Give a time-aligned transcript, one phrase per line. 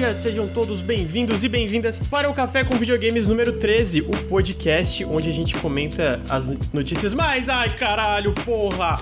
[0.00, 5.04] dia, sejam todos bem-vindos e bem-vindas para o Café com Videogames número 13, o podcast
[5.04, 7.50] onde a gente comenta as notícias mais.
[7.50, 8.98] Ai, caralho, porra!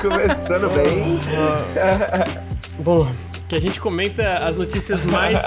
[0.00, 1.18] Começando bem.
[2.78, 3.10] Bom,
[3.48, 5.42] que a gente comenta as notícias mais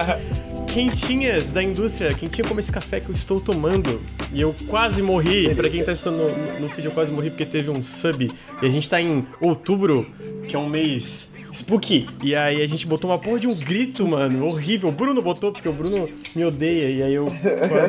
[0.67, 4.01] quentinhas da indústria, quentinha como esse café que eu estou tomando.
[4.33, 7.45] E eu quase morri, pra quem tá assistindo no, no vídeo, eu quase morri porque
[7.45, 8.29] teve um sub.
[8.61, 10.05] E a gente tá em outubro,
[10.45, 12.05] que é um mês spooky.
[12.23, 14.89] E aí a gente botou uma porra de um grito, mano, horrível.
[14.89, 17.25] O Bruno botou, porque o Bruno me odeia, e aí eu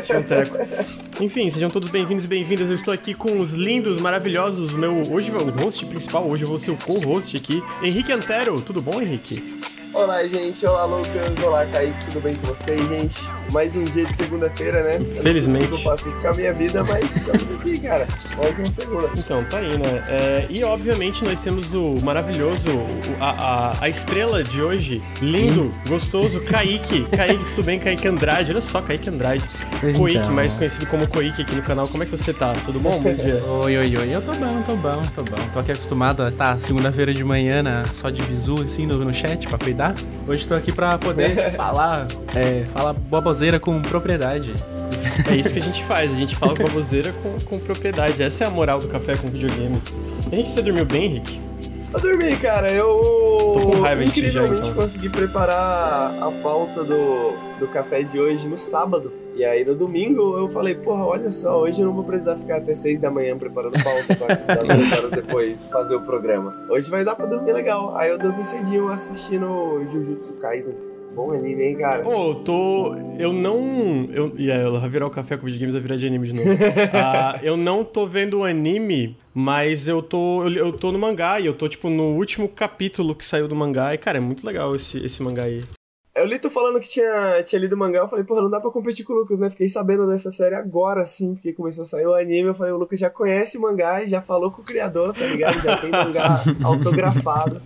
[0.05, 0.57] tinha um treco.
[1.21, 2.71] Enfim, sejam todos bem-vindos e bem-vindas.
[2.71, 5.01] Eu estou aqui com os lindos, maravilhosos, meu.
[5.13, 8.63] Hoje o host principal, hoje eu vou ser o co-host aqui, Henrique Antero.
[8.63, 9.61] Tudo bom, Henrique?
[9.93, 10.65] Olá, gente.
[10.65, 11.45] Olá, Lucas.
[11.45, 12.07] Olá, Kaique.
[12.07, 13.21] Tudo bem com vocês, gente?
[13.53, 15.05] Mais um dia de segunda-feira, né?
[15.21, 15.73] Felizmente.
[15.73, 18.07] Eu faço isso com a minha vida, mas estamos aqui, cara.
[18.37, 19.11] Mais uma segunda.
[19.17, 20.03] Então, tá aí, né?
[20.09, 22.69] É, e obviamente nós temos o maravilhoso,
[23.19, 27.05] a, a, a estrela de hoje, lindo, gostoso, Kaique.
[27.11, 27.81] Kaique, tudo bem?
[27.81, 28.53] Kaique Andrade.
[28.53, 29.45] Olha só, Kaique Andrade.
[29.81, 30.33] Pois Coique, então.
[30.33, 31.89] mais conhecido como Coique aqui no canal.
[31.89, 32.53] Como é que você tá?
[32.65, 33.01] Tudo bom?
[33.01, 33.43] Bom dia.
[33.45, 34.15] Oi, oi, oi.
[34.15, 35.49] Eu tô bom, tô bom, tô bom.
[35.53, 39.13] Tô aqui acostumado a estar segunda-feira de manhã na, só de bizu, assim, no, no
[39.13, 39.95] chat pra cuidar.
[40.27, 44.55] Hoje tô aqui pra poder falar, é, falar baboseira com propriedade.
[45.29, 48.23] É isso que a gente faz, a gente fala com baboseira com, com propriedade.
[48.23, 49.99] Essa é a moral do café com videogames.
[50.31, 51.41] Henrique, você dormiu bem, Henrique?
[51.93, 52.71] Eu dormi, cara.
[52.71, 52.89] Eu.
[53.53, 54.83] Tô com raiva de ti já, incrivelmente então.
[54.83, 59.13] consegui preparar a pauta do, do café de hoje no sábado.
[59.35, 62.57] E aí no domingo eu falei, porra, olha só, hoje eu não vou precisar ficar
[62.59, 66.55] até seis da manhã preparando pauta pra dar duas horas depois fazer o programa.
[66.69, 67.97] Hoje vai dar pra dormir legal.
[67.97, 70.75] Aí eu dormi cedinho assistindo Jujutsu Kaisen.
[71.15, 72.03] Bom anime, hein, cara?
[72.05, 72.95] Pô, eu tô.
[73.19, 74.09] Eu não.
[74.13, 76.35] Eu, e aí, ela vai virar o café com videogames, vai virar de anime de
[76.35, 76.49] novo.
[76.95, 80.45] Ah, eu não tô vendo o anime, mas eu tô.
[80.45, 83.57] Eu, eu tô no mangá e eu tô, tipo, no último capítulo que saiu do
[83.57, 83.93] mangá.
[83.93, 85.65] E, cara, é muito legal esse, esse mangá aí.
[86.13, 88.71] Eu li tu falando que tinha, tinha lido mangá, eu falei, porra, não dá pra
[88.71, 89.49] competir com o Lucas, né?
[89.49, 92.49] Fiquei sabendo dessa série agora, sim, porque começou a sair o anime.
[92.49, 95.63] Eu falei, o Lucas já conhece o mangá, já falou com o criador, tá ligado?
[95.63, 97.63] Já tem mangá autografado.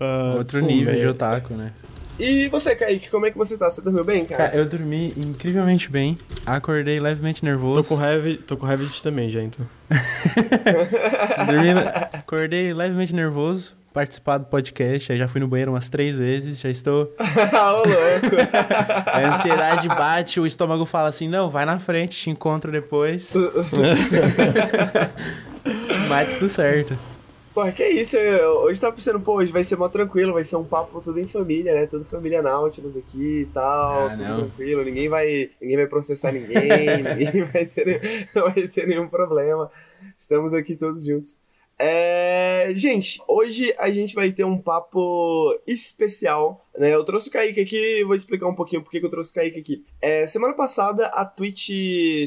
[0.00, 1.72] Ah, Outro nível de otaku, né?
[2.18, 3.70] E você, Kaique, como é que você tá?
[3.70, 4.48] Você dormiu bem, cara?
[4.48, 7.82] Cara, eu dormi incrivelmente bem, acordei levemente nervoso.
[7.82, 9.64] Tô com raiva, tô com ti também já, então.
[11.46, 11.70] Dormi,
[12.12, 16.68] acordei levemente nervoso, participar do podcast, aí já fui no banheiro umas três vezes, já
[16.70, 17.12] estou...
[17.18, 18.36] Ô, louco.
[19.06, 23.32] A ansiedade bate, o estômago fala assim, não, vai na frente, te encontro depois.
[26.08, 26.96] Mas tudo certo.
[27.52, 28.16] Porra, que isso?
[28.16, 31.18] Eu, hoje tava pensando, pô, hoje vai ser mó tranquilo, vai ser um papo tudo
[31.18, 31.86] em família, né?
[31.86, 34.36] Tudo família Nautilus aqui e tal, Ah, tudo não.
[34.42, 36.68] tranquilo, ninguém vai, ninguém vai processar ninguém,
[37.02, 39.68] ninguém vai ter, não vai ter nenhum problema.
[40.18, 41.38] Estamos aqui todos juntos.
[41.82, 46.94] É, gente, hoje a gente vai ter um papo especial, né?
[46.94, 49.60] Eu trouxe o Kaique aqui, vou explicar um pouquinho por que eu trouxe o Kaique
[49.60, 49.82] aqui.
[49.98, 51.70] É, semana passada a Twitch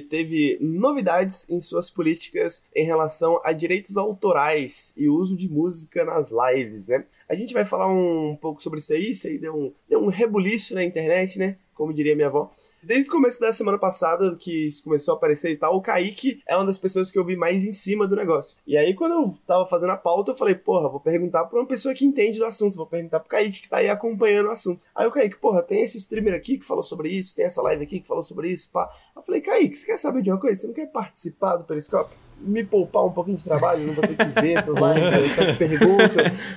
[0.10, 6.32] teve novidades em suas políticas em relação a direitos autorais e uso de música nas
[6.32, 7.06] lives, né?
[7.30, 10.08] A gente vai falar um pouco sobre isso aí, isso aí deu um, deu um
[10.08, 11.58] rebuliço na internet, né?
[11.76, 12.52] Como diria minha avó.
[12.84, 16.42] Desde o começo da semana passada, que isso começou a aparecer e tal, o Kaique
[16.46, 18.58] é uma das pessoas que eu vi mais em cima do negócio.
[18.68, 21.66] E aí, quando eu tava fazendo a pauta, eu falei, porra, vou perguntar pra uma
[21.66, 24.84] pessoa que entende do assunto, vou perguntar pro Kaique que tá aí acompanhando o assunto.
[24.94, 27.84] Aí o Kaique, porra, tem esse streamer aqui que falou sobre isso, tem essa live
[27.84, 28.92] aqui que falou sobre isso, pá.
[29.16, 30.60] Eu falei, Kaique, você quer saber de uma coisa?
[30.60, 32.14] Você não quer participar do Periscope?
[32.46, 35.44] Me poupar um pouquinho de trabalho, não vou ter que ver essas lives, aí só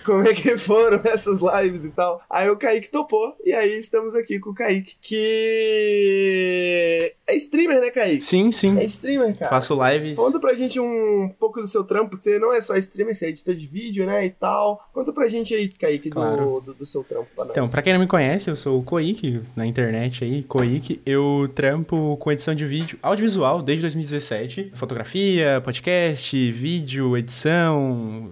[0.04, 2.20] como é que foram essas lives e tal.
[2.28, 7.90] Aí o Kaique topou, e aí estamos aqui com o Kaique, que é streamer, né,
[7.90, 8.24] Kaique?
[8.24, 8.78] Sim, sim.
[8.78, 9.50] É streamer, cara.
[9.50, 10.14] Faço live.
[10.14, 13.26] Conta pra gente um pouco do seu trampo, porque você não é só streamer, você
[13.26, 14.88] é editor de vídeo, né, e tal.
[14.92, 16.62] Conta pra gente aí, Kaique, do, Claro.
[16.64, 17.50] do, do seu trampo pra nós.
[17.52, 21.00] Então, pra quem não me conhece, eu sou o Koik, na internet aí, Koik.
[21.04, 24.72] Eu trampo com edição de vídeo audiovisual desde 2017.
[24.74, 25.75] Fotografia, podcast,
[26.52, 28.30] vídeo, edição,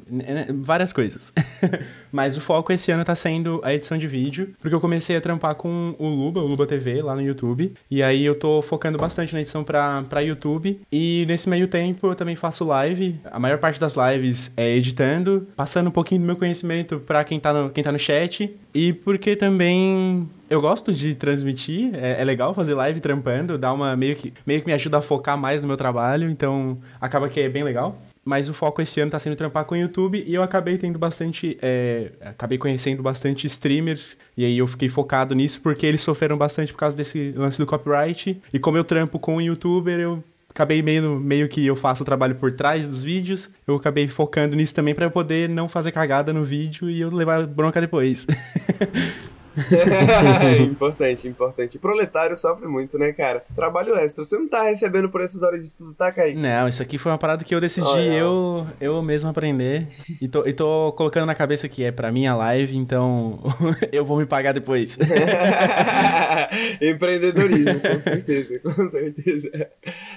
[0.61, 1.33] várias coisas.
[2.13, 5.21] Mas o foco esse ano tá sendo a edição de vídeo, porque eu comecei a
[5.21, 7.75] trampar com o Luba, o Luba TV, lá no YouTube.
[7.91, 10.81] E aí eu tô focando bastante na edição pra, pra YouTube.
[10.93, 13.19] E nesse meio tempo eu também faço live.
[13.25, 17.41] A maior parte das lives é editando, passando um pouquinho do meu conhecimento pra quem
[17.41, 18.55] tá no, quem tá no chat.
[18.73, 23.97] E porque também eu gosto de transmitir, é, é legal fazer live trampando, dá uma
[23.97, 27.41] meio que, meio que me ajuda a focar mais no meu trabalho, então acaba que
[27.41, 28.01] é bem legal.
[28.25, 30.99] Mas o foco esse ano tá sendo trampar com o YouTube e eu acabei tendo
[30.99, 31.59] bastante.
[31.61, 36.73] é, acabei conhecendo bastante streamers e aí eu fiquei focado nisso porque eles sofreram bastante
[36.73, 38.41] por causa desse lance do copyright.
[38.51, 42.07] E como eu trampo com o youtuber, eu acabei meio, meio que eu faço o
[42.07, 43.51] trabalho por trás dos vídeos.
[43.67, 47.11] Eu acabei focando nisso também pra eu poder não fazer cagada no vídeo e eu
[47.11, 48.27] levar bronca depois.
[50.61, 51.79] importante, importante.
[51.79, 53.45] Proletário sofre muito, né, cara?
[53.55, 54.25] Trabalho extra.
[54.25, 56.39] Você não tá recebendo por essas horas de estudo, tá, Kaique?
[56.39, 58.13] Não, isso aqui foi uma parada que eu decidi Olha.
[58.13, 59.89] eu, eu mesmo aprender.
[60.21, 63.39] E tô, e tô colocando na cabeça que é pra minha live, então
[63.93, 64.99] eu vou me pagar depois.
[66.81, 69.51] Empreendedorismo, com certeza, com certeza.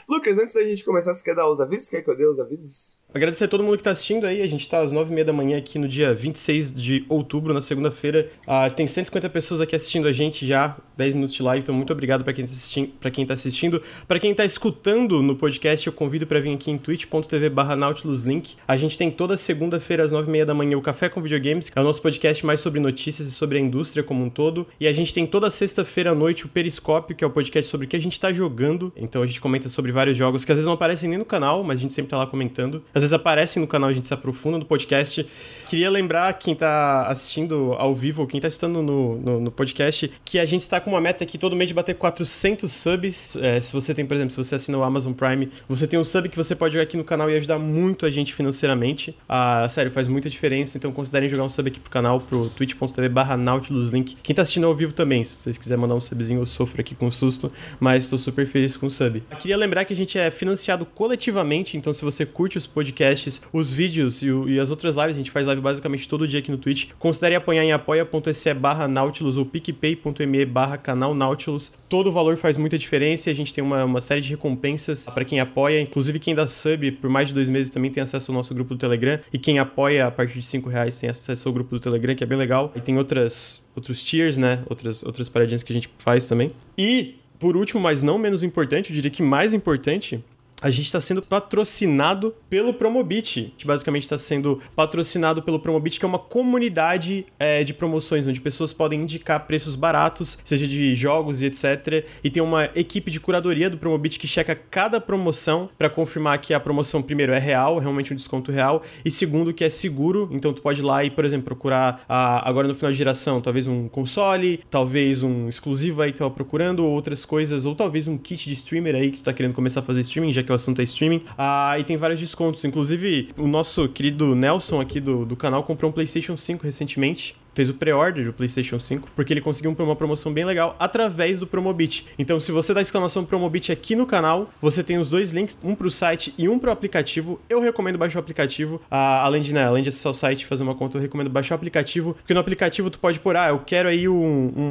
[0.07, 1.89] Lucas, antes da gente começar, você quer dar os avisos?
[1.89, 2.99] Quer que eu dê os avisos?
[3.13, 4.41] Agradecer a todo mundo que tá assistindo aí.
[4.41, 8.29] A gente tá às 9h30 da manhã aqui no dia 26 de outubro, na segunda-feira.
[8.45, 11.63] Ah, tem 150 pessoas aqui assistindo a gente já, 10 minutos de live.
[11.63, 13.81] Então, muito obrigado pra quem tá quem tá, assistindo.
[14.07, 18.23] Pra quem tá escutando no podcast, eu convido pra vir aqui em twitch.tv barra Nautilus
[18.23, 18.55] Link.
[18.67, 21.81] A gente tem toda segunda-feira às 9h30 da manhã o Café com Videogames, que é
[21.81, 24.67] o nosso podcast mais sobre notícias e sobre a indústria como um todo.
[24.79, 27.85] E a gente tem toda sexta-feira à noite o Periscópio, que é o podcast sobre
[27.85, 28.91] o que a gente tá jogando.
[28.95, 31.63] Então a gente comenta sobre vários jogos que às vezes não aparecem nem no canal,
[31.63, 32.83] mas a gente sempre tá lá comentando.
[32.93, 35.25] Às vezes aparecem no canal, a gente se aprofunda no podcast.
[35.67, 40.39] Queria lembrar quem tá assistindo ao vivo, quem tá assistindo no, no, no podcast, que
[40.39, 43.35] a gente está com uma meta aqui todo mês de bater 400 subs.
[43.37, 46.03] É, se você tem, por exemplo, se você assina o Amazon Prime, você tem um
[46.03, 49.15] sub que você pode jogar aqui no canal e ajudar muito a gente financeiramente.
[49.27, 53.09] Ah, sério, faz muita diferença, então considerem jogar um sub aqui pro canal, pro twitch.tv
[53.09, 54.17] barra Nautilus Link.
[54.21, 56.95] Quem tá assistindo ao vivo também, se vocês quiserem mandar um subzinho, eu sofro aqui
[56.95, 59.23] com susto, mas tô super feliz com o sub.
[59.39, 63.71] Queria lembrar que a gente é financiado coletivamente, então se você curte os podcasts, os
[63.71, 66.57] vídeos e, e as outras lives, a gente faz live basicamente todo dia aqui no
[66.57, 71.71] Twitch, considere apoiar em apoia.se barra Nautilus ou picpay.me barra canal Nautilus.
[71.87, 75.05] Todo o valor faz muita diferença e a gente tem uma, uma série de recompensas
[75.05, 78.31] para quem apoia, inclusive quem dá sub por mais de dois meses também tem acesso
[78.31, 81.47] ao nosso grupo do Telegram e quem apoia a partir de 5 reais tem acesso
[81.47, 82.71] ao grupo do Telegram, que é bem legal.
[82.75, 84.63] E tem outras, outros tiers, né?
[84.69, 86.51] Outras, outras paradinhas que a gente faz também.
[86.77, 90.23] E, por último, mas não menos importante, eu diria que mais importante,
[90.61, 93.39] a gente está sendo patrocinado pelo Promobit.
[93.39, 98.25] A gente basicamente está sendo patrocinado pelo Promobit, que é uma comunidade é, de promoções,
[98.25, 102.05] onde pessoas podem indicar preços baratos, seja de jogos e etc.
[102.23, 106.53] E tem uma equipe de curadoria do Promobit que checa cada promoção para confirmar que
[106.53, 110.27] a promoção, primeiro, é real, realmente um desconto real, e segundo, que é seguro.
[110.31, 113.41] Então, tu pode ir lá e, por exemplo, procurar ah, agora no final de geração,
[113.41, 117.75] talvez um console, talvez um exclusivo aí que tu tava procurando, ou outras coisas, ou
[117.75, 120.46] talvez um kit de streamer aí que tu tá querendo começar a fazer streaming, já
[120.47, 121.21] que o assunto é streaming.
[121.37, 122.65] Ah, e tem vários descontos.
[122.65, 127.35] Inclusive, o nosso querido Nelson aqui do, do canal comprou um PlayStation 5 recentemente.
[127.57, 131.47] Fez o pre-order do PlayStation 5, porque ele conseguiu uma promoção bem legal através do
[131.47, 132.05] Promobit.
[132.19, 135.73] Então, se você dá exclamação Promobit aqui no canal, você tem os dois links, um
[135.73, 137.41] pro site e um pro aplicativo.
[137.49, 138.79] Eu recomendo baixar o aplicativo.
[138.91, 141.55] Além de, né, além de acessar o site e fazer uma conta, eu recomendo baixar
[141.55, 144.13] o aplicativo, porque no aplicativo tu pode pôr, ah, eu quero aí um,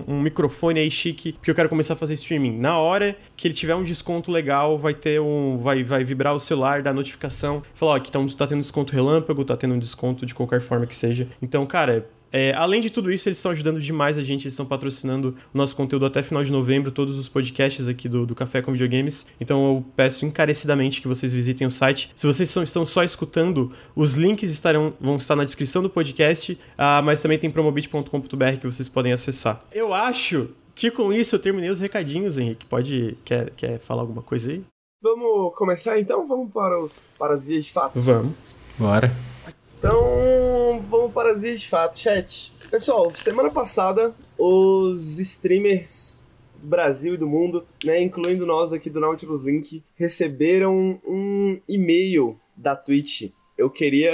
[0.07, 2.57] um, um microfone aí chique, porque eu quero começar a fazer streaming.
[2.57, 5.59] Na hora que ele tiver um desconto legal, vai ter um.
[5.59, 7.65] Vai, vai vibrar o celular, dar notificação.
[7.75, 10.87] Falar, ó, que tá, tá tendo desconto relâmpago, tá tendo um desconto de qualquer forma
[10.87, 11.27] que seja.
[11.43, 14.67] Então, cara, é, além de tudo isso, eles estão ajudando demais a gente, eles estão
[14.67, 18.61] patrocinando o nosso conteúdo até final de novembro, todos os podcasts aqui do, do Café
[18.61, 19.27] com Videogames.
[19.41, 22.11] Então eu peço encarecidamente que vocês visitem o site.
[22.15, 26.59] Se vocês são- estão só escutando, os links estarão, vão estar na descrição do podcast,
[26.77, 29.65] ah, mas também tem promobit.com.br que vocês podem acessar.
[29.73, 32.67] Eu acho que com isso eu terminei os recadinhos, Henrique.
[32.67, 33.17] Pode.
[33.25, 34.63] Quer, quer falar alguma coisa aí?
[35.03, 36.27] Vamos começar então?
[36.27, 37.99] Vamos para, os, para as vias de fato?
[38.01, 38.33] Vamos.
[38.79, 39.11] Bora.
[39.79, 42.53] Então, vamos para as vias de fato, chat.
[42.71, 49.01] Pessoal, semana passada, os streamers do Brasil e do mundo, né, incluindo nós aqui do
[49.01, 53.33] Nautilus Link, receberam um e-mail da Twitch.
[53.59, 54.13] Eu queria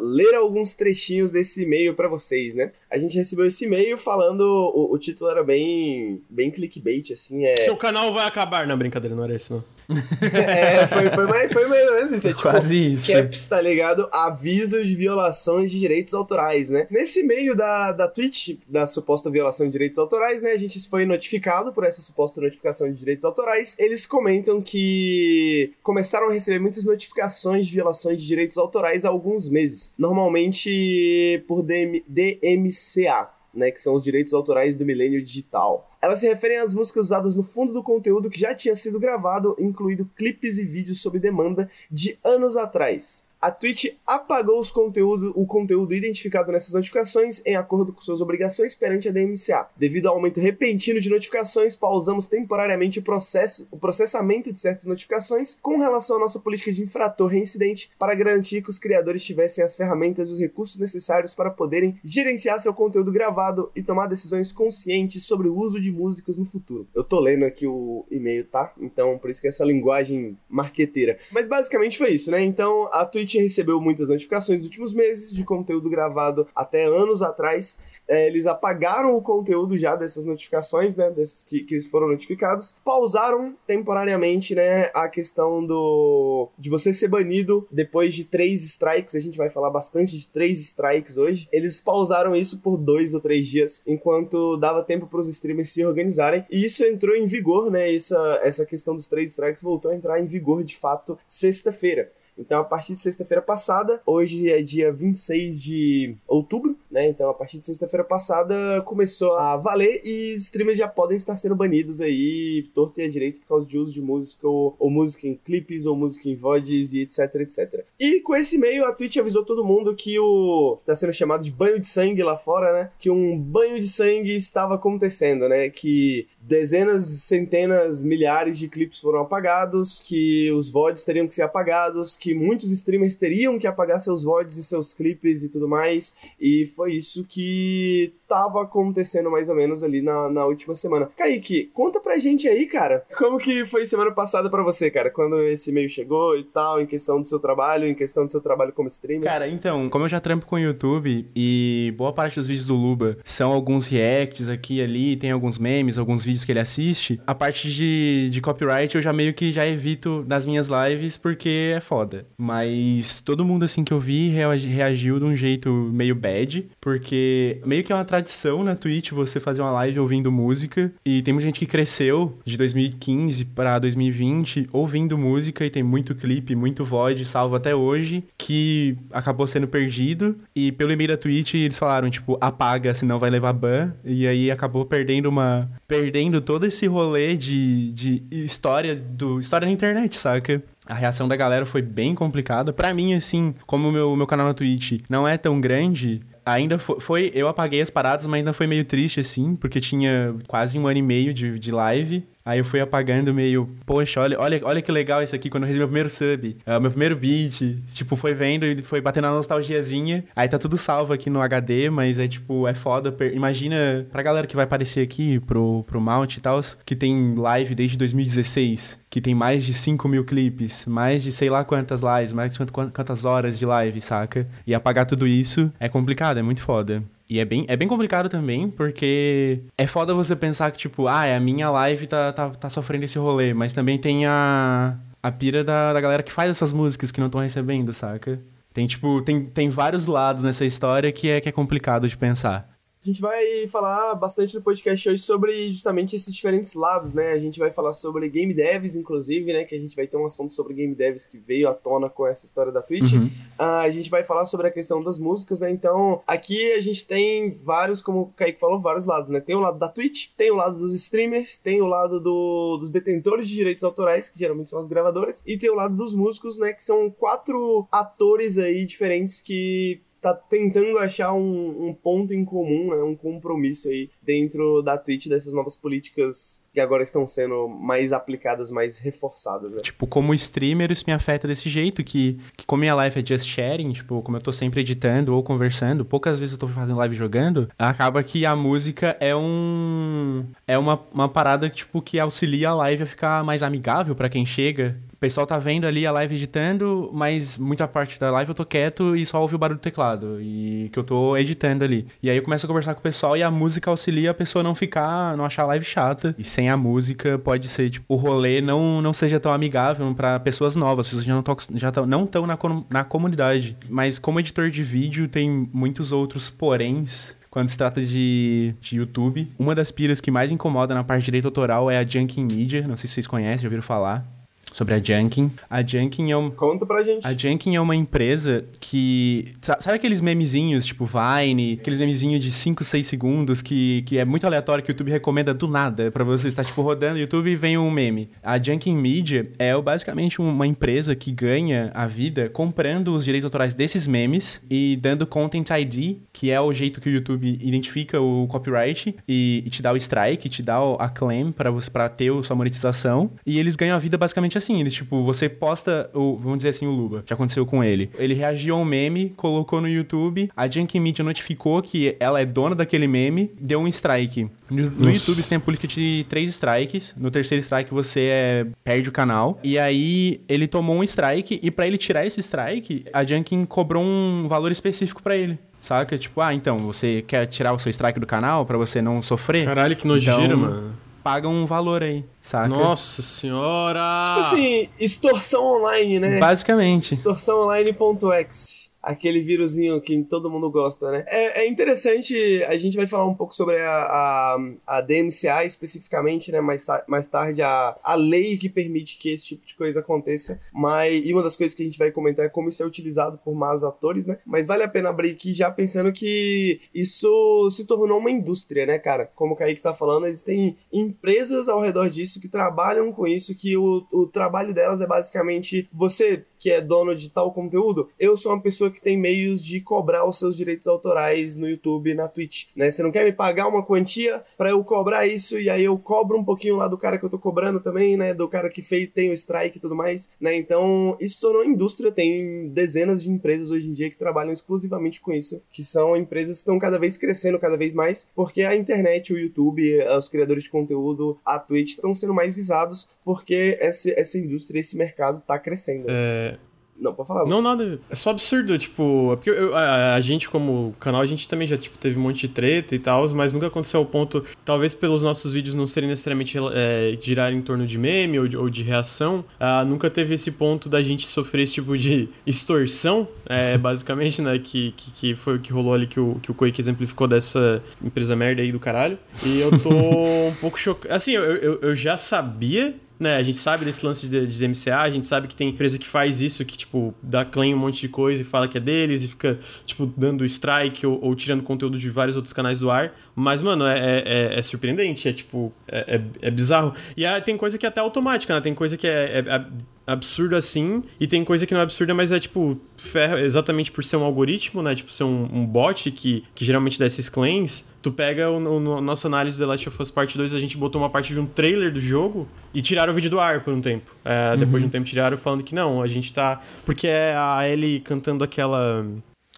[0.00, 2.72] ler alguns trechinhos desse e-mail para vocês, né?
[2.88, 7.56] A gente recebeu esse e-mail falando, o, o título era bem, bem clickbait, assim, é...
[7.56, 8.66] Seu canal vai acabar.
[8.66, 9.62] Não, brincadeira, não era esse, não.
[10.22, 12.28] é foi, foi, mais, foi mais ou menos isso.
[12.28, 13.12] É, tipo, Quase isso.
[13.12, 14.08] Caps, tá ligado?
[14.12, 16.86] Aviso de violações de direitos autorais, né?
[16.90, 20.52] Nesse meio da, da Twitch, da suposta violação de direitos autorais, né?
[20.52, 23.76] A gente foi notificado por essa suposta notificação de direitos autorais.
[23.78, 29.48] Eles comentam que começaram a receber muitas notificações de violações de direitos autorais há alguns
[29.48, 29.94] meses.
[29.98, 33.28] Normalmente por DM, DMCA.
[33.52, 35.89] Né, que são os direitos autorais do milênio digital.
[36.00, 39.54] Elas se referem às músicas usadas no fundo do conteúdo que já tinha sido gravado,
[39.58, 43.28] incluindo clipes e vídeos sob demanda de anos atrás.
[43.40, 49.08] A Twitch apagou conteúdo, o conteúdo identificado nessas notificações em acordo com suas obrigações perante
[49.08, 49.66] a DMCA.
[49.76, 55.58] Devido ao aumento repentino de notificações, pausamos temporariamente o, processo, o processamento de certas notificações
[55.62, 59.74] com relação à nossa política de infrator reincidente para garantir que os criadores tivessem as
[59.74, 65.24] ferramentas e os recursos necessários para poderem gerenciar seu conteúdo gravado e tomar decisões conscientes
[65.24, 66.86] sobre o uso de músicas no futuro.
[66.94, 68.72] Eu tô lendo aqui o e-mail, tá?
[68.78, 71.18] Então, por isso que essa linguagem marqueteira.
[71.32, 72.42] Mas basicamente foi isso, né?
[72.42, 77.22] Então, a Twitch Twitch recebeu muitas notificações nos últimos meses de conteúdo gravado até anos
[77.22, 77.78] atrás.
[78.08, 81.10] É, eles apagaram o conteúdo já dessas notificações, né?
[81.10, 82.76] Desses que, que foram notificados.
[82.84, 84.90] Pausaram temporariamente, né?
[84.92, 89.14] A questão do de você ser banido depois de três strikes.
[89.14, 91.48] A gente vai falar bastante de três strikes hoje.
[91.52, 95.84] Eles pausaram isso por dois ou três dias, enquanto dava tempo para os streamers se
[95.84, 96.44] organizarem.
[96.50, 97.94] E isso entrou em vigor, né?
[97.94, 102.10] Essa, essa questão dos três strikes voltou a entrar em vigor de fato sexta-feira.
[102.40, 107.08] Então, a partir de sexta-feira passada, hoje é dia 26 de outubro, né?
[107.08, 111.54] Então, a partir de sexta-feira passada começou a valer e streamers já podem estar sendo
[111.54, 115.28] banidos aí, torto e a direito, por causa de uso de música ou, ou música
[115.28, 117.84] em clipes ou música em VODs e etc, etc.
[117.98, 120.78] E com esse e-mail, a Twitch avisou todo mundo que o.
[120.80, 122.90] está sendo chamado de banho de sangue lá fora, né?
[122.98, 125.68] Que um banho de sangue estava acontecendo, né?
[125.68, 132.16] Que dezenas, centenas, milhares de clipes foram apagados, que os VODs teriam que ser apagados,
[132.16, 136.14] que muitos streamers teriam que apagar seus VODs e seus clipes e tudo mais.
[136.40, 141.10] E foi isso que tava acontecendo mais ou menos ali na, na última semana.
[141.16, 145.42] Kaique, conta pra gente aí, cara, como que foi semana passada para você, cara, quando
[145.42, 148.72] esse e-mail chegou e tal, em questão do seu trabalho, em questão do seu trabalho
[148.72, 149.28] como streamer?
[149.28, 152.76] Cara, então, como eu já trampo com o YouTube e boa parte dos vídeos do
[152.76, 157.20] Luba são alguns reacts aqui e ali, tem alguns memes, alguns vídeos que ele assiste,
[157.26, 161.72] a parte de, de copyright eu já meio que já evito nas minhas lives porque
[161.74, 162.26] é foda.
[162.38, 167.82] Mas todo mundo assim que eu vi reagiu de um jeito meio bad, porque meio
[167.82, 170.92] que é uma tradição na Twitch você fazer uma live ouvindo música.
[171.04, 176.14] E tem muita gente que cresceu de 2015 para 2020 ouvindo música e tem muito
[176.14, 180.36] clipe, muito VOD salvo até hoje, que acabou sendo perdido.
[180.54, 183.92] E pelo e-mail da Twitch eles falaram, tipo, apaga, senão vai levar ban.
[184.04, 185.70] E aí acabou perdendo uma.
[185.88, 189.40] Perdendo todo esse rolê de, de história do.
[189.40, 190.62] História na internet, saca?
[190.86, 192.72] A reação da galera foi bem complicada.
[192.72, 196.78] Para mim, assim, como o meu, meu canal na Twitch não é tão grande, ainda
[196.78, 200.78] foi, foi, Eu apaguei as paradas, mas ainda foi meio triste, assim, porque tinha quase
[200.78, 202.26] um ano e meio de, de live.
[202.50, 205.68] Aí eu fui apagando meio, poxa, olha, olha, olha que legal isso aqui, quando eu
[205.68, 209.30] recebi meu primeiro sub, uh, meu primeiro beat, tipo, foi vendo e foi batendo a
[209.30, 210.24] nostalgiazinha.
[210.34, 213.14] Aí tá tudo salvo aqui no HD, mas é tipo, é foda.
[213.32, 217.72] Imagina, pra galera que vai aparecer aqui pro, pro Mount e tal, que tem live
[217.76, 222.32] desde 2016, que tem mais de 5 mil clipes, mais de sei lá quantas lives,
[222.32, 224.44] mais de quantas horas de live, saca?
[224.66, 227.00] E apagar tudo isso é complicado, é muito foda.
[227.30, 231.36] E é bem, é bem complicado também, porque é foda você pensar que, tipo, ah,
[231.36, 235.62] a minha live tá, tá, tá sofrendo esse rolê, mas também tem a, a pira
[235.62, 238.40] da, da galera que faz essas músicas que não estão recebendo, saca?
[238.74, 242.68] Tem, tipo, tem, tem vários lados nessa história que é, que é complicado de pensar.
[243.02, 247.32] A gente vai falar bastante no podcast hoje sobre justamente esses diferentes lados, né?
[247.32, 249.64] A gente vai falar sobre game devs, inclusive, né?
[249.64, 252.26] Que a gente vai ter um assunto sobre game devs que veio à tona com
[252.26, 253.14] essa história da Twitch.
[253.14, 253.30] Uhum.
[253.58, 255.70] Uh, a gente vai falar sobre a questão das músicas, né?
[255.70, 259.40] Então, aqui a gente tem vários, como o Kaique falou, vários lados, né?
[259.40, 262.90] Tem o lado da Twitch, tem o lado dos streamers, tem o lado do, dos
[262.90, 266.58] detentores de direitos autorais, que geralmente são as gravadoras, e tem o lado dos músicos,
[266.58, 266.74] né?
[266.74, 272.90] Que são quatro atores aí diferentes que tá tentando achar um, um, ponto em comum,
[272.90, 278.12] né, um compromisso aí dentro da Twitch dessas novas políticas que agora estão sendo mais
[278.12, 279.72] aplicadas, mais reforçadas.
[279.72, 279.78] Né?
[279.80, 283.44] Tipo, como streamer, isso me afeta desse jeito, que, que como minha live é just
[283.46, 287.16] sharing, tipo, como eu tô sempre editando ou conversando, poucas vezes eu tô fazendo live
[287.16, 290.46] jogando, acaba que a música é um...
[290.64, 294.46] é uma, uma parada, tipo, que auxilia a live a ficar mais amigável para quem
[294.46, 298.54] chega o pessoal tá vendo ali a live editando, mas muita parte da live eu
[298.54, 300.40] tô quieto e só ouve o barulho do teclado.
[300.40, 302.06] E que eu tô editando ali.
[302.22, 304.62] E aí eu começo a conversar com o pessoal e a música auxilia a pessoa
[304.62, 306.34] não ficar, não achar a live chata.
[306.38, 310.38] E sem a música pode ser, tipo, o rolê não, não seja tão amigável para
[310.40, 311.06] pessoas novas.
[311.06, 312.58] As pessoas já não estão já tão, não tão na,
[312.90, 313.76] na comunidade.
[313.88, 319.50] Mas como editor de vídeo, tem muitos outros poréns quando se trata de, de YouTube.
[319.58, 322.86] Uma das piras que mais incomoda na parte de direito autoral é a Junkin Media.
[322.86, 324.39] Não sei se vocês conhecem, já ouviram falar
[324.72, 325.50] sobre a Junkin.
[325.68, 326.50] A Junkin é um...
[326.50, 327.26] Conta pra gente.
[327.26, 329.54] A Junkin é uma empresa que...
[329.60, 331.78] Sabe aqueles memezinhos, tipo Vine?
[331.80, 335.52] Aqueles memezinhos de 5, 6 segundos que, que é muito aleatório, que o YouTube recomenda
[335.52, 338.30] do nada para você estar, tipo, rodando o YouTube e vem um meme.
[338.42, 343.74] A Junkin Media é basicamente uma empresa que ganha a vida comprando os direitos autorais
[343.74, 348.46] desses memes e dando Content ID, que é o jeito que o YouTube identifica o
[348.48, 352.32] copyright e, e te dá o strike, te dá a claim para você para ter
[352.32, 353.30] a sua monetização.
[353.44, 356.86] E eles ganham a vida basicamente assim, ele, tipo, você posta, o, vamos dizer assim,
[356.86, 358.10] o Luba, já aconteceu com ele.
[358.18, 362.46] Ele reagiu a um meme, colocou no YouTube, a Junkie Media notificou que ela é
[362.46, 364.48] dona daquele meme, deu um strike.
[364.70, 368.66] No, no YouTube você tem a política de três strikes, no terceiro strike você é,
[368.84, 373.04] perde o canal, e aí ele tomou um strike, e para ele tirar esse strike,
[373.12, 375.58] a Junkin cobrou um valor específico para ele.
[375.80, 376.18] Saca?
[376.18, 379.64] Tipo, ah, então, você quer tirar o seu strike do canal para você não sofrer?
[379.64, 380.92] Caralho, que nojeira, Então, mano.
[381.22, 382.68] Paga um valor aí, saca?
[382.68, 384.24] Nossa senhora!
[384.26, 386.38] Tipo assim, extorsão online, né?
[386.38, 387.12] Basicamente.
[387.12, 388.79] Extorsão online.exe.
[389.02, 391.24] Aquele vírusinho que todo mundo gosta, né?
[391.26, 396.52] É, é interessante, a gente vai falar um pouco sobre a, a, a DMCA especificamente,
[396.52, 396.60] né?
[396.60, 400.60] Mais, mais tarde, a, a lei que permite que esse tipo de coisa aconteça.
[400.72, 403.38] Mas, e uma das coisas que a gente vai comentar é como isso é utilizado
[403.44, 404.38] por más atores, né?
[404.44, 408.98] Mas vale a pena abrir aqui já pensando que isso se tornou uma indústria, né,
[408.98, 409.30] cara?
[409.34, 413.76] Como o Kaique tá falando, existem empresas ao redor disso que trabalham com isso, que
[413.76, 418.52] o, o trabalho delas é basicamente você que é dono de tal conteúdo, eu sou
[418.52, 422.28] uma pessoa que tem meios de cobrar os seus direitos autorais no YouTube e na
[422.28, 422.90] Twitch, né?
[422.90, 426.38] Você não quer me pagar uma quantia pra eu cobrar isso e aí eu cobro
[426.38, 428.34] um pouquinho lá do cara que eu tô cobrando também, né?
[428.34, 430.54] Do cara que fez, tem o strike e tudo mais, né?
[430.54, 435.32] Então, isso tornou indústria, tem dezenas de empresas hoje em dia que trabalham exclusivamente com
[435.32, 439.32] isso, que são empresas que estão cada vez crescendo cada vez mais, porque a internet,
[439.32, 444.38] o YouTube, os criadores de conteúdo, a Twitch estão sendo mais visados porque essa, essa
[444.38, 446.06] indústria, esse mercado tá crescendo.
[446.08, 446.58] É,
[447.00, 447.40] Não, pode falar.
[447.46, 447.64] Não, Lucas.
[447.78, 448.00] nada.
[448.10, 449.30] É só absurdo, tipo.
[449.32, 452.22] é Porque eu- a, a gente, como canal, a gente também já tipo, teve um
[452.22, 454.44] monte de treta e tal, mas nunca aconteceu ao ponto.
[454.64, 458.56] Talvez pelos nossos vídeos não serem necessariamente é, girar em torno de meme ou de,
[458.56, 459.44] ou de reação.
[459.58, 464.58] ah, nunca teve esse ponto da gente sofrer esse tipo de extorsão, é, basicamente, né?
[464.58, 467.82] Que, que, que foi o que rolou ali que o, que o Quake exemplificou dessa
[468.04, 469.18] empresa merda aí do caralho.
[469.44, 469.88] E eu tô
[470.48, 471.14] um pouco chocado.
[471.14, 475.02] Assim, eu, eu, eu já sabia né, a gente sabe desse lance de, de MCA,
[475.02, 478.00] a gente sabe que tem empresa que faz isso, que, tipo, dá claim um monte
[478.00, 481.62] de coisa e fala que é deles e fica, tipo, dando strike ou, ou tirando
[481.62, 483.12] conteúdo de vários outros canais do ar.
[483.36, 486.94] Mas, mano, é, é, é surpreendente, é, tipo, é, é, é bizarro.
[487.14, 488.60] E aí tem coisa que é até automática, né?
[488.62, 489.64] Tem coisa que é, é- é
[490.12, 494.04] absurdo assim, e tem coisa que não é absurda, mas é, tipo, ferra, exatamente por
[494.04, 494.94] ser um algoritmo, né?
[494.94, 497.84] Tipo, ser um, um bot que, que geralmente dá esses claims.
[498.02, 500.58] Tu pega o, o, no- nossa análise do The Last of Us Part 2, a
[500.58, 503.60] gente botou uma parte de um trailer do jogo e tiraram o vídeo do ar
[503.62, 504.10] por um tempo.
[504.24, 506.60] É, Depois de um tempo tiraram falando que não, a gente tá.
[506.86, 509.04] Porque é a Ellie cantando aquela.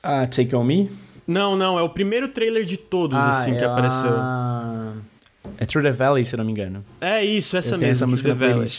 [0.03, 0.91] Ah, Take On Me?
[1.25, 4.11] Não, não, é o primeiro trailer de todos, assim, que é apareceu.
[5.59, 6.85] É Through the Valley, se eu não me engano.
[7.01, 7.93] É isso, essa eu mesmo.
[7.93, 8.71] essa Through música the na Valley.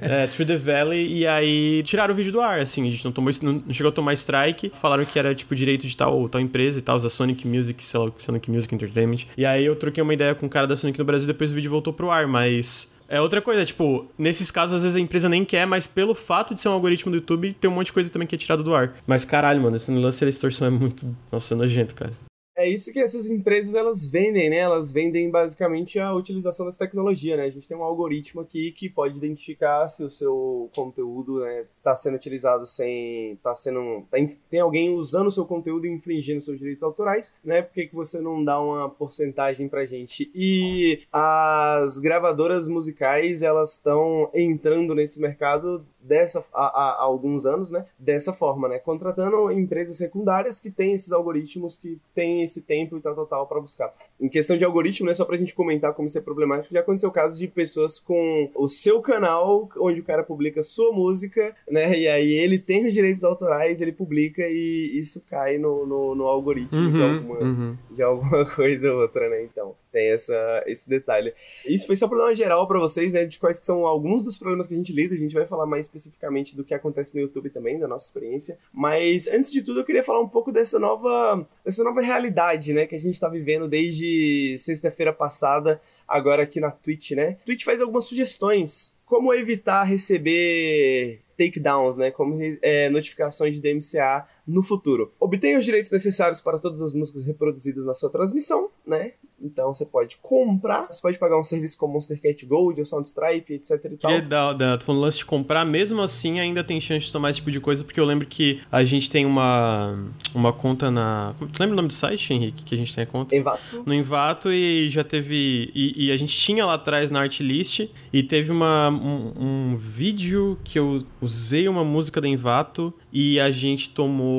[0.00, 3.12] É, Through the Valley, e aí tiraram o vídeo do ar, assim, a gente não
[3.12, 6.40] tomou, não não chegou a tomar strike, falaram que era, tipo, direito de tal, tal
[6.40, 9.26] empresa e tal, da Sonic Music, sei lá, Sonic Music Entertainment.
[9.36, 11.54] E aí eu troquei uma ideia com o cara da Sonic no Brasil, depois o
[11.54, 12.88] vídeo voltou pro ar, mas...
[13.10, 16.54] É outra coisa, tipo, nesses casos, às vezes a empresa nem quer, mas pelo fato
[16.54, 18.62] de ser um algoritmo do YouTube, tem um monte de coisa também que é tirado
[18.62, 18.96] do ar.
[19.06, 21.06] Mas caralho, mano, esse lance da extorsão é muito.
[21.32, 22.12] Nossa, é nojento, cara.
[22.58, 24.56] É isso que essas empresas elas vendem, né?
[24.56, 27.44] Elas vendem basicamente a utilização dessa tecnologia, né?
[27.44, 31.94] A gente tem um algoritmo aqui que pode identificar se o seu conteúdo né, tá
[31.94, 33.38] sendo utilizado sem.
[33.44, 34.04] tá sendo.
[34.10, 34.18] tá
[34.50, 37.62] tem alguém usando o seu conteúdo e infringindo seus direitos autorais, né?
[37.62, 40.28] Por que, que você não dá uma porcentagem pra gente?
[40.34, 47.84] E as gravadoras musicais elas estão entrando nesse mercado dessa há, há- alguns anos, né?
[47.98, 48.78] Dessa forma, né?
[48.78, 53.46] Contratando empresas secundárias que têm esses algoritmos que têm esse tempo e tal, tal, tal
[53.46, 53.92] para buscar.
[54.20, 55.14] Em questão de algoritmo, né?
[55.14, 58.68] Só pra gente comentar como isso é problemático, já aconteceu casos de pessoas com o
[58.68, 61.98] seu canal, onde o cara publica sua música, né?
[61.98, 66.24] E aí ele tem os direitos autorais, ele publica e isso cai no, no, no
[66.26, 67.76] algoritmo de alguma, uhum.
[67.90, 69.44] de alguma coisa ou outra, né?
[69.44, 71.34] Então, tem essa, esse detalhe.
[71.66, 73.24] Isso foi só pra dar uma geral pra vocês, né?
[73.24, 75.14] De quais são alguns dos problemas que a gente lida.
[75.14, 78.58] A gente vai falar mais especificamente do que acontece no YouTube também, da nossa experiência.
[78.72, 82.86] Mas, antes de tudo, eu queria falar um pouco dessa nova, dessa nova realidade, né?
[82.86, 87.36] Que a gente tá vivendo desde sexta-feira passada, agora aqui na Twitch, né?
[87.44, 88.94] Twitch faz algumas sugestões.
[89.04, 92.10] Como evitar receber takedowns, né?
[92.10, 95.12] Como é, notificações de DMCA no futuro.
[95.20, 99.12] Obtenha os direitos necessários para todas as músicas reproduzidas na sua transmissão, né?
[99.40, 103.54] Então você pode comprar, você pode pagar um serviço como Monster Cat Gold ou Soundstripe,
[103.54, 104.22] etc e tal.
[104.22, 107.38] Dar, dar, tô falando lance de comprar, mesmo assim ainda tem chance de tomar esse
[107.38, 109.96] tipo de coisa, porque eu lembro que a gente tem uma,
[110.34, 111.34] uma conta na.
[111.38, 112.64] Tu lembra o nome do site, Henrique?
[112.64, 113.36] Que a gente tem a conta?
[113.36, 113.82] Envato.
[113.84, 115.70] No Envato e já teve.
[115.74, 120.58] E, e a gente tinha lá atrás na Artlist e teve uma, um, um vídeo
[120.64, 124.37] que eu usei uma música da Envato e a gente tomou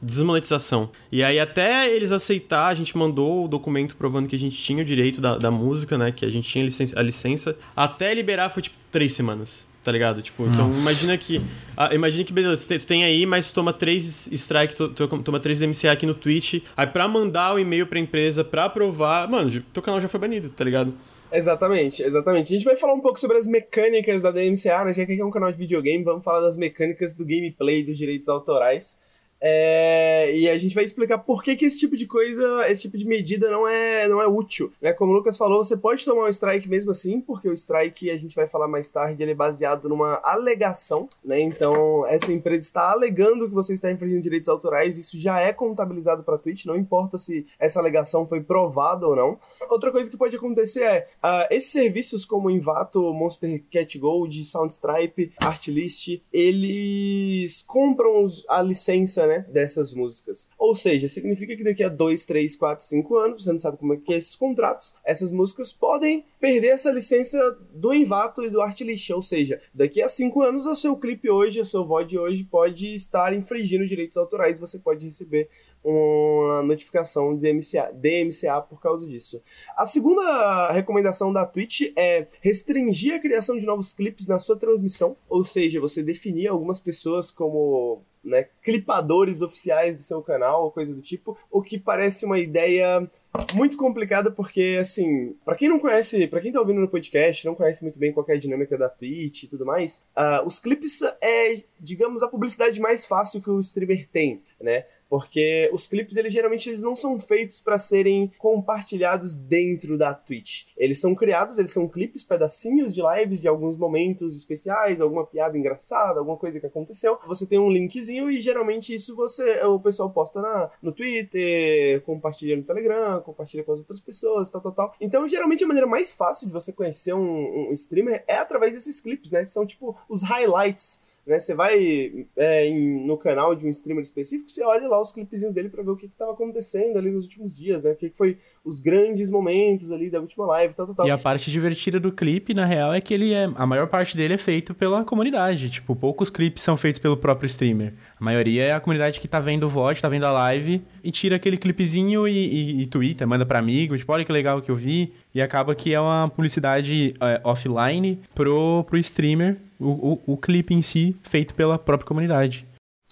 [0.00, 0.90] desmonetização.
[1.10, 4.82] E aí até eles aceitar, a gente mandou o documento provando que a gente tinha
[4.82, 6.12] o direito da, da música, né?
[6.12, 7.56] Que a gente tinha licença, a licença.
[7.76, 9.64] Até liberar foi tipo três semanas.
[9.82, 10.20] tá ligado?
[10.20, 10.80] Tipo, então Nossa.
[10.82, 11.40] imagina que.
[11.76, 15.58] ah, imagina que, beleza, tu tem- aí, mas toma três strike, tu, tu toma três
[15.58, 16.60] DMCA aqui no Twitch.
[16.76, 20.50] Aí pra mandar o e-mail pra empresa pra aprovar, mano, teu canal já foi banido,
[20.50, 20.92] tá ligado?
[21.32, 22.52] Exatamente, exatamente.
[22.52, 24.92] A gente vai falar um pouco sobre as mecânicas da DMCA, né?
[24.92, 27.96] Já que aqui é um canal de videogame, vamos falar das mecânicas do gameplay dos
[27.96, 29.00] direitos autorais.
[29.40, 32.98] É, e a gente vai explicar por que, que esse tipo de coisa, esse tipo
[32.98, 34.72] de medida não é, não é útil.
[34.80, 34.92] Né?
[34.92, 38.16] Como o Lucas falou, você pode tomar um strike mesmo assim, porque o strike, a
[38.16, 41.08] gente vai falar mais tarde, ele é baseado numa alegação.
[41.24, 41.40] Né?
[41.40, 46.22] Então, essa empresa está alegando que você está infringindo direitos autorais, isso já é contabilizado
[46.22, 49.38] para a Twitch, não importa se essa alegação foi provada ou não.
[49.70, 55.32] Outra coisa que pode acontecer é, ah, esses serviços como Envato, Monster Cat Gold, Soundstripe,
[55.38, 60.48] Artlist, eles compram a licença, né, dessas músicas.
[60.58, 63.94] Ou seja, significa que daqui a 2, 3, 4, 5 anos, você não sabe como
[63.94, 67.38] é que é esses contratos, essas músicas podem perder essa licença
[67.72, 69.10] do Envato e do Artlist.
[69.10, 72.94] Ou seja, daqui a 5 anos o seu clipe hoje, o seu VOD hoje pode
[72.94, 75.48] estar infringindo direitos autorais, você pode receber
[75.82, 79.42] uma notificação de DMCA, DMCA por causa disso.
[79.76, 85.16] A segunda recomendação da Twitch é restringir a criação de novos clipes na sua transmissão,
[85.28, 90.94] ou seja, você definir algumas pessoas como né, clipadores oficiais do seu canal ou coisa
[90.94, 93.08] do tipo, o que parece uma ideia
[93.54, 97.54] muito complicada porque assim, pra quem não conhece, pra quem tá ouvindo no podcast, não
[97.54, 101.00] conhece muito bem qual é a dinâmica da Twitch e tudo mais, ah, os clipes
[101.20, 104.84] é, digamos, a publicidade mais fácil que o streamer tem, né?
[105.10, 110.66] Porque os clipes, eles geralmente eles não são feitos para serem compartilhados dentro da Twitch.
[110.76, 115.58] Eles são criados, eles são clipes, pedacinhos de lives de alguns momentos especiais, alguma piada
[115.58, 117.18] engraçada, alguma coisa que aconteceu.
[117.26, 122.56] Você tem um linkzinho e geralmente isso você o pessoal posta na, no Twitter, compartilha
[122.56, 124.94] no Telegram, compartilha com as outras pessoas, tal, tal, tal.
[125.00, 129.00] Então, geralmente a maneira mais fácil de você conhecer um, um streamer é através desses
[129.00, 129.44] clipes, né?
[129.44, 131.40] São tipo os highlights né?
[131.40, 135.54] Você vai é, em- no canal de um streamer específico, você olha lá os clipezinhos
[135.54, 137.92] dele pra ver o que estava acontecendo ali nos últimos dias, né?
[137.92, 138.38] O que, que foi
[138.70, 141.06] os grandes momentos ali da última live, tal, tal, tal.
[141.06, 143.50] E a parte divertida do clipe, na real, é que ele é.
[143.54, 145.68] A maior parte dele é feito pela comunidade.
[145.68, 147.92] Tipo, poucos clipes são feitos pelo próprio streamer.
[148.18, 151.10] A maioria é a comunidade que tá vendo o VOD, tá vendo a live e
[151.10, 154.70] tira aquele clipezinho e, e, e twitta, manda pra amigo, tipo, olha que legal que
[154.70, 155.12] eu vi.
[155.34, 160.74] E acaba que é uma publicidade é, offline pro, pro streamer, o, o, o clipe
[160.74, 162.69] em si, feito pela própria comunidade.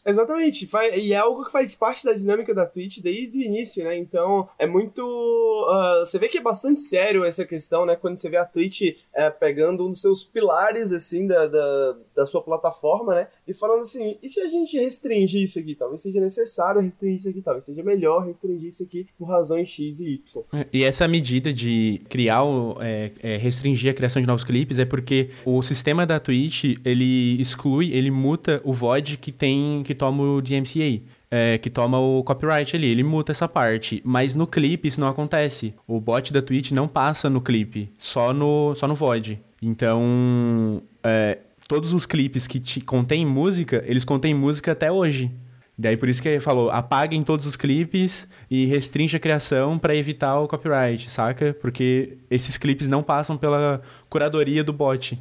[0.09, 0.67] Exatamente,
[0.97, 3.95] e é algo que faz parte da dinâmica da Twitch desde o início, né?
[3.99, 5.03] Então é muito.
[5.69, 7.95] ah, você vê que é bastante sério essa questão, né?
[7.95, 12.27] Quando você vê a Twitch eh, pegando um dos seus pilares, assim, da, da, da
[12.27, 13.29] sua plataforma, né?
[13.47, 15.75] E falando assim: e se a gente restringir isso aqui?
[15.75, 20.01] Talvez seja necessário restringir isso aqui, talvez seja melhor restringir isso aqui por razões X
[20.01, 20.45] e Y.
[20.73, 22.45] E essa medida de criar,
[22.81, 27.39] é, é, restringir a criação de novos clipes é porque o sistema da Twitch, ele
[27.39, 31.03] exclui, ele muta o VOD que tem, que toma o DMCA.
[31.31, 35.09] é, que toma o copyright ali, ele muta essa parte, mas no clipe isso não
[35.09, 35.75] acontece.
[35.87, 39.39] O bot da Twitch não passa no clipe, só no, só no VOD.
[39.61, 45.31] Então, é, todos os clipes que te, contêm música, eles contêm música até hoje.
[45.77, 49.95] Daí por isso que ele falou, apaguem todos os clipes e restringe a criação pra
[49.95, 51.57] evitar o copyright, saca?
[51.61, 53.81] Porque esses clipes não passam pela
[54.11, 55.17] curadoria do bot.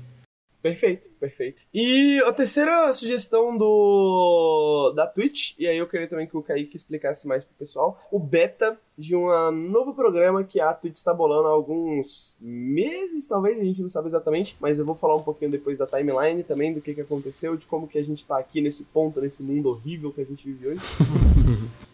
[0.61, 1.61] Perfeito, perfeito.
[1.73, 6.75] E a terceira sugestão do da Twitch, e aí eu queria também que o Kaique
[6.75, 11.47] explicasse mais pro pessoal, o beta de um novo programa que a Twitch está bolando
[11.47, 15.51] há alguns meses, talvez, a gente não sabe exatamente, mas eu vou falar um pouquinho
[15.51, 18.59] depois da timeline também, do que, que aconteceu, de como que a gente tá aqui
[18.59, 20.81] nesse ponto, nesse mundo horrível que a gente vive hoje.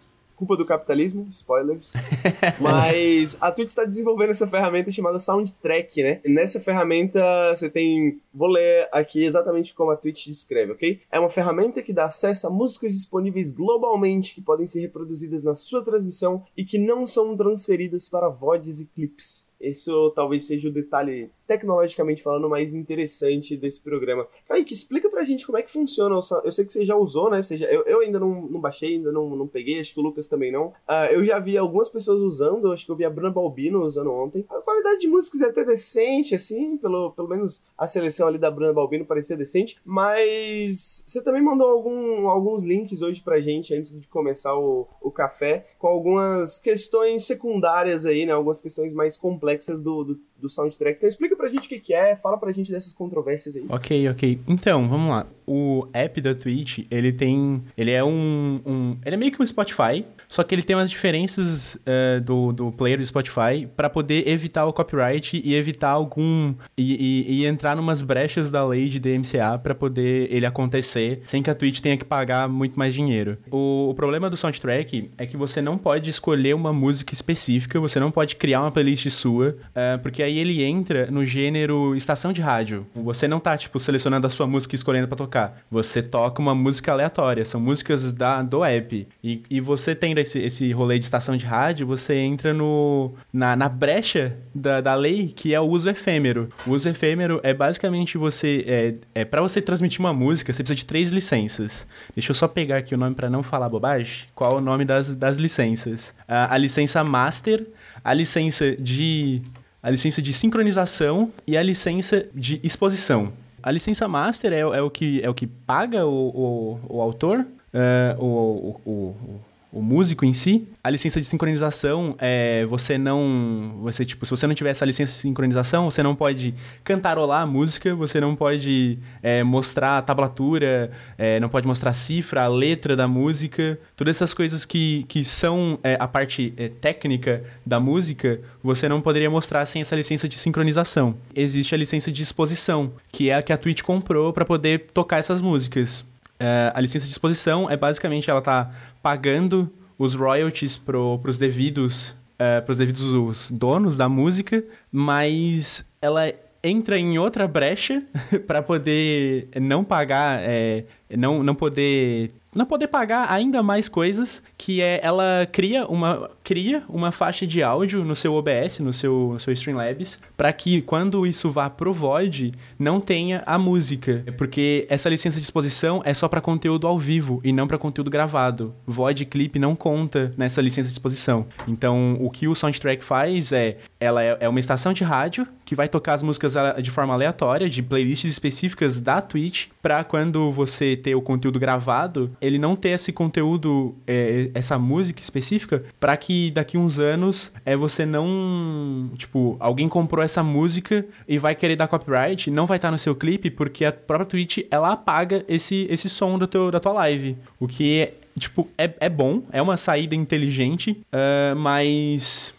[0.43, 1.93] Culpa do capitalismo, spoilers.
[2.59, 6.19] Mas a Twitch está desenvolvendo essa ferramenta chamada Soundtrack, né?
[6.25, 7.23] Nessa ferramenta
[7.55, 8.19] você tem.
[8.33, 10.99] Vou ler aqui exatamente como a Twitch descreve, ok?
[11.09, 15.55] É uma ferramenta que dá acesso a músicas disponíveis globalmente que podem ser reproduzidas na
[15.55, 19.47] sua transmissão e que não são transferidas para VODs e clips.
[19.69, 24.27] Isso talvez seja o detalhe, tecnologicamente falando, mais interessante desse programa.
[24.47, 26.15] Kaique, explica pra gente como é que funciona.
[26.43, 27.41] Eu sei que você já usou, né?
[27.41, 30.27] Já- eu, eu ainda não, não baixei, ainda não, não peguei, acho que o Lucas
[30.27, 30.73] também não.
[30.87, 34.11] Ah, eu já vi algumas pessoas usando, acho que eu vi a Bruna Balbino usando
[34.11, 34.45] ontem.
[34.49, 38.51] A qualidade de músicas é até decente, assim, pelo, pelo menos a seleção ali da
[38.51, 39.77] Bruna Balbino parecia decente.
[39.85, 45.09] Mas você também mandou algum, alguns links hoje pra gente antes de começar o, o
[45.11, 48.33] café, com algumas questões secundárias aí, né?
[48.33, 50.97] Algumas questões mais complexas do, do, do soundtrack.
[50.97, 53.65] Então explica pra gente o que, que é, fala pra gente dessas controvérsias aí.
[53.69, 54.39] Ok, ok.
[54.47, 55.27] Então, vamos lá.
[55.45, 57.63] O app da Twitch, ele tem.
[57.77, 58.61] Ele é um.
[58.65, 62.51] um ele é meio que um Spotify, só que ele tem umas diferenças uh, do,
[62.51, 66.53] do player do Spotify para poder evitar o copyright e evitar algum.
[66.77, 71.43] E, e, e entrar numas brechas da lei de DMCA para poder ele acontecer sem
[71.43, 73.37] que a Twitch tenha que pagar muito mais dinheiro.
[73.51, 77.99] O, o problema do soundtrack é que você não pode escolher uma música específica, você
[77.99, 82.41] não pode criar uma playlist sua, uh, porque aí ele entra no gênero estação de
[82.41, 82.85] rádio.
[82.95, 85.32] Você não tá, tipo, selecionando a sua música e escolhendo pra tocar.
[85.69, 89.07] Você toca uma música aleatória, são músicas da, do app.
[89.23, 93.55] E, e você tendo esse, esse rolê de estação de rádio, você entra no, na,
[93.55, 96.49] na brecha da, da lei, que é o uso efêmero.
[96.67, 98.63] O uso efêmero é basicamente você.
[98.67, 101.87] É, é para você transmitir uma música, você precisa de três licenças.
[102.15, 104.27] Deixa eu só pegar aqui o nome para não falar bobagem.
[104.35, 106.13] Qual é o nome das, das licenças?
[106.27, 107.65] A, a licença master,
[108.03, 109.41] a licença de.
[109.81, 113.33] A licença de sincronização e a licença de exposição.
[113.63, 117.39] A licença master é, é o, que, é o que paga o, o, o autor,
[117.39, 119.39] uh, o, o, o
[119.73, 120.67] o músico em si.
[120.83, 123.79] A licença de sincronização é você não.
[123.81, 127.45] Você, tipo, se você não tiver essa licença de sincronização, você não pode cantarolar a
[127.47, 132.47] música, você não pode é, mostrar a tablatura, é, não pode mostrar a cifra, a
[132.47, 133.79] letra da música.
[133.95, 139.01] Todas essas coisas que, que são é, a parte é, técnica da música, você não
[139.01, 141.15] poderia mostrar sem essa licença de sincronização.
[141.35, 145.17] Existe a licença de exposição, que é a que a Twitch comprou para poder tocar
[145.17, 146.05] essas músicas.
[146.43, 148.69] É, a licença de exposição é basicamente ela tá
[149.01, 156.29] pagando os royalties pro, pros devidos é, pros devidos donos da música, mas ela
[156.61, 158.03] entra em outra brecha
[158.45, 160.83] para poder não pagar, é,
[161.15, 166.83] não, não poder não poder pagar ainda mais coisas, que é ela cria uma cria
[166.89, 171.25] uma faixa de áudio no seu OBS, no seu, no seu Streamlabs, para que quando
[171.25, 176.27] isso vá pro Void, não tenha a música, porque essa licença de exposição é só
[176.27, 178.73] para conteúdo ao vivo e não para conteúdo gravado.
[178.85, 181.47] Void clip não conta nessa licença de exposição.
[181.67, 185.75] Então, o que o Soundtrack faz é, ela é, é uma estação de rádio que
[185.75, 190.95] vai tocar as músicas de forma aleatória, de playlists específicas da Twitch, para quando você
[190.95, 196.51] ter o conteúdo gravado, ele não ter esse conteúdo, é, essa música específica, para que
[196.51, 199.09] daqui uns anos é você não.
[199.17, 203.15] Tipo, alguém comprou essa música e vai querer dar copyright, não vai estar no seu
[203.15, 207.37] clipe, porque a própria Twitch ela apaga esse, esse som do teu, da tua live.
[207.59, 212.53] O que é, tipo, é, é bom, é uma saída inteligente, uh, mas.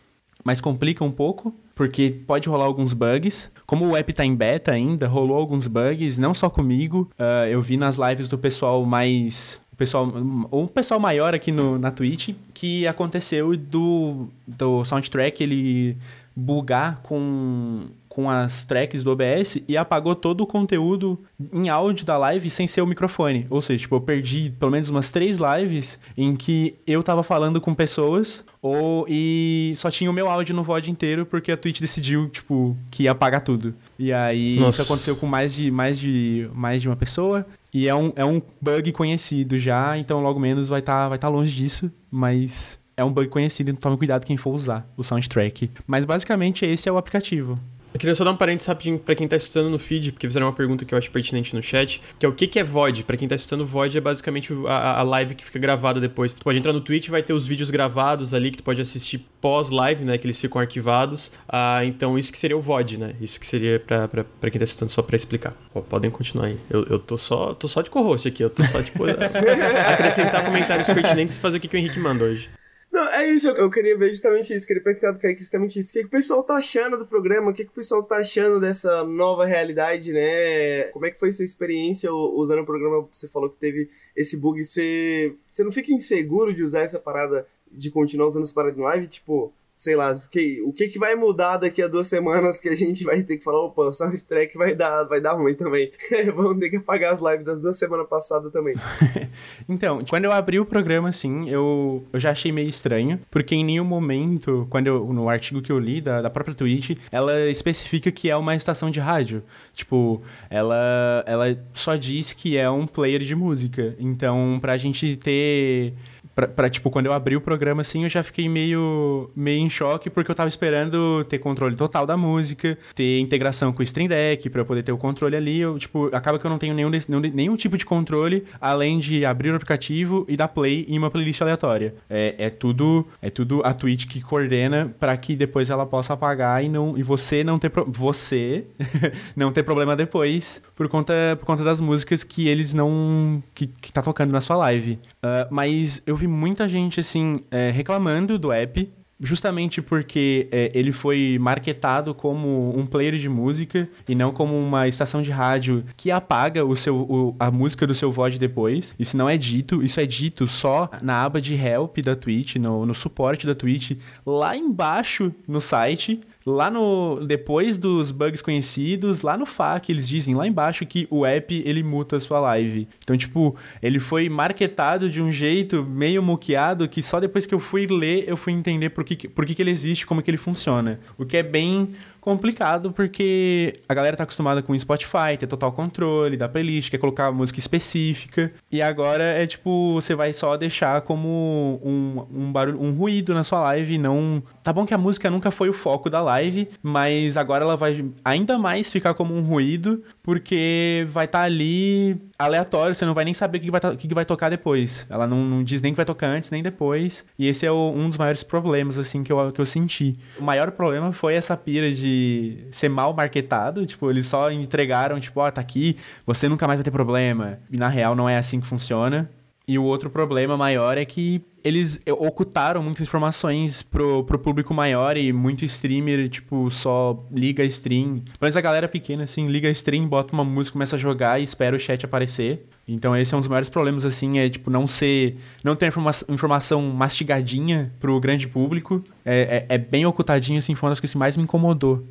[0.46, 3.50] Mas complica um pouco, porque pode rolar alguns bugs.
[3.66, 7.10] Como o app tá em beta ainda, rolou alguns bugs, não só comigo.
[7.18, 10.06] Uh, eu vi nas lives do pessoal mais o pessoal,
[10.52, 15.96] um pessoal maior aqui no, na Twitch, que aconteceu do, do soundtrack ele
[16.34, 21.18] bugar com, com as tracks do OBS e apagou todo o conteúdo
[21.52, 23.44] em áudio da live sem ser o microfone.
[23.50, 27.60] Ou seja, tipo, eu perdi pelo menos umas três lives em que eu tava falando
[27.60, 31.80] com pessoas ou e só tinha o meu áudio no VOD inteiro porque a Twitch
[31.80, 33.74] decidiu, tipo, que ia apagar tudo.
[33.98, 34.80] E aí Nossa.
[34.80, 37.44] isso aconteceu com mais de mais de mais de uma pessoa.
[37.72, 41.18] E é um, é um bug conhecido já, então logo menos vai estar tá, vai
[41.18, 45.02] tá longe disso, mas é um bug conhecido, então tome cuidado quem for usar o
[45.02, 45.68] soundtrack.
[45.84, 47.58] Mas basicamente esse é o aplicativo.
[47.94, 50.48] Eu queria só dar um parênteses rapidinho pra quem tá escutando no feed, porque fizeram
[50.48, 53.04] uma pergunta que eu acho pertinente no chat, que é o que, que é VOD?
[53.04, 56.34] Pra quem tá escutando, VOD é basicamente a, a live que fica gravada depois.
[56.34, 59.24] Tu pode entrar no Twitch, vai ter os vídeos gravados ali que tu pode assistir
[59.40, 60.18] pós-live, né?
[60.18, 61.30] Que eles ficam arquivados.
[61.48, 63.14] Ah, então isso que seria o VOD, né?
[63.20, 65.52] Isso que seria pra quem tá escutando, só pra explicar.
[65.88, 66.58] podem continuar aí.
[66.68, 69.04] Eu, eu tô só tô só de co-host aqui, eu tô só, tipo,
[69.86, 72.50] acrescentar comentários pertinentes e fazer o que, que o Henrique manda hoje.
[72.94, 75.90] Não, é isso, eu, queria ver justamente isso, queria perguntar do Kaique justamente isso.
[75.90, 77.50] O que, que o pessoal tá achando do programa?
[77.50, 80.84] O que, que o pessoal tá achando dessa nova realidade, né?
[80.92, 83.04] Como é que foi sua experiência usando o programa?
[83.10, 84.64] Você falou que teve esse bug.
[84.64, 88.82] Você, você não fica inseguro de usar essa parada, de continuar usando essa parada em
[88.84, 89.08] live?
[89.08, 89.52] Tipo,
[89.84, 93.04] sei lá, que, o que, que vai mudar daqui a duas semanas que a gente
[93.04, 95.92] vai ter que falar, opa, o soundtrack vai dar, vai dar ruim também.
[96.34, 98.74] Vamos ter que apagar as lives das duas semanas passadas também.
[99.68, 103.62] então, quando eu abri o programa, assim, eu, eu já achei meio estranho, porque em
[103.62, 108.10] nenhum momento, quando eu, no artigo que eu li da, da própria Twitch, ela especifica
[108.10, 109.42] que é uma estação de rádio.
[109.74, 113.94] Tipo, ela, ela só diz que é um player de música.
[113.98, 115.92] Então, pra gente ter
[116.34, 119.70] pra, pra, tipo, quando eu abri o programa, assim, eu já fiquei meio, meio em
[119.70, 124.08] choque, porque eu tava esperando ter controle total da música, ter integração com o Stream
[124.08, 125.60] Deck, pra eu poder ter o controle ali.
[125.60, 129.24] Eu, tipo, acaba que eu não tenho nenhum, nenhum, nenhum tipo de controle, além de
[129.24, 131.94] abrir o aplicativo e dar play em uma playlist aleatória.
[132.08, 136.64] É, é tudo é tudo a Twitch que coordena para que depois ela possa apagar
[136.64, 138.64] e não e você não ter pro, você
[139.36, 143.92] não ter problema depois por conta por conta das músicas que eles não que, que
[143.92, 144.98] tá tocando na sua live.
[145.22, 150.92] Uh, mas eu vi muita gente assim é, reclamando do app justamente porque é, ele
[150.92, 156.10] foi marketado como um player de música e não como uma estação de rádio que
[156.10, 158.94] apaga o seu, o, a música do seu VOD depois.
[158.98, 162.84] Isso não é dito, isso é dito só na aba de help da Twitch, no,
[162.84, 163.92] no suporte da Twitch,
[164.26, 166.20] lá embaixo no site.
[166.46, 167.24] Lá no.
[167.26, 171.82] Depois dos bugs conhecidos, lá no FAQ, eles dizem lá embaixo que o app ele
[171.82, 172.86] muta a sua live.
[173.02, 177.60] Então, tipo, ele foi marketado de um jeito meio moqueado que só depois que eu
[177.60, 180.36] fui ler eu fui entender por que, por que, que ele existe, como que ele
[180.36, 181.00] funciona.
[181.16, 185.70] O que é bem complicado porque a galera tá acostumada com o Spotify, ter total
[185.72, 188.50] controle da playlist, quer colocar música específica.
[188.72, 193.44] E agora é tipo, você vai só deixar como um, um barulho, um ruído na
[193.44, 194.42] sua live, não.
[194.62, 198.06] Tá bom que a música nunca foi o foco da live, mas agora ela vai
[198.24, 203.26] ainda mais ficar como um ruído, porque vai estar tá ali aleatório, você não vai
[203.26, 205.06] nem saber o que vai, o que vai tocar depois.
[205.10, 207.26] Ela não, não, diz nem que vai tocar antes nem depois.
[207.38, 210.16] E esse é o, um dos maiores problemas, assim, que eu, que eu senti.
[210.38, 213.84] O maior problema foi essa pira de ser mal marketado.
[213.84, 217.58] Tipo, eles só entregaram, tipo, ó, oh, tá aqui, você nunca mais vai ter problema.
[217.70, 219.30] E na real não é assim que funciona.
[219.68, 225.16] E o outro problema maior é que eles ocultaram muitas informações pro, pro público maior
[225.16, 228.22] e muito streamer, tipo, só liga a stream.
[228.38, 231.44] Mas a galera pequena, assim, liga a stream, bota uma música, começa a jogar e
[231.44, 232.66] espera o chat aparecer.
[232.86, 235.38] Então esse é um dos maiores problemas, assim, é tipo, não ser.
[235.64, 239.02] não ter informa informação mastigadinha pro grande público.
[239.24, 242.02] É, é, é bem ocultadinho, assim, foi uma das coisas que mais me incomodou.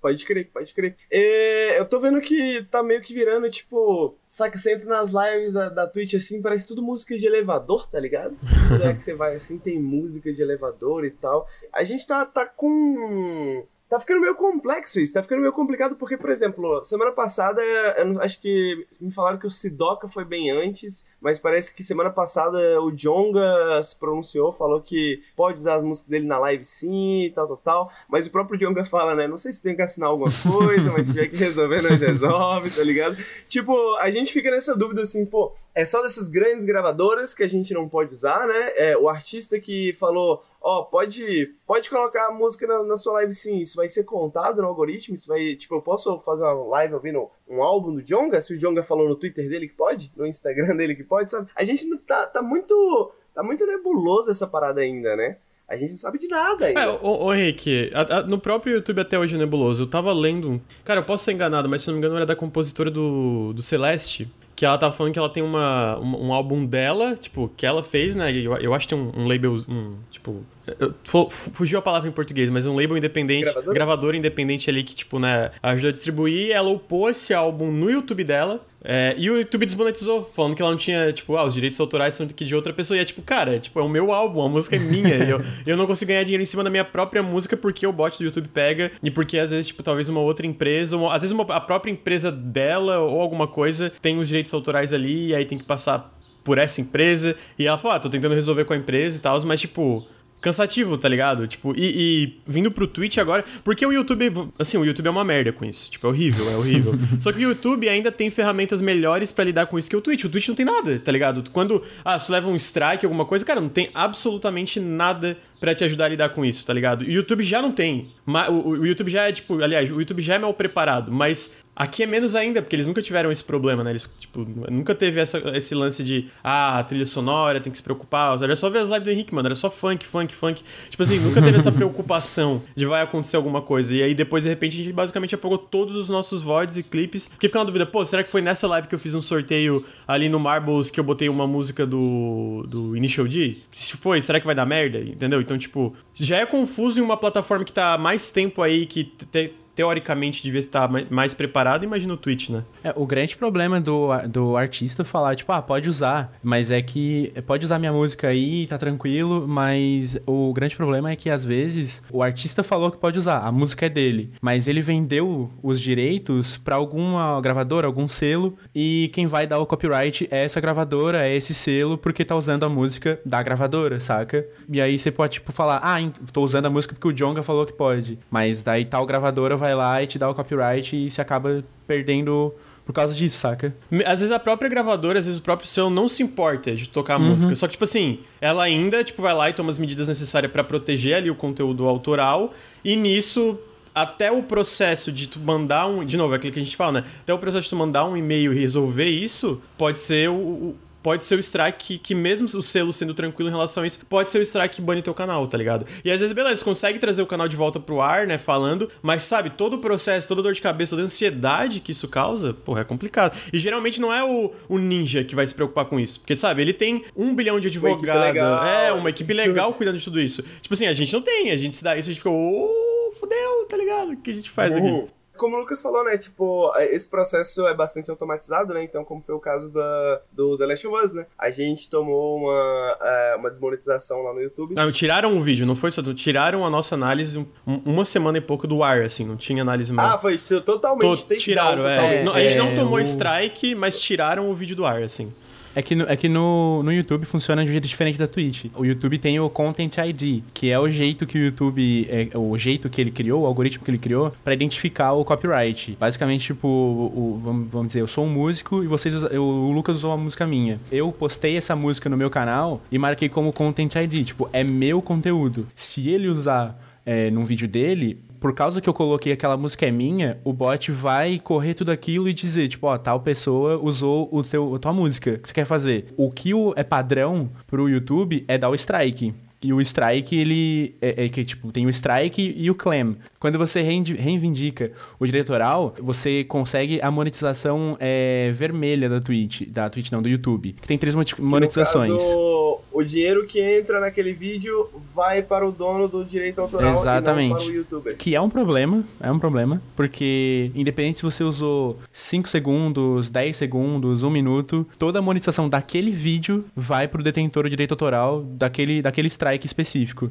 [0.00, 0.96] Pode crer, pode crer.
[1.10, 5.52] É, eu tô vendo que tá meio que virando, tipo, saca, você entra nas lives
[5.52, 8.36] da, da Twitch assim, parece tudo música de elevador, tá ligado?
[8.68, 11.48] Tudo é que você vai assim, tem música de elevador e tal.
[11.72, 16.16] A gente tá, tá com Tá ficando meio complexo isso, tá ficando meio complicado porque,
[16.16, 21.04] por exemplo, semana passada, eu acho que me falaram que o Sidoca foi bem antes,
[21.20, 26.08] mas parece que semana passada o Jonga se pronunciou, falou que pode usar as músicas
[26.08, 29.36] dele na live sim, e tal, tal, tal, mas o próprio Jonga fala, né, não
[29.36, 32.84] sei se tem que assinar alguma coisa, mas se tiver que resolver, nós resolve, tá
[32.84, 33.16] ligado?
[33.48, 37.48] Tipo, a gente fica nessa dúvida assim, pô, é só dessas grandes gravadoras que a
[37.48, 38.72] gente não pode usar, né?
[38.76, 43.14] É, o artista que falou, ó, oh, pode, pode colocar a música na, na, sua
[43.14, 46.66] live sim, isso vai ser contado no algoritmo, isso vai, tipo, eu posso fazer uma
[46.68, 50.12] live ouvindo um álbum do Jonga, se o Jonga falou no Twitter dele que pode,
[50.16, 51.48] no Instagram dele que pode, sabe?
[51.54, 55.36] A gente tá, tá muito, tá muito nebuloso essa parada ainda, né?
[55.68, 56.80] A gente não sabe de nada ainda.
[56.80, 59.84] É, ô, ô a, a, no próprio YouTube até hoje é nebuloso.
[59.84, 60.60] Eu tava lendo.
[60.84, 63.62] Cara, eu posso ser enganado, mas se não me engano era da compositora do, do
[63.62, 64.28] Celeste
[64.60, 67.82] que ela tá falando que ela tem uma, um, um, álbum dela, tipo, que ela
[67.82, 68.30] fez, né?
[68.30, 70.44] Eu, eu acho que tem um, um label, um, tipo...
[70.78, 70.94] Eu,
[71.30, 73.74] fugiu a palavra em português, mas um label independente, gravador?
[73.74, 76.50] gravador independente ali que, tipo, né, ajuda a distribuir.
[76.50, 80.70] Ela upou esse álbum no YouTube dela é, e o YouTube desmonetizou, falando que ela
[80.70, 82.96] não tinha, tipo, ah, os direitos autorais são de outra pessoa.
[82.96, 85.16] E é tipo, cara, é, tipo, é o meu álbum, a música é minha.
[85.16, 87.92] e eu, eu não consigo ganhar dinheiro em cima da minha própria música porque o
[87.92, 91.22] bot do YouTube pega e porque às vezes, tipo, talvez uma outra empresa, uma, às
[91.22, 95.34] vezes uma, a própria empresa dela ou alguma coisa tem os direitos autorais ali e
[95.34, 97.36] aí tem que passar por essa empresa.
[97.58, 100.06] E ela fala, ah, tô tentando resolver com a empresa e tal, mas tipo
[100.40, 101.46] cansativo, tá ligado?
[101.46, 105.24] Tipo, e, e, vindo pro Twitch agora, porque o YouTube, assim, o YouTube é uma
[105.24, 105.90] merda com isso.
[105.90, 106.94] Tipo, é horrível, é horrível.
[107.20, 110.24] Só que o YouTube ainda tem ferramentas melhores para lidar com isso que o Twitch.
[110.24, 111.50] O Twitch não tem nada, tá ligado?
[111.50, 115.84] Quando, ah, se leva um strike, alguma coisa, cara, não tem absolutamente nada para te
[115.84, 117.02] ajudar a lidar com isso, tá ligado?
[117.02, 118.08] O YouTube já não tem.
[118.48, 122.06] O YouTube já é, tipo, aliás, o YouTube já é mal preparado, mas Aqui é
[122.06, 123.88] menos ainda, porque eles nunca tiveram esse problema, né?
[123.88, 128.38] Eles, tipo, nunca teve essa, esse lance de, ah, trilha sonora, tem que se preocupar.
[128.42, 129.48] Era só ver as lives do Henrique, mano.
[129.48, 130.62] Era só funk, funk, funk.
[130.90, 133.94] Tipo assim, nunca teve essa preocupação de vai acontecer alguma coisa.
[133.94, 137.28] E aí depois, de repente, a gente basicamente apagou todos os nossos VODs e clipes.
[137.28, 139.82] Porque fica uma dúvida, pô, será que foi nessa live que eu fiz um sorteio
[140.06, 143.56] ali no Marbles que eu botei uma música do, do Initial D?
[143.70, 144.98] Se foi, será que vai dar merda?
[144.98, 145.40] Entendeu?
[145.40, 149.04] Então, tipo, já é confuso em uma plataforma que tá há mais tempo aí, que
[149.04, 152.64] te, teoricamente devia estar mais preparado, imagina o Twitch, né?
[152.84, 157.32] É, o grande problema do, do artista falar, tipo, ah, pode usar, mas é que
[157.46, 162.02] pode usar minha música aí, tá tranquilo, mas o grande problema é que às vezes
[162.12, 166.58] o artista falou que pode usar, a música é dele, mas ele vendeu os direitos
[166.58, 171.34] para alguma gravadora, algum selo, e quem vai dar o copyright é essa gravadora, é
[171.34, 174.46] esse selo, porque tá usando a música da gravadora, saca?
[174.70, 175.96] E aí você pode, tipo, falar, ah,
[176.34, 179.69] tô usando a música porque o Jonga falou que pode, mas daí tal gravadora vai
[179.74, 182.54] lá e te dá o copyright e você acaba perdendo
[182.84, 183.74] por causa disso, saca?
[184.04, 187.14] Às vezes a própria gravadora, às vezes o próprio seu não se importa de tocar
[187.14, 187.30] a uhum.
[187.30, 187.54] música.
[187.54, 190.64] Só que, tipo assim, ela ainda, tipo, vai lá e toma as medidas necessárias para
[190.64, 192.52] proteger ali o conteúdo autoral.
[192.84, 193.58] E nisso,
[193.94, 196.04] até o processo de tu mandar um.
[196.04, 197.04] De novo, é aquilo que a gente fala, né?
[197.20, 201.24] Até o processo de tu mandar um e-mail e resolver isso, pode ser o, pode
[201.24, 204.30] ser o strike que, que, mesmo o selo sendo tranquilo em relação a isso, pode
[204.30, 205.86] ser o strike que bane teu canal, tá ligado?
[206.04, 209.24] E às vezes, beleza, consegue trazer o canal de volta pro ar, né, falando, mas
[209.24, 212.82] sabe, todo o processo, toda dor de cabeça, toda a ansiedade que isso causa, porra,
[212.82, 213.36] é complicado.
[213.52, 216.62] E geralmente não é o, o ninja que vai se preocupar com isso, porque, sabe,
[216.62, 218.36] ele tem um bilhão de advogados,
[218.66, 220.42] é, uma equipe legal cuidando de tudo isso.
[220.60, 222.64] Tipo assim, a gente não tem, a gente se dá isso, a gente fica, ô,
[222.64, 224.12] oh, fudeu, tá ligado?
[224.12, 225.00] O que a gente faz uhum.
[225.00, 225.19] aqui?
[225.40, 226.18] Como o Lucas falou, né?
[226.18, 228.84] Tipo, é, esse processo é bastante automatizado, né?
[228.84, 231.26] Então, como foi o caso da, do The Last of Us, né?
[231.38, 234.74] A gente tomou uma, é, uma desmonetização lá no YouTube.
[234.74, 236.02] Não, tiraram o vídeo, não foi só.
[236.12, 239.90] Tiraram a nossa análise um, uma semana e pouco do ar, assim, não tinha análise
[239.92, 240.12] mais.
[240.12, 241.24] Ah, foi totalmente.
[241.24, 241.96] To, tiraram, é.
[241.96, 242.36] Totalmente.
[242.36, 245.32] A gente não tomou é, strike, mas tiraram o vídeo do ar, assim.
[245.74, 248.66] É que, no, é que no, no YouTube funciona de um jeito diferente da Twitch.
[248.74, 252.06] O YouTube tem o Content ID, que é o jeito que o YouTube.
[252.10, 255.96] É, o jeito que ele criou, o algoritmo que ele criou, para identificar o copyright.
[255.98, 259.96] Basicamente, tipo, o, o, vamos dizer, eu sou um músico e vocês eu, o Lucas
[259.96, 260.80] usou uma música minha.
[260.90, 264.24] Eu postei essa música no meu canal e marquei como Content ID.
[264.26, 265.68] Tipo, é meu conteúdo.
[265.74, 269.90] Se ele usar é, num vídeo dele, por causa que eu coloquei aquela música é
[269.90, 274.42] minha, o bot vai correr tudo aquilo e dizer, tipo, ó, tal pessoa usou o
[274.42, 276.06] teu, a tua música, que você quer fazer?
[276.16, 279.34] O que é padrão pro YouTube é dar o strike.
[279.62, 283.16] E o strike, ele é, é, que, tipo, tem o strike e o claim.
[283.38, 289.68] Quando você reivindica o diretoral, você consegue a monetização é, vermelha da Twitch.
[289.68, 290.74] Da Twitch não, do YouTube.
[290.80, 292.10] Que tem três monetizações.
[292.10, 297.54] caso, o dinheiro que entra naquele vídeo vai para o dono do direito autoral Exatamente.
[297.54, 298.16] para o youtuber.
[298.16, 303.56] Que é um problema, é um problema, porque independente se você usou 5 segundos, 10
[303.56, 308.42] segundos, 1 minuto, toda a monetização daquele vídeo vai para o detentor do direito autoral
[308.42, 310.30] daquele, daquele strike strike específico.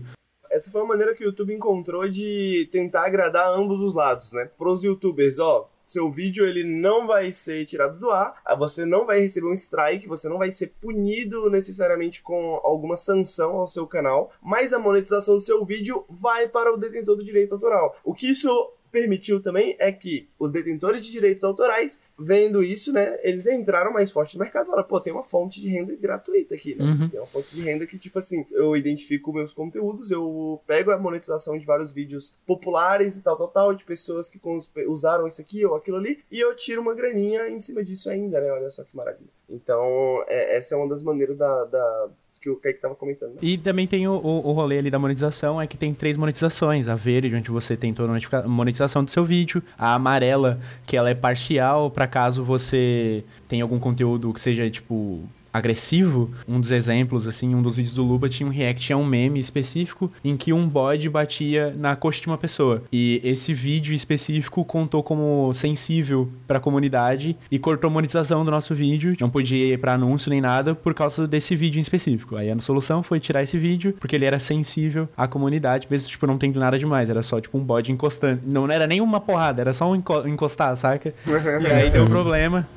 [0.49, 4.49] Essa foi uma maneira que o YouTube encontrou de tentar agradar ambos os lados, né?
[4.57, 9.05] Para os youtubers, ó, seu vídeo ele não vai ser tirado do ar, você não
[9.05, 13.85] vai receber um strike, você não vai ser punido necessariamente com alguma sanção ao seu
[13.85, 17.95] canal, mas a monetização do seu vídeo vai para o detentor do direito autoral.
[18.03, 23.17] O que isso permitiu também é que os detentores de direitos autorais, vendo isso, né,
[23.23, 24.67] eles entraram mais forte no mercado.
[24.67, 26.83] Falaram, pô, tem uma fonte de renda gratuita aqui, né?
[26.85, 27.09] Uhum.
[27.09, 30.97] Tem uma fonte de renda que, tipo assim, eu identifico meus conteúdos, eu pego a
[30.97, 34.39] monetização de vários vídeos populares e tal, tal, tal, de pessoas que
[34.87, 38.39] usaram isso aqui ou aquilo ali, e eu tiro uma graninha em cima disso ainda,
[38.39, 38.51] né?
[38.51, 39.29] Olha só que maravilha.
[39.49, 42.09] Então, é, essa é uma das maneiras da, da
[42.41, 43.31] que o Kaique tava comentando.
[43.31, 43.39] Né?
[43.41, 46.87] E também tem o, o, o rolê ali da monetização, é que tem três monetizações.
[46.87, 49.61] A verde, onde você tem toda a monetização do seu vídeo.
[49.77, 55.23] A amarela, que ela é parcial, para caso você tenha algum conteúdo que seja, tipo,
[55.53, 59.05] agressivo, um dos exemplos, assim, um dos vídeos do Luba tinha um react, tinha um
[59.05, 62.83] meme específico em que um bode batia na coxa de uma pessoa.
[62.91, 68.51] E esse vídeo específico contou como sensível para a comunidade e cortou a monetização do
[68.51, 69.15] nosso vídeo.
[69.19, 72.35] Não podia ir para anúncio nem nada por causa desse vídeo em específico.
[72.35, 76.27] Aí a solução foi tirar esse vídeo porque ele era sensível à comunidade, mesmo tipo
[76.27, 78.41] não tendo nada demais, era só tipo um bode encostando.
[78.45, 81.13] Não era nem uma porrada, era só um encostar, saca?
[81.25, 82.67] e aí deu problema.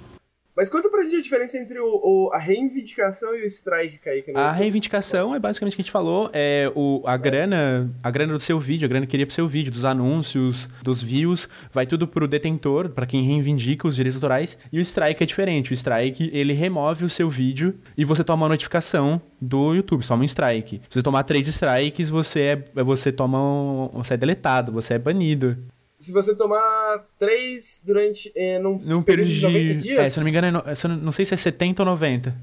[0.55, 4.33] Mas conta pra gente a diferença entre o, o a reivindicação e o strike, Kaique.
[4.33, 4.39] Né?
[4.39, 8.35] A reivindicação é basicamente o que a gente falou, é o, a grana, a grana
[8.35, 11.87] do seu vídeo, a grana que queria pro seu vídeo, dos anúncios, dos views, vai
[11.87, 15.73] tudo pro detentor, para quem reivindica os direitos autorais, e o strike é diferente.
[15.73, 20.23] O strike, ele remove o seu vídeo e você toma uma notificação do YouTube, toma
[20.23, 20.83] um strike.
[20.91, 22.41] Se você tomar três strikes, você
[22.75, 25.57] é, você toma um, você é deletado, você é banido
[26.03, 28.33] se você tomar três durante.
[28.35, 30.01] É, num, num período, de 90 dias.
[30.01, 32.35] É, se eu não me engano, é no, não sei se é 70 ou 90.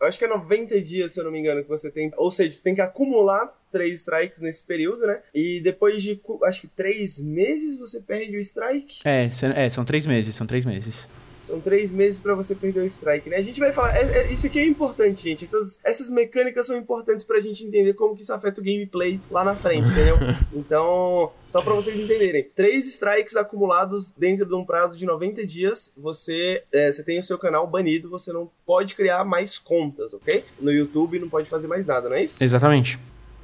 [0.00, 2.12] Eu acho que é 90 dias, se eu não me engano, que você tem.
[2.16, 5.20] Ou seja, você tem que acumular três strikes nesse período, né?
[5.34, 9.00] E depois de, acho que três meses, você perde o strike.
[9.04, 11.08] É, é são três meses, são três meses.
[11.48, 13.36] São três meses para você perder o strike, né?
[13.36, 13.96] A gente vai falar.
[13.96, 15.46] É, é, isso aqui é importante, gente.
[15.46, 19.42] Essas, essas mecânicas são importantes pra gente entender como que isso afeta o gameplay lá
[19.42, 20.16] na frente, entendeu?
[20.52, 22.48] Então, só para vocês entenderem.
[22.54, 27.22] Três strikes acumulados dentro de um prazo de 90 dias, você, é, você tem o
[27.22, 30.44] seu canal banido, você não pode criar mais contas, ok?
[30.60, 32.42] No YouTube não pode fazer mais nada, não é isso?
[32.42, 32.98] Exatamente.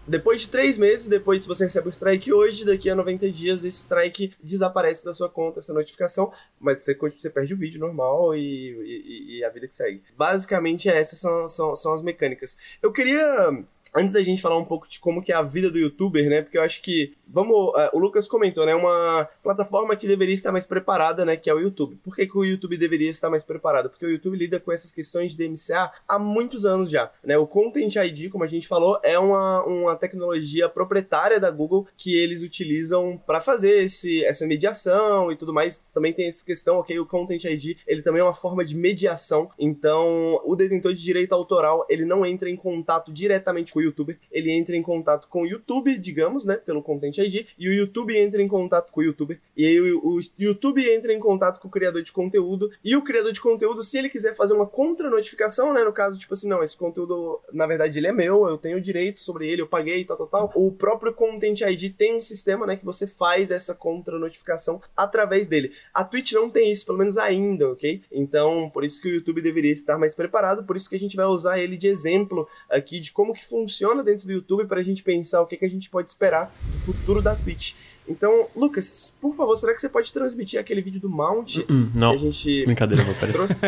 [0.06, 3.64] Depois de três meses, depois se você recebe o strike hoje, daqui a 90 dias
[3.64, 8.36] esse strike desaparece da sua conta, essa notificação, mas você, você perde o vídeo normal
[8.36, 10.02] e, e, e a vida que segue.
[10.16, 12.56] Basicamente essas são, são, são as mecânicas.
[12.82, 13.64] Eu queria
[13.94, 16.42] antes da gente falar um pouco de como que é a vida do youtuber, né?
[16.42, 18.74] Porque eu acho que, vamos, uh, o Lucas comentou, né?
[18.74, 21.36] Uma plataforma que deveria estar mais preparada, né?
[21.36, 21.96] Que é o YouTube.
[22.02, 23.88] Por que, que o YouTube deveria estar mais preparado?
[23.88, 27.38] Porque o YouTube lida com essas questões de DMCA há muitos anos já, né?
[27.38, 32.16] O Content ID, como a gente falou, é uma, uma tecnologia proprietária da Google que
[32.16, 35.84] eles utilizam para fazer esse, essa mediação e tudo mais.
[35.94, 36.98] Também tem essa questão, ok?
[36.98, 39.50] O Content ID, ele também é uma forma de mediação.
[39.58, 44.18] Então, o detentor de direito autoral, ele não entra em contato diretamente com o youtuber,
[44.30, 48.16] ele entra em contato com o YouTube, digamos, né, pelo Content ID, e o YouTube
[48.16, 51.68] entra em contato com o youtuber, e aí o, o YouTube entra em contato com
[51.68, 55.72] o criador de conteúdo, e o criador de conteúdo, se ele quiser fazer uma contra-notificação,
[55.72, 58.80] né, no caso, tipo assim, não, esse conteúdo, na verdade, ele é meu, eu tenho
[58.80, 62.66] direito sobre ele, eu paguei, tal, tal, tal, o próprio Content ID tem um sistema,
[62.66, 65.72] né, que você faz essa contra-notificação através dele.
[65.92, 68.02] A Twitch não tem isso, pelo menos ainda, ok?
[68.10, 71.16] Então, por isso que o YouTube deveria estar mais preparado, por isso que a gente
[71.16, 74.80] vai usar ele de exemplo aqui de como que funciona funciona dentro do YouTube para
[74.80, 77.72] a gente pensar o que, que a gente pode esperar do futuro da Twitch.
[78.06, 81.56] Então, Lucas, por favor, será que você pode transmitir aquele vídeo do Mount?
[81.56, 82.10] Uh -uh, não.
[82.10, 83.66] Que a gente Brincadeira, vou trouxe?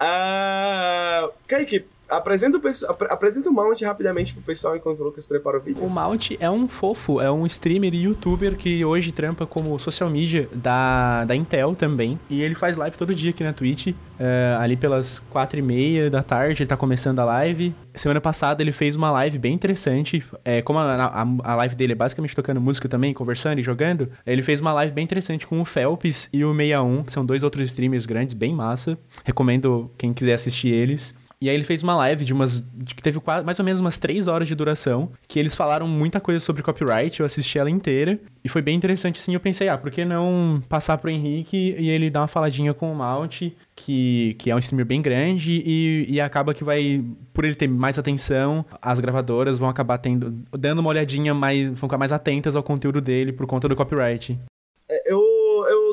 [0.00, 1.84] uh, Kaique,
[2.16, 5.82] Apresenta o, apresenta o Mount rapidamente pro pessoal enquanto o Lucas prepara o vídeo.
[5.84, 10.08] O Mount é um fofo, é um streamer e youtuber que hoje trampa como social
[10.08, 12.18] media da, da Intel também.
[12.30, 13.88] E ele faz live todo dia aqui na Twitch.
[13.88, 17.74] Uh, ali pelas quatro e meia da tarde, ele tá começando a live.
[17.94, 20.24] Semana passada ele fez uma live bem interessante.
[20.44, 24.08] É, como a, a, a, live dele é basicamente tocando música também, conversando e jogando,
[24.24, 27.42] ele fez uma live bem interessante com o Felps e o 61, que são dois
[27.42, 28.96] outros streamers grandes, bem massa.
[29.24, 31.14] Recomendo quem quiser assistir eles.
[31.40, 32.62] E aí ele fez uma live de umas.
[32.72, 35.10] De que teve quase, mais ou menos umas três horas de duração.
[35.28, 37.20] Que eles falaram muita coisa sobre copyright.
[37.20, 38.18] Eu assisti ela inteira.
[38.42, 39.34] E foi bem interessante, assim.
[39.34, 42.92] Eu pensei, ah, por que não passar pro Henrique e ele dar uma faladinha com
[42.92, 43.42] o Malt,
[43.74, 47.04] que, que é um streamer bem grande, e, e acaba que vai.
[47.32, 50.34] Por ele ter mais atenção, as gravadoras vão acabar tendo.
[50.52, 51.66] dando uma olhadinha mais.
[51.66, 54.38] vão ficar mais atentas ao conteúdo dele por conta do copyright.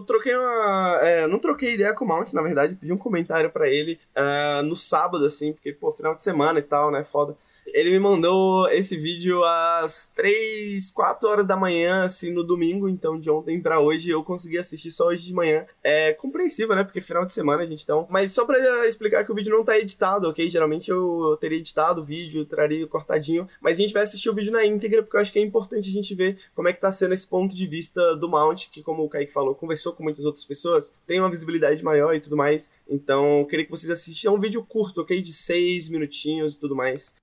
[0.01, 0.99] Eu troquei uma.
[1.01, 4.63] É, não troquei ideia com o Mount, na verdade, pedi um comentário para ele uh,
[4.63, 7.03] no sábado, assim, porque, pô, final de semana e tal, né?
[7.03, 7.37] Foda.
[7.67, 12.89] Ele me mandou esse vídeo às 3, 4 horas da manhã, assim, no domingo.
[12.89, 15.65] Então, de ontem para hoje, eu consegui assistir só hoje de manhã.
[15.83, 16.83] É compreensível, né?
[16.83, 18.07] Porque final de semana, a gente então.
[18.09, 20.49] Mas só pra explicar que o vídeo não tá editado, ok?
[20.49, 23.47] Geralmente eu, teria editado o vídeo, traria cortadinho.
[23.61, 25.89] Mas a gente vai assistir o vídeo na íntegra, porque eu acho que é importante
[25.89, 28.83] a gente ver como é que tá sendo esse ponto de vista do Mount, que,
[28.83, 32.35] como o Kaique falou, conversou com muitas outras pessoas, tem uma visibilidade maior e tudo
[32.35, 32.71] mais.
[32.89, 34.29] Então, queria que vocês assistam.
[34.29, 35.21] É um vídeo curto, ok?
[35.21, 37.15] De 6 minutinhos e tudo mais.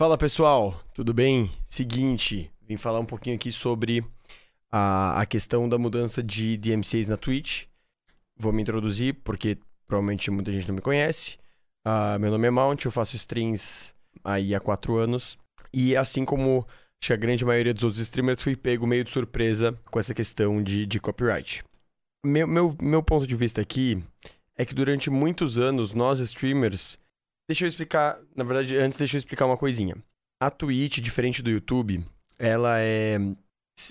[0.00, 1.50] Fala pessoal, tudo bem?
[1.66, 4.04] Seguinte, vim falar um pouquinho aqui sobre
[4.70, 7.64] a, a questão da mudança de DMCs na Twitch.
[8.36, 11.36] Vou me introduzir porque provavelmente muita gente não me conhece.
[11.84, 13.92] Uh, meu nome é Mount, eu faço streams
[14.22, 15.36] aí há quatro anos.
[15.72, 16.64] E assim como
[17.00, 20.14] acho que a grande maioria dos outros streamers, fui pego meio de surpresa com essa
[20.14, 21.64] questão de, de copyright.
[22.24, 24.00] Meu, meu, meu ponto de vista aqui
[24.56, 26.96] é que durante muitos anos nós streamers
[27.48, 29.96] Deixa eu explicar, na verdade, antes deixa eu explicar uma coisinha.
[30.38, 32.04] A Twitch, diferente do YouTube,
[32.38, 33.16] ela é,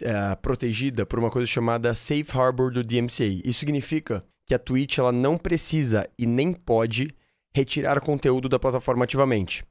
[0.02, 3.42] é protegida por uma coisa chamada Safe Harbor do DMCA.
[3.44, 7.10] Isso significa que a Twitch ela não precisa e nem pode
[7.54, 9.66] retirar conteúdo da plataforma ativamente.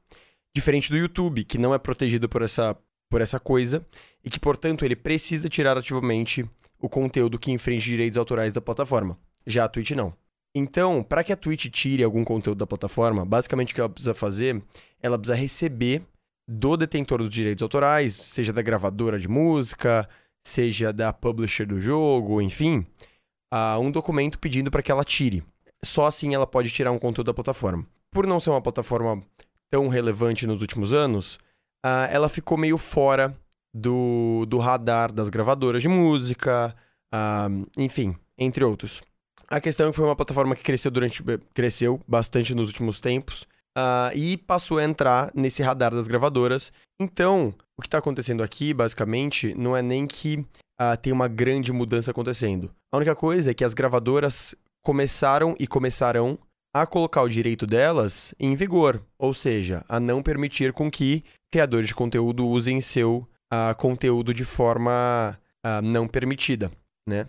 [0.53, 2.77] Diferente do YouTube, que não é protegido por essa,
[3.09, 3.85] por essa coisa
[4.23, 6.45] e que, portanto, ele precisa tirar ativamente
[6.77, 9.17] o conteúdo que infringe direitos autorais da plataforma.
[9.45, 10.13] Já a Twitch não.
[10.57, 14.15] Então, para que a Twitch tire algum conteúdo da plataforma, basicamente o que ela precisa
[14.15, 14.59] fazer,
[14.99, 16.01] ela precisa receber
[16.49, 20.09] do detentor dos direitos autorais, seja da gravadora de música,
[20.43, 22.87] seja da publisher do jogo, enfim,
[23.79, 25.43] um documento pedindo para que ela tire.
[25.83, 27.85] Só assim ela pode tirar um conteúdo da plataforma.
[28.09, 29.21] Por não ser uma plataforma
[29.69, 31.37] tão relevante nos últimos anos,
[32.09, 33.37] ela ficou meio fora
[33.71, 36.75] do, do radar das gravadoras de música,
[37.77, 39.03] enfim, entre outros.
[39.49, 41.23] A questão é que foi uma plataforma que cresceu durante
[41.53, 43.43] cresceu bastante nos últimos tempos
[43.77, 46.73] uh, e passou a entrar nesse radar das gravadoras.
[46.99, 50.45] Então, o que está acontecendo aqui, basicamente, não é nem que
[50.81, 52.69] uh, tem uma grande mudança acontecendo.
[52.91, 56.37] A única coisa é que as gravadoras começaram e começarão
[56.75, 61.87] a colocar o direito delas em vigor, ou seja, a não permitir com que criadores
[61.87, 66.69] de conteúdo usem seu uh, conteúdo de forma uh, não permitida,
[67.07, 67.27] né?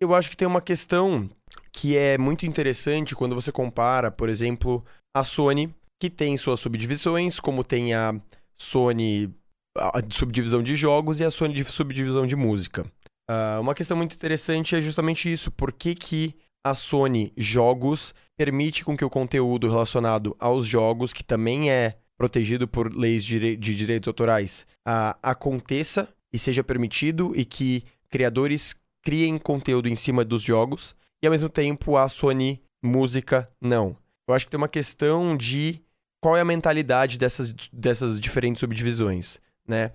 [0.00, 1.28] Eu acho que tem uma questão
[1.76, 4.82] que é muito interessante quando você compara, por exemplo,
[5.14, 8.18] a Sony, que tem suas subdivisões, como tem a
[8.56, 9.30] Sony
[9.78, 12.86] a subdivisão de jogos e a Sony de subdivisão de música.
[13.30, 15.50] Uh, uma questão muito interessante é justamente isso.
[15.50, 21.22] Por que, que a Sony Jogos permite com que o conteúdo relacionado aos jogos, que
[21.22, 27.84] também é protegido por leis de, direitos autorais, uh, aconteça e seja permitido e que
[28.08, 33.96] criadores criem conteúdo em cima dos jogos e ao mesmo tempo a Sony Música não.
[34.28, 35.80] Eu acho que tem uma questão de
[36.20, 39.92] qual é a mentalidade dessas, dessas diferentes subdivisões, né?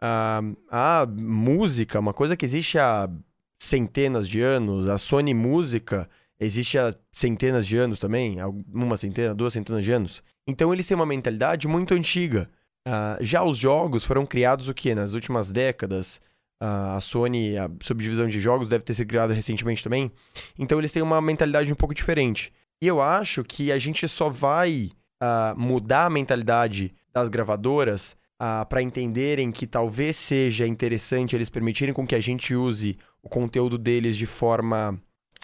[0.00, 3.08] a a música, uma coisa que existe há
[3.58, 6.08] centenas de anos, a Sony Música
[6.40, 8.38] existe há centenas de anos também,
[8.72, 10.22] uma centena, duas centenas de anos.
[10.46, 12.50] Então eles têm uma mentalidade muito antiga.
[12.86, 14.92] Uh, já os jogos foram criados o que?
[14.92, 16.20] Nas últimas décadas.
[16.64, 20.12] A Sony, a subdivisão de jogos, deve ter sido criada recentemente também.
[20.56, 22.52] Então eles têm uma mentalidade um pouco diferente.
[22.80, 24.90] E eu acho que a gente só vai
[25.22, 31.94] uh, mudar a mentalidade das gravadoras uh, para entenderem que talvez seja interessante eles permitirem
[31.94, 35.00] com que a gente use o conteúdo deles de forma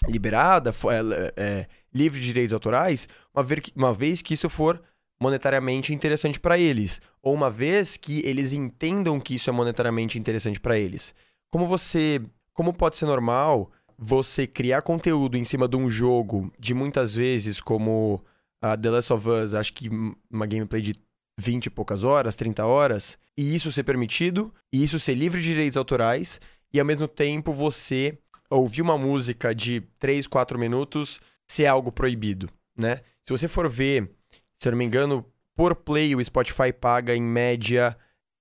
[0.07, 4.81] liberada, é, é, livre de direitos autorais, uma, ver, uma vez que isso for
[5.19, 10.59] monetariamente interessante para eles, ou uma vez que eles entendam que isso é monetariamente interessante
[10.59, 11.13] para eles.
[11.51, 12.21] Como você,
[12.53, 17.59] como pode ser normal você criar conteúdo em cima de um jogo de muitas vezes
[17.59, 18.23] como
[18.61, 19.89] a The Last of Us, acho que
[20.29, 20.93] uma gameplay de
[21.37, 25.49] 20 e poucas horas, 30 horas, e isso ser permitido, e isso ser livre de
[25.49, 26.39] direitos autorais,
[26.73, 28.17] e ao mesmo tempo você
[28.49, 33.01] ouvir uma música de 3, 4 minutos ser algo proibido, né?
[33.23, 34.09] Se você for ver,
[34.57, 35.25] se eu não me engano,
[35.59, 37.97] por play o Spotify paga em média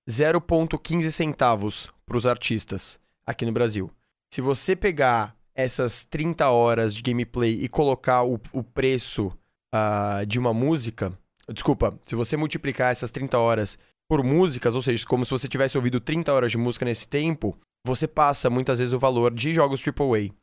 [0.09, 2.97] 0,15 centavos para os artistas
[3.27, 3.91] aqui no Brasil.
[4.33, 9.37] Se você pegar essas 30 horas de gameplay e colocar o, o preço
[9.75, 11.13] uh, de uma música,
[11.53, 13.77] Desculpa, se você multiplicar essas 30 horas
[14.09, 17.59] por músicas, ou seja, como se você tivesse ouvido 30 horas de música nesse tempo,
[17.85, 20.27] você passa muitas vezes o valor de jogos AAA.
[20.27, 20.35] Uh,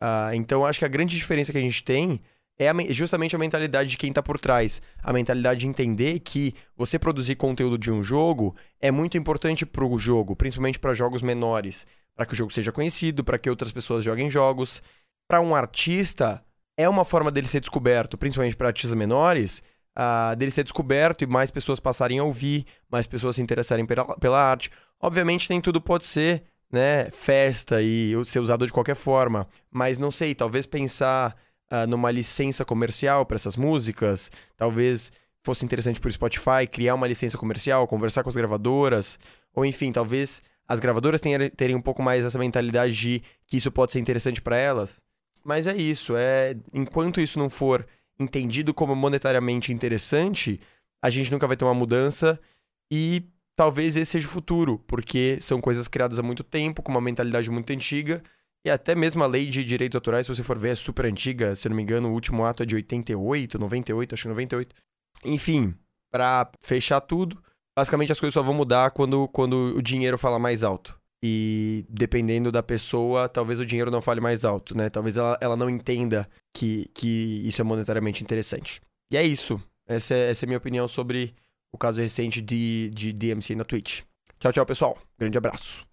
[0.00, 2.20] ah, então, acho que a grande diferença que a gente tem
[2.58, 4.80] é a, justamente a mentalidade de quem está por trás.
[5.02, 9.84] A mentalidade de entender que você produzir conteúdo de um jogo é muito importante para
[9.84, 13.72] o jogo, principalmente para jogos menores, para que o jogo seja conhecido, para que outras
[13.72, 14.82] pessoas joguem jogos.
[15.28, 16.44] Para um artista,
[16.76, 19.62] é uma forma dele ser descoberto, principalmente para artistas menores,
[19.96, 24.16] uh, dele ser descoberto e mais pessoas passarem a ouvir, mais pessoas se interessarem pela,
[24.18, 24.70] pela arte.
[25.00, 30.10] Obviamente, nem tudo pode ser né, festa e ser usado de qualquer forma, mas não
[30.10, 31.36] sei, talvez pensar
[31.70, 37.06] uh, numa licença comercial para essas músicas, talvez fosse interessante para o Spotify criar uma
[37.06, 39.18] licença comercial, conversar com as gravadoras,
[39.54, 43.70] ou enfim, talvez as gravadoras tenham, terem um pouco mais essa mentalidade de que isso
[43.70, 45.02] pode ser interessante para elas.
[45.44, 47.86] Mas é isso, é enquanto isso não for
[48.18, 50.60] entendido como monetariamente interessante,
[51.02, 52.38] a gente nunca vai ter uma mudança
[52.90, 53.24] e
[53.56, 57.50] talvez esse seja o futuro, porque são coisas criadas há muito tempo, com uma mentalidade
[57.50, 58.22] muito antiga,
[58.64, 61.56] e até mesmo a lei de direitos autorais, se você for ver, é super antiga,
[61.56, 64.74] se não me engano, o último ato é de 88, 98, acho que 98.
[65.24, 65.74] Enfim,
[66.12, 67.42] para fechar tudo,
[67.76, 70.96] basicamente as coisas só vão mudar quando, quando o dinheiro fala mais alto.
[71.24, 74.90] E dependendo da pessoa, talvez o dinheiro não fale mais alto, né?
[74.90, 78.80] Talvez ela, ela não entenda que, que isso é monetariamente interessante.
[79.12, 79.60] E é isso.
[79.86, 81.34] Essa é, essa é a minha opinião sobre
[81.72, 84.02] o caso recente de, de DMC na Twitch.
[84.40, 84.98] Tchau, tchau, pessoal.
[85.16, 85.86] Grande abraço.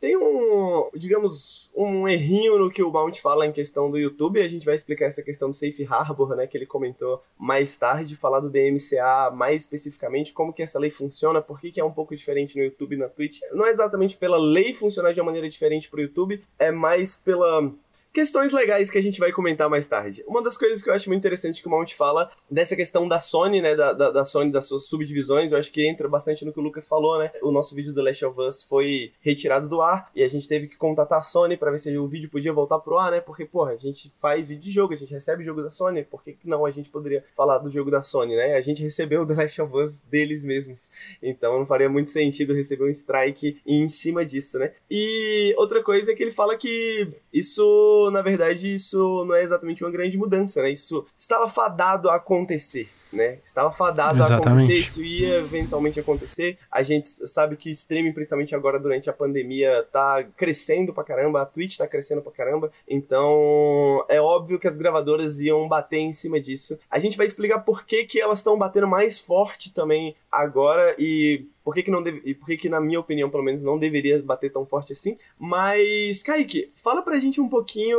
[0.00, 4.40] Tem um, digamos, um errinho no que o Mount fala em questão do YouTube.
[4.40, 8.16] A gente vai explicar essa questão do Safe Harbor, né, que ele comentou mais tarde,
[8.16, 11.92] falar do DMCA mais especificamente, como que essa lei funciona, por que, que é um
[11.92, 13.40] pouco diferente no YouTube e na Twitch.
[13.52, 17.18] Não é exatamente pela lei funcionar de uma maneira diferente para o YouTube, é mais
[17.18, 17.70] pela
[18.12, 20.24] Questões legais que a gente vai comentar mais tarde.
[20.26, 23.20] Uma das coisas que eu acho muito interessante que o Mount fala dessa questão da
[23.20, 23.76] Sony, né?
[23.76, 26.62] Da, da, da, Sony, das suas subdivisões, eu acho que entra bastante no que o
[26.62, 27.30] Lucas falou, né?
[27.40, 30.66] O nosso vídeo do Last of Us foi retirado do ar e a gente teve
[30.66, 33.20] que contatar a Sony para ver se o vídeo podia voltar pro ar, né?
[33.20, 36.24] Porque, porra, a gente faz vídeo de jogo, a gente recebe jogo da Sony, por
[36.24, 38.56] que não a gente poderia falar do jogo da Sony, né?
[38.56, 40.90] A gente recebeu o The Last of Us deles mesmos,
[41.22, 44.72] então não faria muito sentido receber um strike em cima disso, né?
[44.90, 49.82] E outra coisa é que ele fala que isso, na verdade, isso não é exatamente
[49.82, 50.70] uma grande mudança, né?
[50.70, 52.88] Isso estava fadado a acontecer.
[53.12, 53.38] Né?
[53.44, 54.48] Estava fadado Exatamente.
[54.48, 56.58] a acontecer, isso ia eventualmente acontecer.
[56.70, 61.46] A gente sabe que streaming, principalmente agora durante a pandemia, tá crescendo pra caramba, a
[61.46, 62.70] Twitch tá crescendo pra caramba.
[62.88, 66.78] Então, é óbvio que as gravadoras iam bater em cima disso.
[66.90, 71.46] A gente vai explicar por que, que elas estão batendo mais forte também agora e
[71.64, 73.78] por que, que não deve, e por que, que, na minha opinião, pelo menos, não
[73.78, 75.18] deveria bater tão forte assim.
[75.38, 77.98] Mas, Kaique, fala pra gente um pouquinho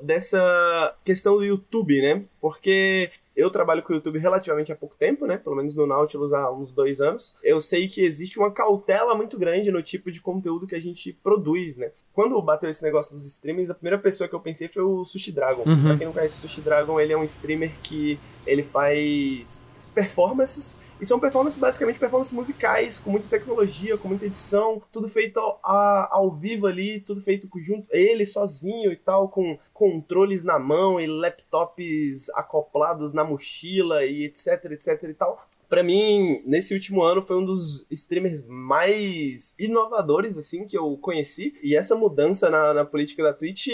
[0.00, 2.22] dessa questão do YouTube, né?
[2.40, 5.36] Porque eu trabalho com o YouTube relativamente há pouco tempo, né?
[5.36, 7.36] Pelo menos no Nautilus há uns dois anos.
[7.42, 11.12] Eu sei que existe uma cautela muito grande no tipo de conteúdo que a gente
[11.22, 11.92] produz, né?
[12.12, 15.32] Quando bateu esse negócio dos streamers, a primeira pessoa que eu pensei foi o Sushi
[15.32, 15.62] Dragon.
[15.66, 15.82] Uhum.
[15.82, 19.64] Pra quem não conhece o Sushi Dragon, ele é um streamer que ele faz
[19.94, 25.36] performances e são performances, basicamente, performances musicais, com muita tecnologia, com muita edição, tudo feito
[25.40, 30.60] ao, a, ao vivo ali, tudo feito junto, ele sozinho e tal, com controles na
[30.60, 35.44] mão e laptops acoplados na mochila e etc, etc e tal.
[35.72, 41.54] Pra mim, nesse último ano, foi um dos streamers mais inovadores, assim, que eu conheci.
[41.62, 43.68] E essa mudança na, na política da Twitch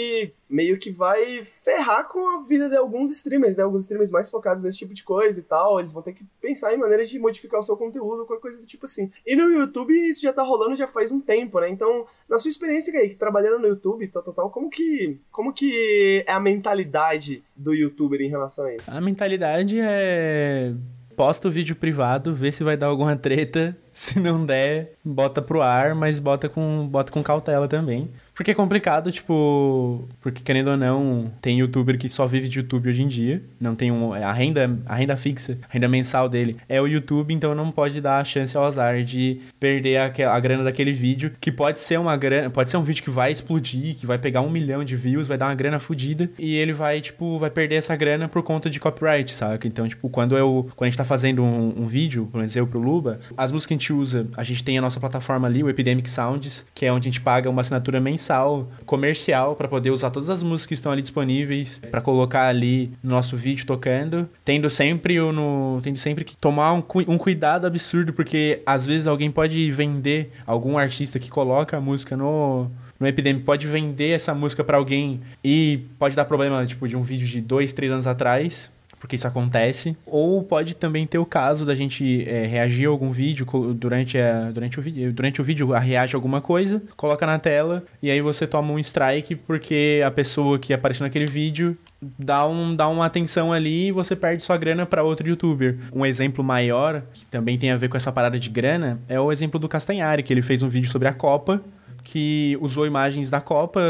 [0.49, 3.63] meio que vai ferrar com a vida de alguns streamers, né?
[3.63, 5.77] Alguns streamers mais focados nesse tipo de coisa e tal.
[5.77, 8.65] Eles vão ter que pensar em maneiras de modificar o seu conteúdo, qualquer coisa do
[8.65, 9.11] tipo assim.
[9.27, 11.67] E no YouTube isso já tá rolando já faz um tempo, né?
[11.67, 16.23] Então, na sua experiência, Kaique, trabalhando no YouTube, tal, tal, tal, como que, como que
[16.25, 18.89] é a mentalidade do youtuber em relação a isso?
[18.89, 20.73] A mentalidade é
[21.19, 23.75] posta o vídeo privado, vê se vai dar alguma treta.
[24.09, 28.09] Se não der, bota pro ar, mas bota com, bota com cautela também.
[28.39, 30.07] Porque é complicado, tipo.
[30.21, 33.43] Porque querendo ou não, tem youtuber que só vive de YouTube hoje em dia.
[33.59, 34.13] Não tem um.
[34.13, 37.99] A renda, a renda fixa, a renda mensal dele é o YouTube, então não pode
[37.99, 41.33] dar a chance ao azar de perder a, a grana daquele vídeo.
[41.41, 42.49] Que pode ser uma grana.
[42.49, 45.37] Pode ser um vídeo que vai explodir, que vai pegar um milhão de views, vai
[45.37, 46.31] dar uma grana fodida.
[46.39, 49.67] E ele vai, tipo, vai perder essa grana por conta de copyright, saca?
[49.67, 50.69] Então, tipo, quando eu.
[50.77, 53.73] Quando a gente tá fazendo um, um vídeo, menos eu pro Luba, as músicas que
[53.73, 56.91] a gente usa, a gente tem a nossa plataforma ali, o Epidemic Sounds, que é
[56.91, 60.73] onde a gente paga uma assinatura mensal, comercial, para poder usar todas as músicas que
[60.73, 65.97] estão ali disponíveis, para colocar ali no nosso vídeo tocando, tendo sempre o no, tendo
[65.97, 71.19] sempre que tomar um, um cuidado absurdo, porque às vezes alguém pode vender algum artista
[71.19, 72.69] que coloca a música no
[72.99, 77.01] no Epidemic pode vender essa música para alguém e pode dar problema, tipo, de um
[77.01, 78.69] vídeo de dois, três anos atrás
[78.99, 79.95] porque isso acontece.
[80.05, 84.51] Ou pode também ter o caso da gente é, reagir a algum vídeo durante, a,
[84.51, 88.21] durante, o vídeo, durante o vídeo, reage a alguma coisa, coloca na tela e aí
[88.21, 93.05] você toma um strike porque a pessoa que apareceu naquele vídeo dá, um, dá uma
[93.05, 95.77] atenção ali e você perde sua grana para outro youtuber.
[95.93, 99.31] Um exemplo maior, que também tem a ver com essa parada de grana, é o
[99.31, 101.61] exemplo do Castanhari, que ele fez um vídeo sobre a Copa
[102.01, 103.81] que usou imagens da Copa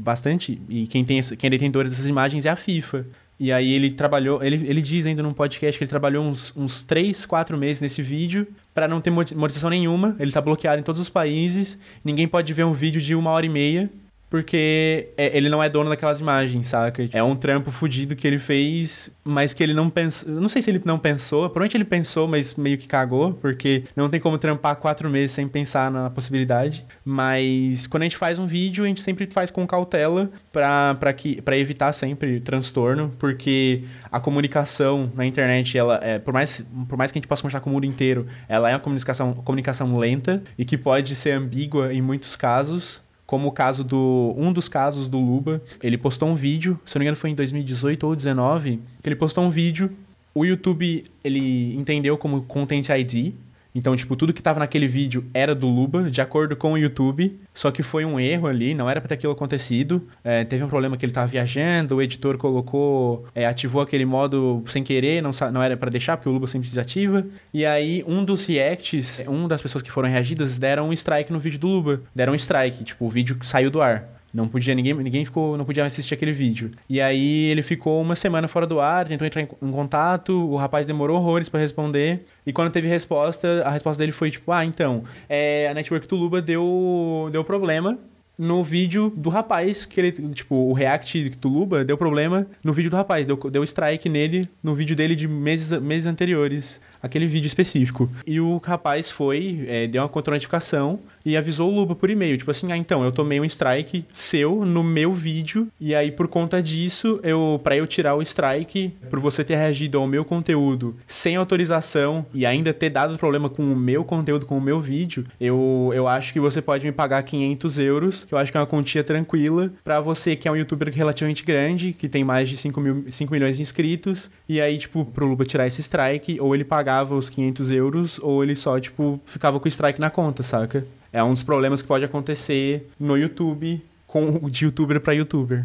[0.00, 3.04] bastante, e quem tem quem é detentor dessas imagens é a FIFA.
[3.44, 6.82] E aí ele trabalhou, ele, ele diz ainda num podcast que ele trabalhou uns, uns
[6.82, 10.16] 3, 4 meses nesse vídeo para não ter monetização nenhuma.
[10.18, 11.78] Ele tá bloqueado em todos os países.
[12.02, 13.90] Ninguém pode ver um vídeo de uma hora e meia
[14.34, 17.08] porque é, ele não é dono daquelas imagens, saca?
[17.12, 20.28] É um trampo fudido que ele fez, mas que ele não pensou.
[20.28, 24.08] Não sei se ele não pensou, provavelmente ele pensou, mas meio que cagou, porque não
[24.08, 26.84] tem como trampar quatro meses sem pensar na possibilidade.
[27.04, 31.12] Mas quando a gente faz um vídeo, a gente sempre faz com cautela pra, pra,
[31.12, 36.98] que, pra evitar sempre transtorno, porque a comunicação na internet, ela é, por mais, por
[36.98, 39.96] mais que a gente possa conversar com o mundo inteiro, ela é uma comunicação, comunicação
[39.96, 43.03] lenta e que pode ser ambígua em muitos casos
[43.34, 47.00] como o caso do um dos casos do Luba, ele postou um vídeo, se não
[47.00, 49.90] me engano foi em 2018 ou 2019, que ele postou um vídeo,
[50.32, 53.32] o YouTube ele entendeu como Content ID,
[53.74, 57.36] então, tipo, tudo que tava naquele vídeo era do Luba, de acordo com o YouTube.
[57.52, 60.06] Só que foi um erro ali, não era pra ter aquilo acontecido.
[60.22, 64.62] É, teve um problema que ele tava viajando, o editor colocou, é, ativou aquele modo
[64.66, 67.26] sem querer, não, não era para deixar, porque o Luba sempre desativa.
[67.52, 71.40] E aí, um dos reacts, um das pessoas que foram reagidas, deram um strike no
[71.40, 72.02] vídeo do Luba.
[72.14, 74.13] Deram um strike, tipo, o vídeo saiu do ar.
[74.34, 76.72] Não podia, ninguém, ninguém ficou, não podia assistir aquele vídeo.
[76.88, 80.56] E aí ele ficou uma semana fora do ar, tentou entrar em, em contato, o
[80.56, 82.26] rapaz demorou horrores para responder.
[82.44, 86.42] E quando teve resposta, a resposta dele foi tipo: Ah, então, é, a network Tuluba
[86.42, 87.96] deu, deu problema
[88.36, 92.96] no vídeo do rapaz, que ele, tipo, o React Tuluba deu problema no vídeo do
[92.96, 96.80] rapaz, deu, deu strike nele no vídeo dele de meses, meses anteriores.
[97.04, 98.08] Aquele vídeo específico.
[98.26, 102.50] E o rapaz foi, é, deu uma contra-notificação e avisou o Luba por e-mail, tipo
[102.50, 106.62] assim, ah, então, eu tomei um strike seu no meu vídeo, e aí por conta
[106.62, 111.36] disso, eu para eu tirar o strike, por você ter reagido ao meu conteúdo sem
[111.36, 115.90] autorização e ainda ter dado problema com o meu conteúdo, com o meu vídeo, eu,
[115.94, 118.66] eu acho que você pode me pagar 500 euros, que eu acho que é uma
[118.66, 122.80] quantia tranquila, para você que é um youtuber relativamente grande, que tem mais de 5,
[122.80, 126.64] mil, 5 milhões de inscritos, e aí, tipo, pro Luba tirar esse strike, ou ele
[126.94, 130.86] pagava os 500 euros, ou ele só, tipo, ficava com o strike na conta, saca?
[131.12, 135.64] É um dos problemas que pode acontecer no YouTube, com de youtuber para youtuber.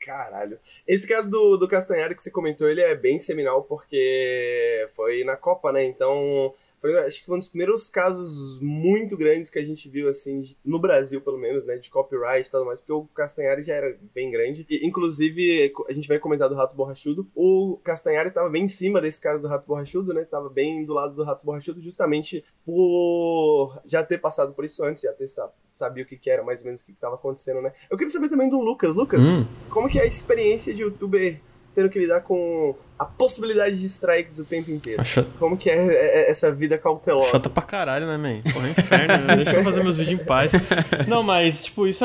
[0.00, 0.58] Caralho.
[0.86, 5.36] Esse caso do, do Castanhari que você comentou, ele é bem seminal porque foi na
[5.36, 5.84] Copa, né?
[5.84, 6.52] Então
[6.84, 10.42] foi, acho que foi um dos primeiros casos muito grandes que a gente viu, assim,
[10.62, 11.78] no Brasil, pelo menos, né?
[11.78, 14.66] De copyright e tudo mais, porque o Castanhari já era bem grande.
[14.68, 17.26] E, inclusive, a gente vai comentar do Rato Borrachudo.
[17.34, 20.26] O Castanhari tava bem em cima desse caso do Rato Borrachudo, né?
[20.26, 25.04] Tava bem do lado do Rato Borrachudo, justamente por já ter passado por isso antes,
[25.04, 25.28] já ter
[25.72, 27.72] sabia o que, que era mais ou menos o que estava acontecendo, né?
[27.88, 28.94] Eu queria saber também do Lucas.
[28.94, 29.46] Lucas, hum.
[29.70, 31.40] como que é a experiência de youtuber
[31.74, 35.02] tendo que lidar com a possibilidade de strikes o tempo inteiro.
[35.38, 37.30] Como que é, é, é, essa vida cautelosa?
[37.30, 38.52] Chata pra caralho, né, man?
[38.52, 39.26] Porra, é inferno.
[39.26, 39.36] Né?
[39.36, 40.52] Deixa eu fazer meus vídeos em paz.
[41.08, 42.04] Não, mas, tipo, isso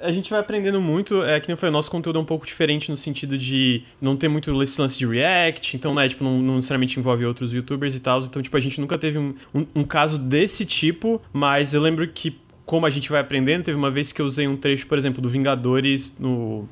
[0.00, 1.22] a, gente vai aprendendo muito.
[1.22, 4.16] É que nem foi, o nosso conteúdo é um pouco diferente no sentido de não
[4.16, 5.76] ter muito esse lance de react.
[5.76, 8.20] Então, né, tipo, não, não necessariamente envolve outros youtubers e tal.
[8.20, 12.06] Então, tipo, a gente nunca teve um, um, um caso desse tipo, mas eu lembro
[12.08, 14.96] que como a gente vai aprendendo, teve uma vez que eu usei um trecho, por
[14.96, 16.68] exemplo, do Vingadores no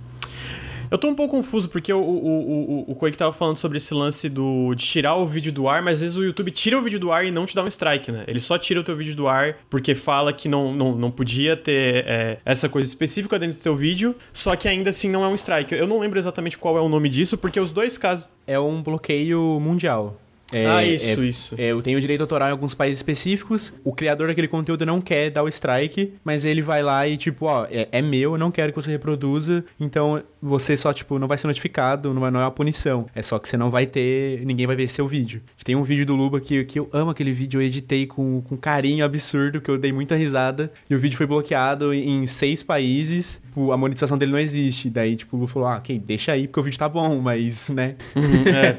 [0.90, 3.92] eu tô um pouco confuso porque o, o, o, o Quake tava falando sobre esse
[3.94, 6.82] lance do, de tirar o vídeo do ar, mas às vezes o YouTube tira o
[6.82, 8.24] vídeo do ar e não te dá um strike, né?
[8.26, 11.56] Ele só tira o teu vídeo do ar porque fala que não, não, não podia
[11.56, 15.28] ter é, essa coisa específica dentro do teu vídeo, só que ainda assim não é
[15.28, 15.74] um strike.
[15.74, 18.28] Eu não lembro exatamente qual é o nome disso, porque os dois casos.
[18.46, 20.16] É um bloqueio mundial.
[20.52, 21.54] É, ah, isso, é, isso.
[21.58, 23.72] É, eu tenho direito autoral em alguns países específicos.
[23.84, 27.46] O criador daquele conteúdo não quer dar o strike, mas ele vai lá e, tipo,
[27.46, 29.64] ó, é, é meu, eu não quero que você reproduza.
[29.78, 33.06] Então você só, tipo, não vai ser notificado, não, vai, não é uma punição.
[33.14, 34.44] É só que você não vai ter.
[34.44, 35.42] Ninguém vai ver seu vídeo.
[35.64, 38.56] Tem um vídeo do Luba que, que eu amo aquele vídeo, eu editei com, com
[38.56, 40.72] carinho absurdo, que eu dei muita risada.
[40.88, 43.42] E o vídeo foi bloqueado em seis países.
[43.58, 44.88] Tipo, a monetização dele não existe.
[44.88, 47.68] Daí, tipo, o Lu falou: ah, ok, deixa aí, porque o vídeo tá bom, mas,
[47.70, 47.96] né.
[48.14, 48.78] Uhum, é.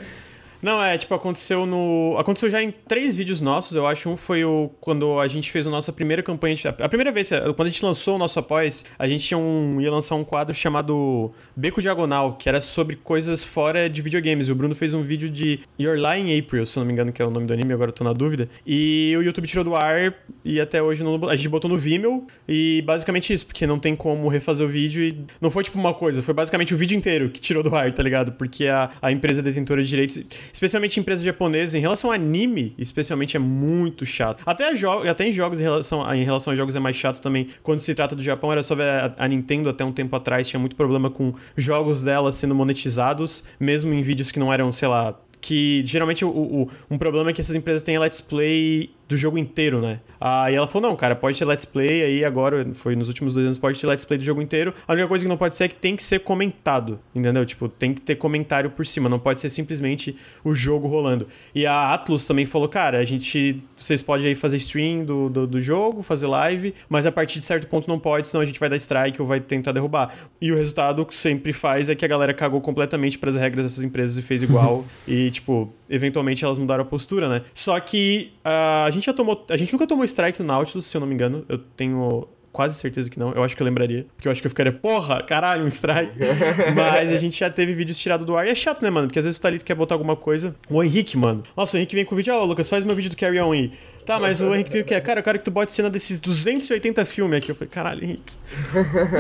[0.62, 2.16] Não, é, tipo, aconteceu no.
[2.18, 4.10] Aconteceu já em três vídeos nossos, eu acho.
[4.10, 6.56] Um foi o quando a gente fez a nossa primeira campanha.
[6.56, 6.68] De...
[6.68, 9.80] A primeira vez, quando a gente lançou o nosso após, a gente tinha um...
[9.80, 14.50] ia lançar um quadro chamado Beco Diagonal, que era sobre coisas fora de videogames.
[14.50, 17.22] O Bruno fez um vídeo de Your Lie in April, se não me engano, que
[17.22, 18.50] é o nome do anime, agora eu tô na dúvida.
[18.66, 21.30] E o YouTube tirou do ar e até hoje não...
[21.30, 22.28] a gente botou no Vimeo.
[22.48, 25.04] E basicamente isso, porque não tem como refazer o vídeo.
[25.04, 27.92] E não foi tipo uma coisa, foi basicamente o vídeo inteiro que tirou do ar,
[27.94, 28.34] tá ligado?
[28.34, 33.36] Porque a, a empresa detentora de direitos especialmente empresas japonesas, em relação a anime, especialmente
[33.36, 34.44] é muito chato.
[34.46, 34.70] Até,
[35.10, 37.48] até em jogos, em relação, a, em relação a jogos é mais chato também.
[37.64, 40.48] Quando se trata do Japão, era só ver a, a, Nintendo até um tempo atrás,
[40.48, 44.88] tinha muito problema com jogos dela sendo monetizados, mesmo em vídeos que não eram, sei
[44.88, 49.18] lá, que geralmente o, o, um problema é que essas empresas têm let's play do
[49.18, 50.00] jogo inteiro, né?
[50.22, 53.46] Aí ela falou: não, cara, pode ter let's play aí agora, foi nos últimos dois
[53.46, 54.74] anos, pode ter let's play do jogo inteiro.
[54.88, 57.44] A única coisa que não pode ser é que tem que ser comentado, entendeu?
[57.44, 61.28] Tipo, tem que ter comentário por cima, não pode ser simplesmente o jogo rolando.
[61.56, 65.48] E a Atlus também falou: cara, a gente, vocês podem aí fazer stream do, do,
[65.48, 68.60] do jogo, fazer live, mas a partir de certo ponto não pode, senão a gente
[68.60, 70.14] vai dar strike ou vai tentar derrubar.
[70.40, 73.66] E o resultado que sempre faz é que a galera cagou completamente para as regras
[73.66, 74.86] dessas empresas e fez igual.
[75.08, 77.44] e, tipo, eventualmente elas mudaram a postura, né?
[77.54, 79.46] Só que uh, a gente já tomou.
[79.50, 81.46] A gente nunca tomou strike no Nautilus, se eu não me engano.
[81.48, 83.32] Eu tenho quase certeza que não.
[83.34, 84.06] Eu acho que eu lembraria.
[84.16, 86.14] Porque eu acho que eu ficaria, porra, caralho, um strike.
[86.76, 88.48] Mas a gente já teve vídeos tirados do ar.
[88.48, 89.08] E é chato, né, mano?
[89.08, 90.56] Porque às vezes o Thalito quer botar alguma coisa.
[90.70, 91.44] O Henrique, mano.
[91.56, 92.34] Nossa, o Henrique vem com o vídeo.
[92.34, 93.72] Ó, oh, Lucas, faz meu vídeo do Carry On aí.
[94.06, 97.38] Tá, mas o Henrique quer, cara, eu quero que tu bote cena desses 280 filmes
[97.38, 97.52] aqui.
[97.52, 98.36] Eu falei, caralho, Henrique.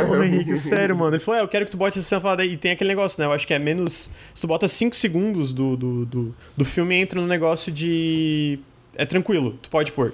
[0.10, 1.16] Ô, Henrique, sério, mano.
[1.16, 2.44] Ele falou, é, eu quero que tu bote essa cena falada.
[2.44, 3.28] E tem aquele negócio, né?
[3.28, 4.12] Eu acho que é menos.
[4.34, 8.58] Se tu bota 5 segundos do, do, do, do filme, entra no negócio de.
[8.96, 10.12] É tranquilo, tu pode pôr.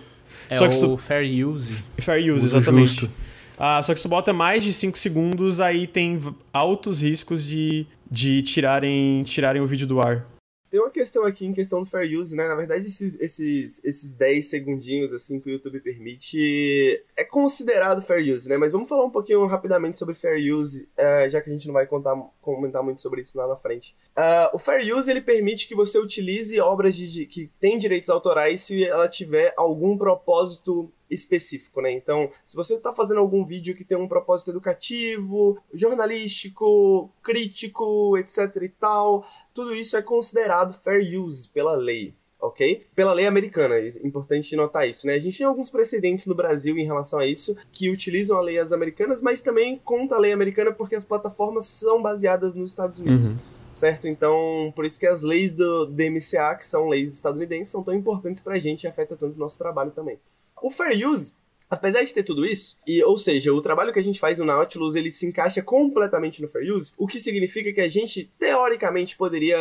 [0.50, 0.98] É só que o tu...
[0.98, 1.78] fair use.
[1.98, 2.88] Fair use, Uso exatamente.
[2.88, 3.10] Justo.
[3.58, 6.22] Ah, só que se tu bota mais de 5 segundos, aí tem
[6.52, 10.26] altos riscos de, de tirarem, tirarem o vídeo do ar.
[10.70, 12.48] Tem uma questão aqui em questão do fair use, né?
[12.48, 18.34] Na verdade, esses, esses, esses 10 segundinhos assim que o YouTube permite é considerado fair
[18.34, 18.58] use, né?
[18.58, 21.74] Mas vamos falar um pouquinho rapidamente sobre fair use, uh, já que a gente não
[21.74, 23.96] vai contar, comentar muito sobre isso lá na frente.
[24.18, 28.10] Uh, o fair use ele permite que você utilize obras de, de, que têm direitos
[28.10, 31.92] autorais se ela tiver algum propósito específico, né?
[31.92, 38.56] Então, se você está fazendo algum vídeo que tem um propósito educativo, jornalístico, crítico, etc
[38.62, 42.86] e tal, tudo isso é considerado fair use pela lei, ok?
[42.96, 45.14] Pela lei americana, é importante notar isso, né?
[45.14, 48.60] A gente tem alguns precedentes no Brasil em relação a isso, que utilizam a lei
[48.60, 53.32] americanas, mas também conta a lei americana porque as plataformas são baseadas nos Estados Unidos.
[53.32, 53.38] Uhum.
[53.74, 54.08] Certo?
[54.08, 58.42] Então, por isso que as leis do DMCA, que são leis estadunidenses, são tão importantes
[58.42, 60.18] pra gente e afetam tanto o nosso trabalho também.
[60.62, 61.36] O Fair Use
[61.70, 64.46] Apesar de ter tudo isso, e ou seja, o trabalho que a gente faz no
[64.46, 69.18] Nautilus, ele se encaixa completamente no Fair Use, o que significa que a gente teoricamente
[69.18, 69.58] poderia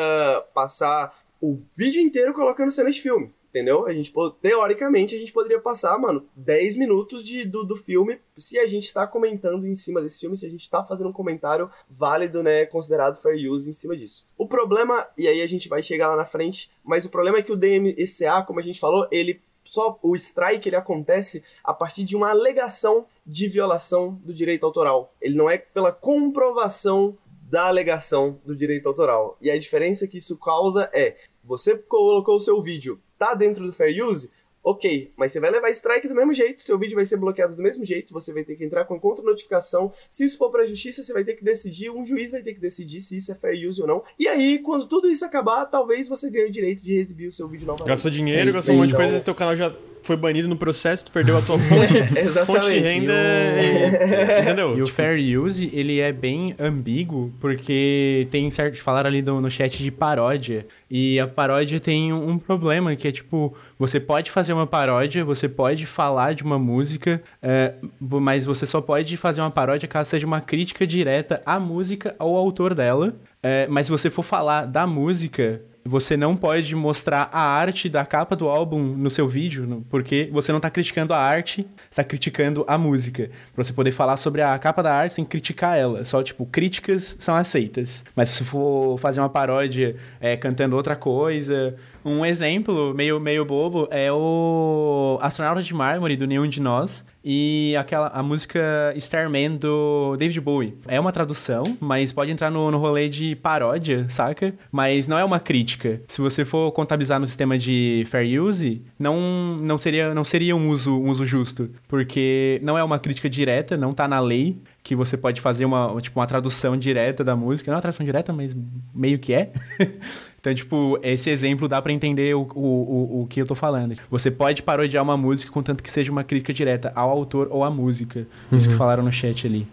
[0.52, 3.32] passar o vídeo inteiro colocando cenas de filme.
[3.48, 3.86] Entendeu?
[3.86, 8.58] A gente, teoricamente, a gente poderia passar, mano, 10 minutos de, do, do filme se
[8.58, 11.70] a gente está comentando em cima desse filme, se a gente está fazendo um comentário
[11.88, 14.26] válido, né, considerado fair use em cima disso.
[14.36, 17.42] O problema, e aí a gente vai chegar lá na frente, mas o problema é
[17.44, 22.04] que o DMCA, como a gente falou, ele só o strike ele acontece a partir
[22.04, 25.12] de uma alegação de violação do direito autoral.
[25.20, 27.16] Ele não é pela comprovação
[27.50, 29.36] da alegação do direito autoral.
[29.40, 33.72] E a diferença que isso causa é você colocou o seu vídeo, tá dentro do
[33.72, 34.30] fair use?
[34.64, 37.62] Ok, mas você vai levar strike do mesmo jeito, seu vídeo vai ser bloqueado do
[37.62, 39.92] mesmo jeito, você vai ter que entrar com contra-notificação.
[40.08, 42.60] Se isso for pra justiça, você vai ter que decidir, um juiz vai ter que
[42.60, 44.02] decidir se isso é fair use ou não.
[44.18, 47.46] E aí, quando tudo isso acabar, talvez você ganhe o direito de exibir o seu
[47.46, 47.88] vídeo novamente.
[47.88, 49.24] Gastou dinheiro, gastou um monte de coisa, então...
[49.24, 49.70] seu canal já
[50.04, 52.02] foi banido no processo, tu perdeu a tua fonte,
[52.46, 53.12] fonte de renda.
[53.12, 54.42] E o...
[54.42, 54.78] Entendeu?
[54.78, 58.80] E o tipo fair use, ele é bem ambíguo, porque tem certo.
[58.82, 60.66] Falaram ali no, no chat de paródia.
[60.90, 65.48] E a paródia tem um problema, que é tipo, você pode fazer uma paródia, você
[65.48, 70.26] pode falar de uma música, é, mas você só pode fazer uma paródia caso seja
[70.26, 73.16] uma crítica direta à música ou ao autor dela.
[73.42, 78.06] É, mas se você for falar da música, você não pode mostrar a arte da
[78.06, 82.64] capa do álbum no seu vídeo, porque você não está criticando a arte, está criticando
[82.66, 83.30] a música.
[83.54, 86.04] Pra você poder falar sobre a capa da arte sem criticar ela.
[86.04, 88.02] Só, tipo, críticas são aceitas.
[88.16, 91.76] Mas se você for fazer uma paródia é, cantando outra coisa.
[92.04, 97.74] Um exemplo meio, meio bobo é o Astronauta de Mármore, do Nenhum de Nós, e
[97.78, 98.60] aquela a música
[98.96, 100.76] Starman do David Bowie.
[100.86, 104.52] É uma tradução, mas pode entrar no, no rolê de paródia, saca?
[104.70, 106.02] Mas não é uma crítica.
[106.06, 110.68] Se você for contabilizar no sistema de fair use, não, não, seria, não seria um
[110.68, 114.94] uso, um uso justo, porque não é uma crítica direta, não tá na lei que
[114.94, 117.70] você pode fazer uma, tipo, uma tradução direta da música.
[117.70, 118.54] Não é uma tradução direta, mas
[118.94, 119.50] meio que é.
[120.44, 123.96] Então, tipo, esse exemplo dá para entender o, o, o, que eu tô falando.
[124.10, 127.70] Você pode parodiar uma música contanto que seja uma crítica direta ao autor ou à
[127.70, 128.26] música.
[128.52, 128.58] Uhum.
[128.58, 129.66] Isso que falaram no chat ali.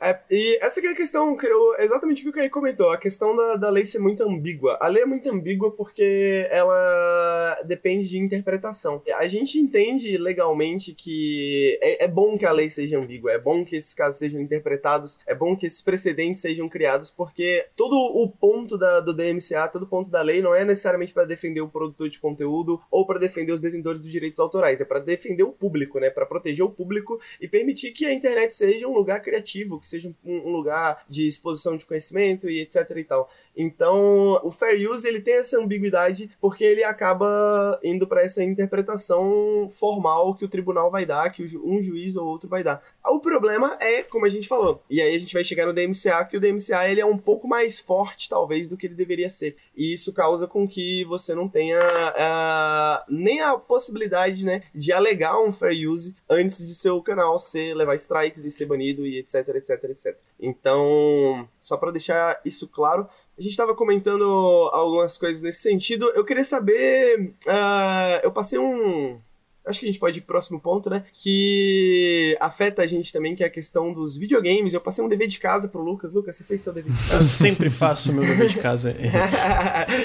[0.00, 2.98] É, e essa é a questão, que eu, exatamente o que o Caí comentou, a
[2.98, 4.78] questão da, da lei ser muito ambígua.
[4.80, 9.02] A lei é muito ambígua porque ela depende de interpretação.
[9.16, 13.64] A gente entende legalmente que é, é, bom que a lei seja ambígua, é bom
[13.64, 18.28] que esses casos sejam interpretados, é bom que esses precedentes sejam criados, porque todo o
[18.28, 21.68] ponto da, do DMCA, todo o ponto da lei não é necessariamente para defender o
[21.68, 25.52] produtor de conteúdo ou para defender os detentores dos direitos autorais, é para defender o
[25.52, 26.08] público, né?
[26.08, 30.50] Para proteger o público e permitir que a internet seja um lugar criativo, seja um,
[30.50, 33.30] lugar de exposição de conhecimento e etc e tal.
[33.60, 39.68] Então, o fair use ele tem essa ambiguidade porque ele acaba indo para essa interpretação
[39.68, 42.80] formal que o tribunal vai dar, que um juiz ou outro vai dar.
[43.04, 46.24] O problema é, como a gente falou, e aí a gente vai chegar no DMCA,
[46.24, 49.56] que o DMCA ele é um pouco mais forte, talvez, do que ele deveria ser.
[49.76, 55.40] E isso causa com que você não tenha uh, nem a possibilidade né, de alegar
[55.40, 59.48] um fair use antes de seu canal ser levar strikes e ser banido e etc,
[59.48, 60.16] etc, etc.
[60.38, 64.24] Então, só para deixar isso claro, a gente estava comentando
[64.72, 66.10] algumas coisas nesse sentido.
[66.14, 67.34] Eu queria saber.
[67.46, 69.16] Uh, eu passei um.
[69.64, 71.04] Acho que a gente pode ir pro próximo ponto, né?
[71.12, 74.72] Que afeta a gente também, que é a questão dos videogames.
[74.72, 76.14] Eu passei um dever de casa pro Lucas.
[76.14, 77.14] Lucas, você fez seu dever de casa?
[77.16, 78.96] Eu sempre faço meu dever de casa.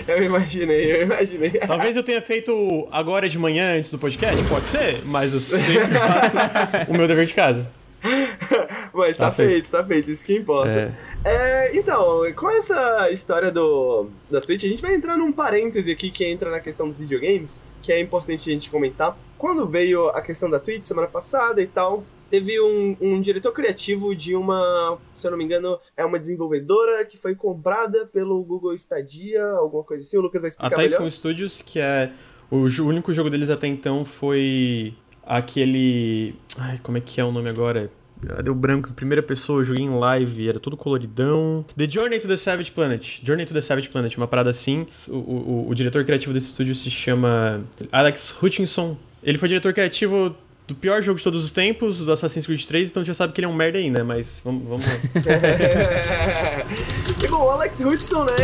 [0.05, 1.51] eu imaginei, eu imaginei.
[1.65, 5.87] Talvez eu tenha feito agora de manhã antes do podcast, pode ser, mas eu sempre
[5.97, 7.71] faço o meu dever de casa.
[8.93, 10.69] Mas tá, tá feito, feito, tá feito, isso que importa.
[10.69, 11.12] É.
[11.25, 16.11] É, então, com essa história do, da Twitch, a gente vai entrar num parêntese aqui
[16.11, 19.17] que entra na questão dos videogames, que é importante a gente comentar.
[19.37, 24.13] Quando veio a questão da Twitch semana passada e tal, teve um, um, diretor criativo
[24.13, 28.73] de uma, se eu não me engano, é uma desenvolvedora que foi comprada pelo Google
[28.73, 30.17] Stadia, alguma coisa assim.
[30.17, 30.95] O Lucas vai explicar a melhor.
[30.95, 32.11] A Typhoon Studios, que é
[32.51, 34.93] o, o único jogo deles até então foi
[35.25, 37.89] aquele, ai, como é que é o nome agora?
[38.43, 41.65] Deu branco em primeira pessoa, eu joguei em live, era tudo coloridão.
[41.77, 43.21] The Journey to the Savage Planet.
[43.23, 44.85] Journey to the Savage Planet, uma parada assim.
[45.07, 48.97] O, o, o diretor criativo desse estúdio se chama Alex Hutchinson.
[49.21, 50.35] Ele foi diretor criativo
[50.67, 53.41] do pior jogo de todos os tempos, do Assassin's Creed 3, então já sabe que
[53.41, 54.93] ele é um merda ainda, mas vamos, vamos lá.
[57.23, 58.35] e bom, o Alex Hutchinson, né,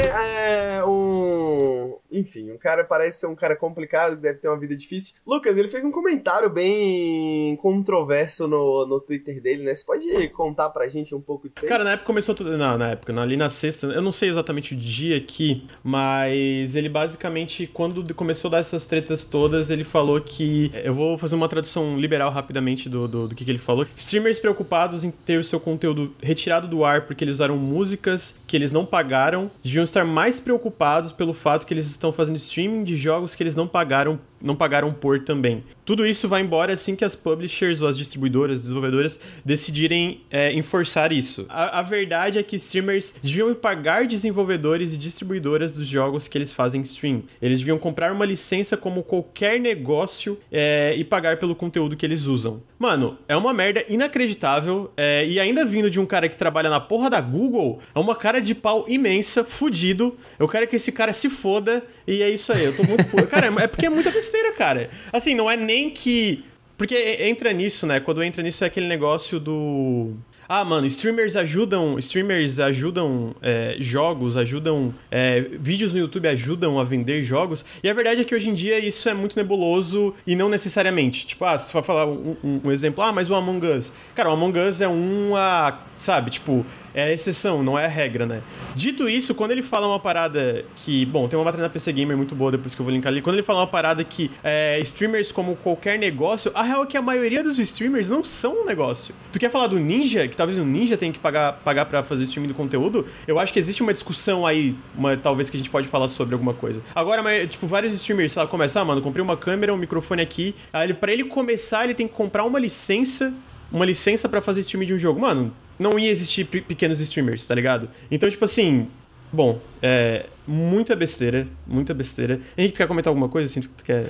[0.78, 5.16] é um enfim, um cara parece ser um cara complicado, deve ter uma vida difícil.
[5.26, 9.76] Lucas, ele fez um comentário bem controverso no, no Twitter dele, né?
[9.76, 11.70] Você pode contar pra gente um pouco disso aí?
[11.70, 12.58] Cara, na época começou tudo.
[12.58, 16.90] Não, na época, ali na sexta, eu não sei exatamente o dia aqui, mas ele
[16.90, 20.72] basicamente, quando começou a dar essas tretas todas, ele falou que.
[20.84, 23.86] Eu vou fazer uma tradução liberal rapidamente do, do, do que, que ele falou.
[23.96, 28.56] Streamers preocupados em ter o seu conteúdo retirado do ar porque eles usaram músicas que
[28.56, 32.96] eles não pagaram, deviam estar mais preocupados pelo fato que eles estão fazendo streaming de
[32.98, 35.64] jogos que eles não pagaram não pagaram por também.
[35.84, 41.12] Tudo isso vai embora assim que as publishers ou as distribuidoras, desenvolvedoras decidirem é, enforçar
[41.12, 41.46] isso.
[41.50, 46.54] A, a, verdade é que streamers deviam pagar desenvolvedores e distribuidoras dos jogos que eles
[46.54, 47.24] fazem stream.
[47.42, 52.26] Eles deviam comprar uma licença como qualquer negócio é, e pagar pelo conteúdo que eles
[52.26, 52.62] usam.
[52.80, 56.80] Mano, é uma merda inacreditável é, e ainda vindo de um cara que trabalha na
[56.80, 60.18] porra da Google, é uma cara de pau imensa, fudido.
[60.40, 62.64] Eu quero que esse cara se foda e é isso aí.
[62.64, 63.06] Eu tô muito.
[63.28, 64.90] cara, é porque é muita besteira, cara.
[65.12, 66.46] Assim, não é nem que.
[66.78, 68.00] Porque entra nisso, né?
[68.00, 70.14] Quando entra nisso é aquele negócio do.
[70.52, 72.00] Ah, mano, streamers ajudam.
[72.00, 74.92] Streamers ajudam é, jogos, ajudam.
[75.12, 77.64] É, vídeos no YouTube ajudam a vender jogos.
[77.84, 81.28] E a verdade é que hoje em dia isso é muito nebuloso e não necessariamente.
[81.28, 83.94] Tipo, ah, se for falar um, um, um exemplo, ah, mas o Among Us.
[84.16, 85.82] Cara, o Among Us é uma.
[86.00, 88.42] Sabe, tipo, é a exceção, não é a regra, né?
[88.76, 91.06] Dito isso, quando ele fala uma parada que.
[91.06, 93.22] Bom, tem uma matéria na PC Gamer muito boa, depois que eu vou linkar ali.
[93.22, 96.98] Quando ele fala uma parada que é, streamers, como qualquer negócio, a real é que
[96.98, 99.14] a maioria dos streamers não são um negócio.
[99.32, 102.24] Tu quer falar do Ninja, que talvez o Ninja tenha que pagar, pagar pra fazer
[102.26, 103.06] streaming do conteúdo?
[103.28, 106.34] Eu acho que existe uma discussão aí, uma, talvez que a gente pode falar sobre
[106.34, 106.82] alguma coisa.
[106.96, 110.22] Agora, mas, tipo, vários streamers, sei lá, começar, ah, mano, comprei uma câmera, um microfone
[110.22, 110.56] aqui.
[110.72, 113.34] Aí, pra ele começar, ele tem que comprar uma licença
[113.72, 115.20] uma licença para fazer streaming de um jogo.
[115.20, 117.90] Mano, não ia existir pequenos streamers, tá ligado?
[118.12, 118.88] Então, tipo assim,
[119.32, 122.42] bom, é muita besteira, muita besteira.
[122.58, 123.62] Henrique, tu quer comentar alguma coisa assim?
[123.62, 124.10] Tu quer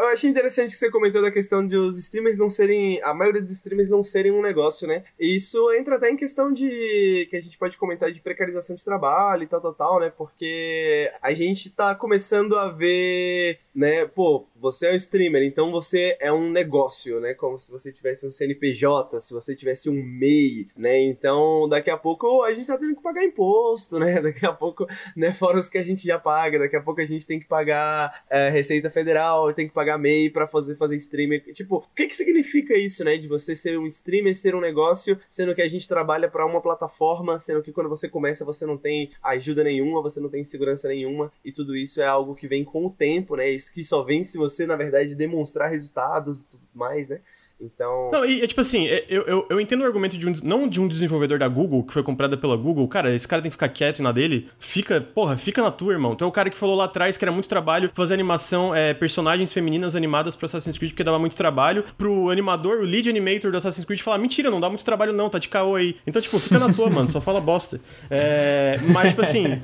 [0.00, 3.02] eu achei interessante que você comentou da questão de os streamers não serem.
[3.02, 5.04] A maioria dos streamers não serem um negócio, né?
[5.18, 7.26] E isso entra até em questão de.
[7.28, 10.10] que a gente pode comentar de precarização de trabalho e tal, tal, tal, né?
[10.16, 14.04] Porque a gente tá começando a ver, né?
[14.06, 17.34] Pô, você é um streamer, então você é um negócio, né?
[17.34, 21.00] Como se você tivesse um CNPJ, se você tivesse um MEI, né?
[21.00, 24.20] Então, daqui a pouco a gente tá tendo que pagar imposto, né?
[24.20, 25.32] Daqui a pouco, né?
[25.32, 28.24] Fora os que a gente já paga, daqui a pouco a gente tem que pagar
[28.28, 31.42] é, Receita Federal, tem que pagar MEI para fazer, fazer streamer.
[31.54, 33.16] Tipo, o que que significa isso, né?
[33.16, 36.60] De você ser um streamer, ser um negócio, sendo que a gente trabalha para uma
[36.60, 40.88] plataforma, sendo que quando você começa você não tem ajuda nenhuma, você não tem segurança
[40.88, 43.59] nenhuma, e tudo isso é algo que vem com o tempo, né?
[43.68, 47.20] Que só vem se você, na verdade, demonstrar resultados e tudo mais, né?
[47.60, 48.10] Então.
[48.10, 50.32] Não, e é tipo assim, é, eu, eu, eu, entendo o argumento de um.
[50.42, 52.88] Não de um desenvolvedor da Google, que foi comprada pela Google.
[52.88, 54.48] Cara, esse cara tem que ficar quieto na dele.
[54.58, 56.16] Fica, porra, fica na tua, irmão.
[56.16, 58.94] Tu é o cara que falou lá atrás que era muito trabalho fazer animação, é,
[58.94, 61.84] personagens femininas animadas pro Assassin's Creed, porque dava muito trabalho.
[61.98, 65.28] Pro animador, o lead animator do Assassin's Creed falar: mentira, não dá muito trabalho, não,
[65.28, 65.96] tá de caô aí.
[66.06, 67.78] Então, tipo, fica na tua, mano, só fala bosta.
[68.10, 69.60] É, mas, tipo assim.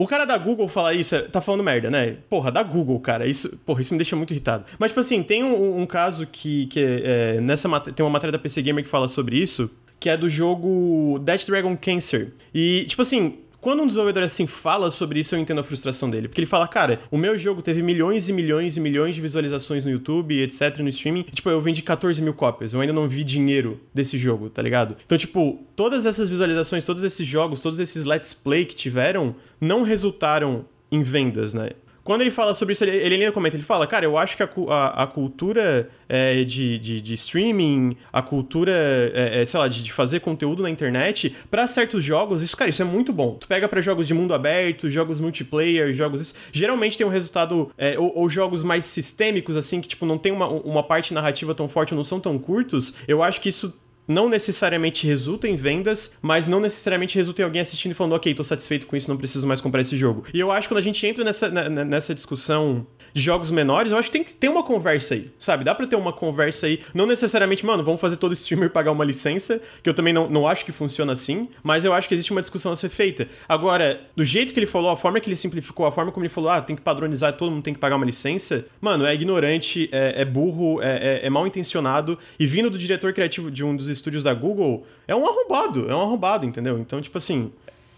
[0.00, 2.16] O cara da Google falar isso, é, tá falando merda, né?
[2.30, 3.26] Porra, da Google, cara.
[3.26, 4.64] Isso, porra, isso me deixa muito irritado.
[4.78, 8.38] Mas, tipo assim, tem um, um caso que, que é, nessa tem uma matéria da
[8.38, 9.70] PC Gamer que fala sobre isso,
[10.00, 12.32] que é do jogo Death Dragon Cancer.
[12.54, 16.28] E, tipo assim, quando um desenvolvedor assim fala sobre isso, eu entendo a frustração dele.
[16.28, 19.84] Porque ele fala, cara, o meu jogo teve milhões e milhões e milhões de visualizações
[19.84, 21.24] no YouTube, etc, no streaming.
[21.28, 22.72] E, tipo, eu vendi 14 mil cópias.
[22.72, 24.96] Eu ainda não vi dinheiro desse jogo, tá ligado?
[25.04, 29.82] Então, tipo, todas essas visualizações, todos esses jogos, todos esses let's play que tiveram, não
[29.82, 31.70] resultaram em vendas, né?
[32.10, 34.42] Quando ele fala sobre isso, ele, ele ainda comenta, ele fala, cara, eu acho que
[34.42, 38.72] a, a, a cultura é, de, de, de, streaming, a cultura,
[39.14, 42.68] é, é, sei lá, de, de, fazer conteúdo na internet, para certos jogos, isso, cara,
[42.68, 43.34] isso é muito bom.
[43.34, 46.20] Tu pega para jogos de mundo aberto, jogos multiplayer, jogos...
[46.20, 50.18] Isso, geralmente tem um resultado, é, ou, ou, jogos mais sistêmicos, assim, que, tipo, não
[50.18, 53.72] tem uma, uma parte narrativa tão forte, não são tão curtos, eu acho que isso
[54.10, 58.34] não necessariamente resulta em vendas, mas não necessariamente resulta em alguém assistindo e falando, ok,
[58.34, 60.24] tô satisfeito com isso, não preciso mais comprar esse jogo.
[60.34, 64.08] E eu acho que quando a gente entra nessa, nessa discussão jogos menores, eu acho
[64.08, 65.64] que tem que ter uma conversa aí, sabe?
[65.64, 69.04] Dá pra ter uma conversa aí, não necessariamente, mano, vamos fazer todo streamer pagar uma
[69.04, 72.32] licença, que eu também não, não acho que funciona assim, mas eu acho que existe
[72.32, 73.28] uma discussão a ser feita.
[73.48, 76.32] Agora, do jeito que ele falou, a forma que ele simplificou, a forma como ele
[76.32, 79.88] falou, ah, tem que padronizar, todo mundo tem que pagar uma licença, mano, é ignorante,
[79.92, 83.74] é, é burro, é, é, é mal intencionado, e vindo do diretor criativo de um
[83.74, 86.78] dos estúdios da Google, é um arrombado, é um arrombado, entendeu?
[86.78, 87.52] Então, tipo assim,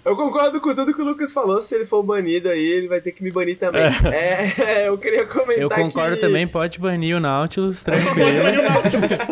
[0.05, 1.63] Eu concordo com tudo que o Lucas falou.
[1.63, 3.83] Se ele for banido aí, ele vai ter que me banir também.
[4.13, 5.63] É, é eu queria comentar.
[5.63, 6.21] Eu concordo que...
[6.21, 8.15] também, pode banir o Nautilus, tranquilo.
[8.15, 9.13] Pode banir o Nautilus.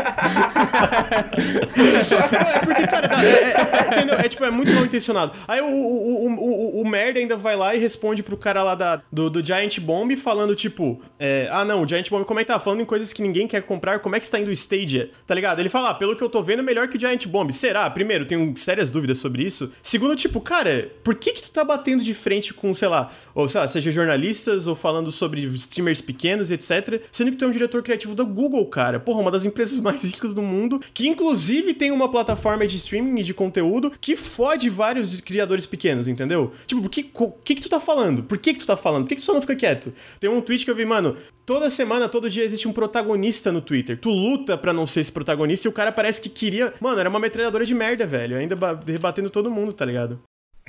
[2.55, 5.33] é porque, cara, é, é, é, tipo, é muito mal intencionado.
[5.49, 8.77] Aí o, o, o, o, o merda ainda vai lá e responde pro cara lá
[8.77, 12.45] da, do, do Giant Bomb falando, tipo, é, ah não, o Giant Bomb, como é
[12.45, 12.61] que tá?
[12.61, 15.11] Falando em coisas que ninguém quer comprar, como é que está indo o Stadia?
[15.27, 15.59] Tá ligado?
[15.59, 17.53] Ele fala, ah, pelo que eu tô vendo, melhor que o Giant Bomb.
[17.53, 17.91] Será?
[17.91, 19.73] Primeiro, tenho sérias dúvidas sobre isso.
[19.83, 23.11] Segundo, tipo, cara, cara, por que que tu tá batendo de frente com, sei lá,
[23.35, 27.49] ou sei lá, seja jornalistas ou falando sobre streamers pequenos, etc, sendo que tu é
[27.49, 29.01] um diretor criativo da Google, cara.
[29.01, 33.21] Porra, uma das empresas mais ricas do mundo, que inclusive tem uma plataforma de streaming
[33.21, 36.53] e de conteúdo que fode vários criadores pequenos, entendeu?
[36.67, 37.03] Tipo, o que,
[37.45, 38.23] que que tu tá falando?
[38.23, 39.05] Por que que tu tá falando?
[39.05, 39.93] Por que que tu só não fica quieto?
[40.19, 41.17] Tem um tweet que eu vi, mano,
[41.47, 43.99] toda semana, todo dia existe um protagonista no Twitter.
[43.99, 46.75] Tu luta para não ser esse protagonista e o cara parece que queria.
[46.81, 48.37] Mano, era uma metralhadora de merda, velho.
[48.37, 48.57] Ainda
[48.87, 50.21] rebatendo todo mundo, tá ligado?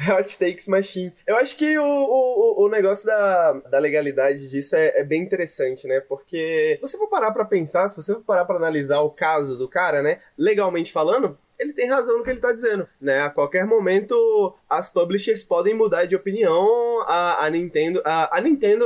[0.10, 1.14] Hot Takes Machine.
[1.28, 5.88] Eu acho que o, o, o negócio da, da legalidade disso é, é, bem interessante,
[5.88, 6.00] né?
[6.00, 9.68] Porque você for parar pra pensar, se você for parar pra analisar o caso do
[9.68, 10.20] cara, né?
[10.38, 13.22] Legalmente falando, ele tem razão no que ele tá dizendo, né?
[13.22, 17.02] A qualquer momento as publishers podem mudar de opinião.
[17.02, 18.86] A, a Nintendo, a, a Nintendo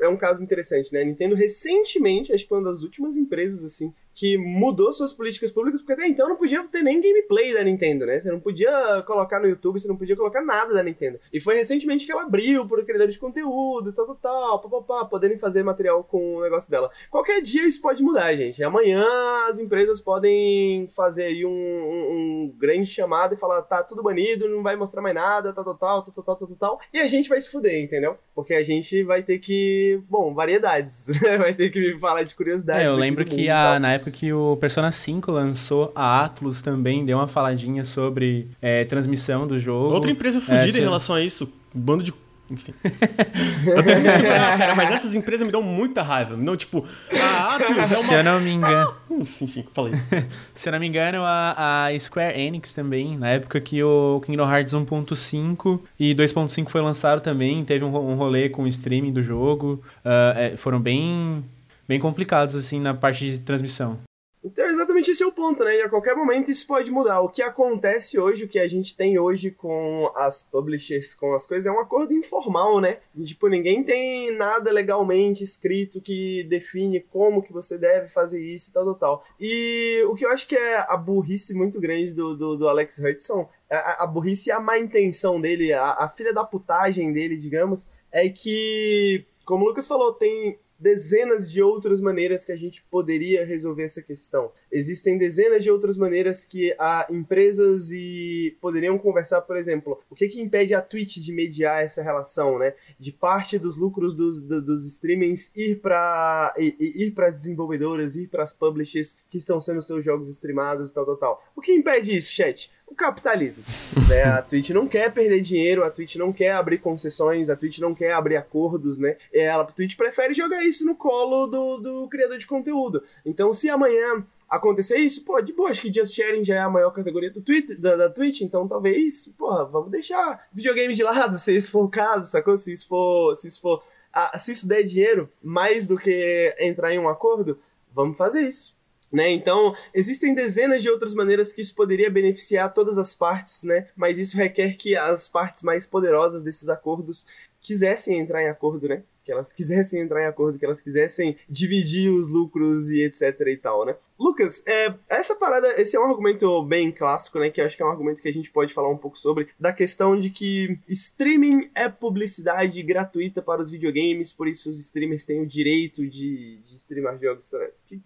[0.00, 1.02] é um caso interessante, né?
[1.02, 5.52] A Nintendo recentemente, acho que foi uma das últimas empresas assim que mudou suas políticas
[5.52, 8.18] públicas, porque até então não podia ter nem gameplay da Nintendo, né?
[8.18, 11.20] Você não podia colocar no YouTube, você não podia colocar nada da Nintendo.
[11.30, 15.36] E foi recentemente que ela abriu por criadores de conteúdo, tal, tal, tal, papapá, poderem
[15.36, 16.90] fazer material com o negócio dela.
[17.10, 18.64] Qualquer dia isso pode mudar, gente.
[18.64, 19.04] Amanhã
[19.50, 24.48] as empresas podem fazer aí um, um, um grande chamado e falar, tá tudo banido,
[24.48, 27.08] não vai mostrar mais nada, tal, tal, tal, tal, tal, tal, tal, tal, e a
[27.08, 28.16] gente vai se fuder, entendeu?
[28.34, 31.06] Porque a gente vai ter que, bom, variedades,
[31.38, 32.82] vai ter que falar de curiosidades.
[32.82, 36.60] É, eu lembro que a, na época época que o Persona 5 lançou, a Atlus
[36.62, 39.94] também deu uma faladinha sobre é, transmissão do jogo.
[39.94, 41.52] Outra empresa fodida é, em relação a isso.
[41.74, 42.14] Bando de
[42.48, 42.72] enfim.
[43.66, 46.36] eu tenho que me segurar, cara, mas essas empresas me dão muita raiva.
[46.36, 48.06] Não, tipo, a Atlus é uma...
[48.06, 48.94] Se eu não me engano...
[49.10, 49.94] Ah, enfim, falei.
[50.54, 54.48] Se eu não me engano, a, a Square Enix também, na época que o Kingdom
[54.48, 59.24] Hearts 1.5 e 2.5 foi lançado também, teve um, um rolê com o streaming do
[59.24, 59.82] jogo.
[60.04, 61.44] Uh, foram bem
[61.86, 63.98] bem complicados, assim, na parte de transmissão.
[64.46, 65.76] Então, exatamente esse é o ponto, né?
[65.76, 67.20] E a qualquer momento isso pode mudar.
[67.20, 71.44] O que acontece hoje, o que a gente tem hoje com as publishers, com as
[71.44, 72.98] coisas, é um acordo informal, né?
[73.24, 78.72] Tipo, ninguém tem nada legalmente escrito que define como que você deve fazer isso e
[78.72, 79.24] tal, tal, tal.
[79.40, 83.00] E o que eu acho que é a burrice muito grande do, do, do Alex
[83.00, 87.36] Hudson a, a, burrice e a má intenção dele, a, a filha da putagem dele,
[87.36, 92.82] digamos, é que, como o Lucas falou, tem dezenas de outras maneiras que a gente
[92.90, 94.52] poderia resolver essa questão.
[94.70, 100.28] Existem dezenas de outras maneiras que a empresas e poderiam conversar, por exemplo, o que
[100.28, 102.74] que impede a Twitch de mediar essa relação, né?
[102.98, 108.44] De parte dos lucros dos, dos streamings ir para ir para as desenvolvedoras, ir para
[108.44, 111.44] as publishers que estão sendo seus jogos streamados e tal, tal, tal.
[111.54, 112.70] O que impede isso, chat?
[112.86, 113.64] O capitalismo.
[114.08, 114.24] né?
[114.24, 117.94] A Twitch não quer perder dinheiro, a Twitch não quer abrir concessões, a Twitch não
[117.94, 119.16] quer abrir acordos, né?
[119.32, 123.02] Ela, a Twitch prefere jogar isso no colo do, do criador de conteúdo.
[123.24, 126.70] Então, se amanhã acontecer isso, pô, de boa, acho que Just Sharing já é a
[126.70, 131.36] maior categoria do Twitter, da, da Twitch, então talvez, porra, vamos deixar videogame de lado,
[131.38, 132.56] se isso for o caso, sacou?
[132.56, 133.82] Se isso for, se isso for,
[134.12, 137.58] ah, se isso der dinheiro, mais do que entrar em um acordo,
[137.92, 138.75] vamos fazer isso.
[139.16, 139.30] Né?
[139.30, 143.88] Então, existem dezenas de outras maneiras que isso poderia beneficiar todas as partes, né?
[143.96, 147.26] mas isso requer que as partes mais poderosas desses acordos
[147.62, 149.02] quisessem entrar em acordo, né?
[149.24, 153.56] Que elas quisessem entrar em acordo, que elas quisessem dividir os lucros e etc e
[153.56, 153.96] tal, né?
[154.18, 157.50] Lucas, é, essa parada, esse é um argumento bem clássico, né?
[157.50, 159.72] Que acho que é um argumento que a gente pode falar um pouco sobre, da
[159.72, 165.40] questão de que streaming é publicidade gratuita para os videogames, por isso os streamers têm
[165.40, 167.52] o direito de, de streamar jogos.
[167.52, 167.58] O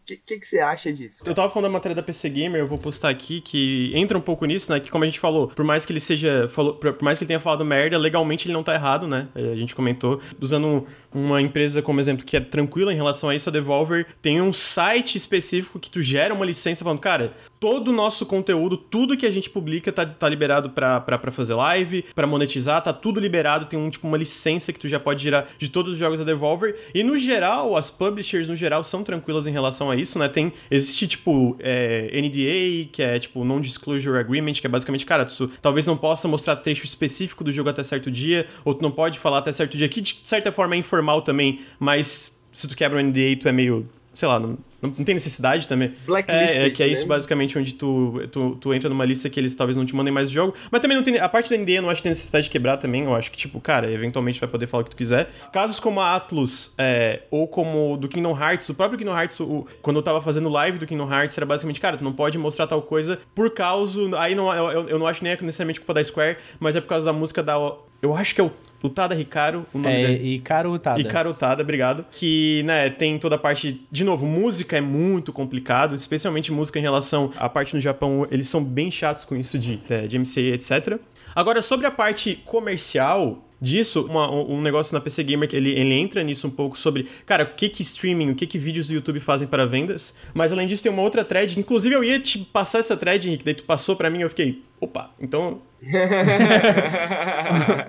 [0.05, 1.23] que, que, que, você acha disso?
[1.25, 4.21] Eu tava falando da matéria da PC Gamer, eu vou postar aqui, que entra um
[4.21, 4.81] pouco nisso, né?
[4.81, 6.49] Que como a gente falou, por mais que ele seja.
[6.49, 9.29] Falou, por mais que ele tenha falado merda, legalmente ele não tá errado, né?
[9.35, 10.21] É, a gente comentou.
[10.41, 14.41] Usando uma empresa como exemplo que é tranquila em relação a isso, a Devolver tem
[14.41, 18.77] um site específico que tu tu gera uma licença falando, cara, todo o nosso conteúdo,
[18.77, 23.21] tudo que a gente publica tá, tá liberado pra, fazer live, para monetizar, tá tudo
[23.21, 26.19] liberado, tem um tipo uma licença que tu já pode gerar de todos os jogos
[26.19, 26.75] da Devolver.
[26.95, 30.29] E no geral, as publishers no geral são tranquilas em relação a isso, né?
[30.29, 35.49] Tem existe tipo é, NDA, que é tipo non-disclosure agreement, que é basicamente, cara, tu
[35.61, 39.19] talvez não possa mostrar trecho específico do jogo até certo dia, ou tu não pode
[39.19, 42.99] falar até certo dia, que de certa forma é informal também, mas se tu quebra
[42.99, 45.93] o NDA, tu é meio sei lá, não, Não, não tem necessidade também.
[46.07, 46.93] Blacklisted, É, é que é né?
[46.93, 50.13] isso basicamente onde tu, tu, tu entra numa lista que eles talvez não te mandem
[50.13, 50.55] mais o jogo.
[50.71, 51.19] Mas também não tem.
[51.19, 53.05] A parte do NDA eu não acho que tem necessidade de quebrar também.
[53.05, 55.31] Eu acho que, tipo, cara, eventualmente vai poder falar o que tu quiser.
[55.53, 59.67] Casos como a Atlus, é, ou como do Kingdom Hearts, o próprio Kingdom Hearts, o-
[59.83, 62.67] quando eu tava fazendo live do Kingdom Hearts, era basicamente, cara, tu não pode mostrar
[62.67, 64.01] tal coisa por causa.
[64.19, 67.05] Aí não, eu, eu- não acho nem necessariamente culpa da Square, mas é por causa
[67.07, 67.55] da música da.
[68.03, 68.51] Eu acho que é o,
[68.83, 70.35] o Tada Hikaru, o nome É, dele.
[70.35, 71.01] e Caro Tada.
[71.01, 72.05] E carotada, obrigado.
[72.11, 73.81] Que, né, tem toda a parte.
[73.91, 78.27] De novo, música é muito complicado, especialmente música em relação à parte no Japão.
[78.31, 80.99] Eles são bem chatos com isso de, é, de MCA, etc.
[81.35, 85.93] Agora, sobre a parte comercial disso, uma- um negócio na PC Gamer que ele, ele
[85.95, 88.95] entra nisso um pouco sobre, cara, o que que streaming, o que que vídeos do
[88.95, 90.17] YouTube fazem para vendas.
[90.33, 91.59] Mas além disso, tem uma outra thread.
[91.59, 94.63] Inclusive, eu ia te passar essa thread, Henrique, daí tu passou pra mim eu fiquei,
[94.81, 95.61] opa, então.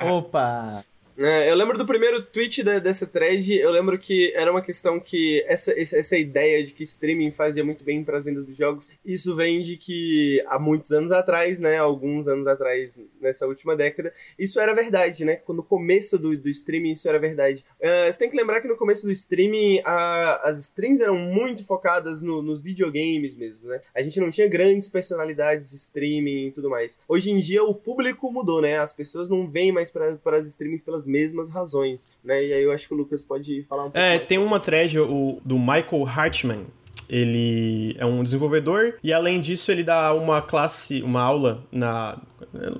[0.10, 0.84] Opa!
[1.23, 4.99] É, eu lembro do primeiro tweet da- dessa thread, eu lembro que era uma questão
[4.99, 8.91] que essa, essa ideia de que streaming fazia muito bem para as vendas dos jogos,
[9.06, 14.11] isso vem de que há muitos anos atrás, né, alguns anos atrás, nessa última década,
[14.39, 17.64] isso era verdade, né, no começo do, do streaming isso era verdade.
[17.80, 21.64] É, você tem que lembrar que no começo do streaming a- as streams eram muito
[21.65, 26.52] focadas no- nos videogames mesmo, né, a gente não tinha grandes personalidades de streaming e
[26.52, 26.99] tudo mais.
[27.07, 30.81] Hoje em dia o público mudou, né, as pessoas não vêm mais para as streamings
[30.84, 32.43] pelas mesmas razões, né?
[32.43, 34.27] E aí eu acho que o Lucas pode falar um pouco É, mais.
[34.27, 36.65] tem uma thread o, do Michael Hartman.
[37.09, 42.17] Ele é um desenvolvedor e além disso ele dá uma classe, uma aula na,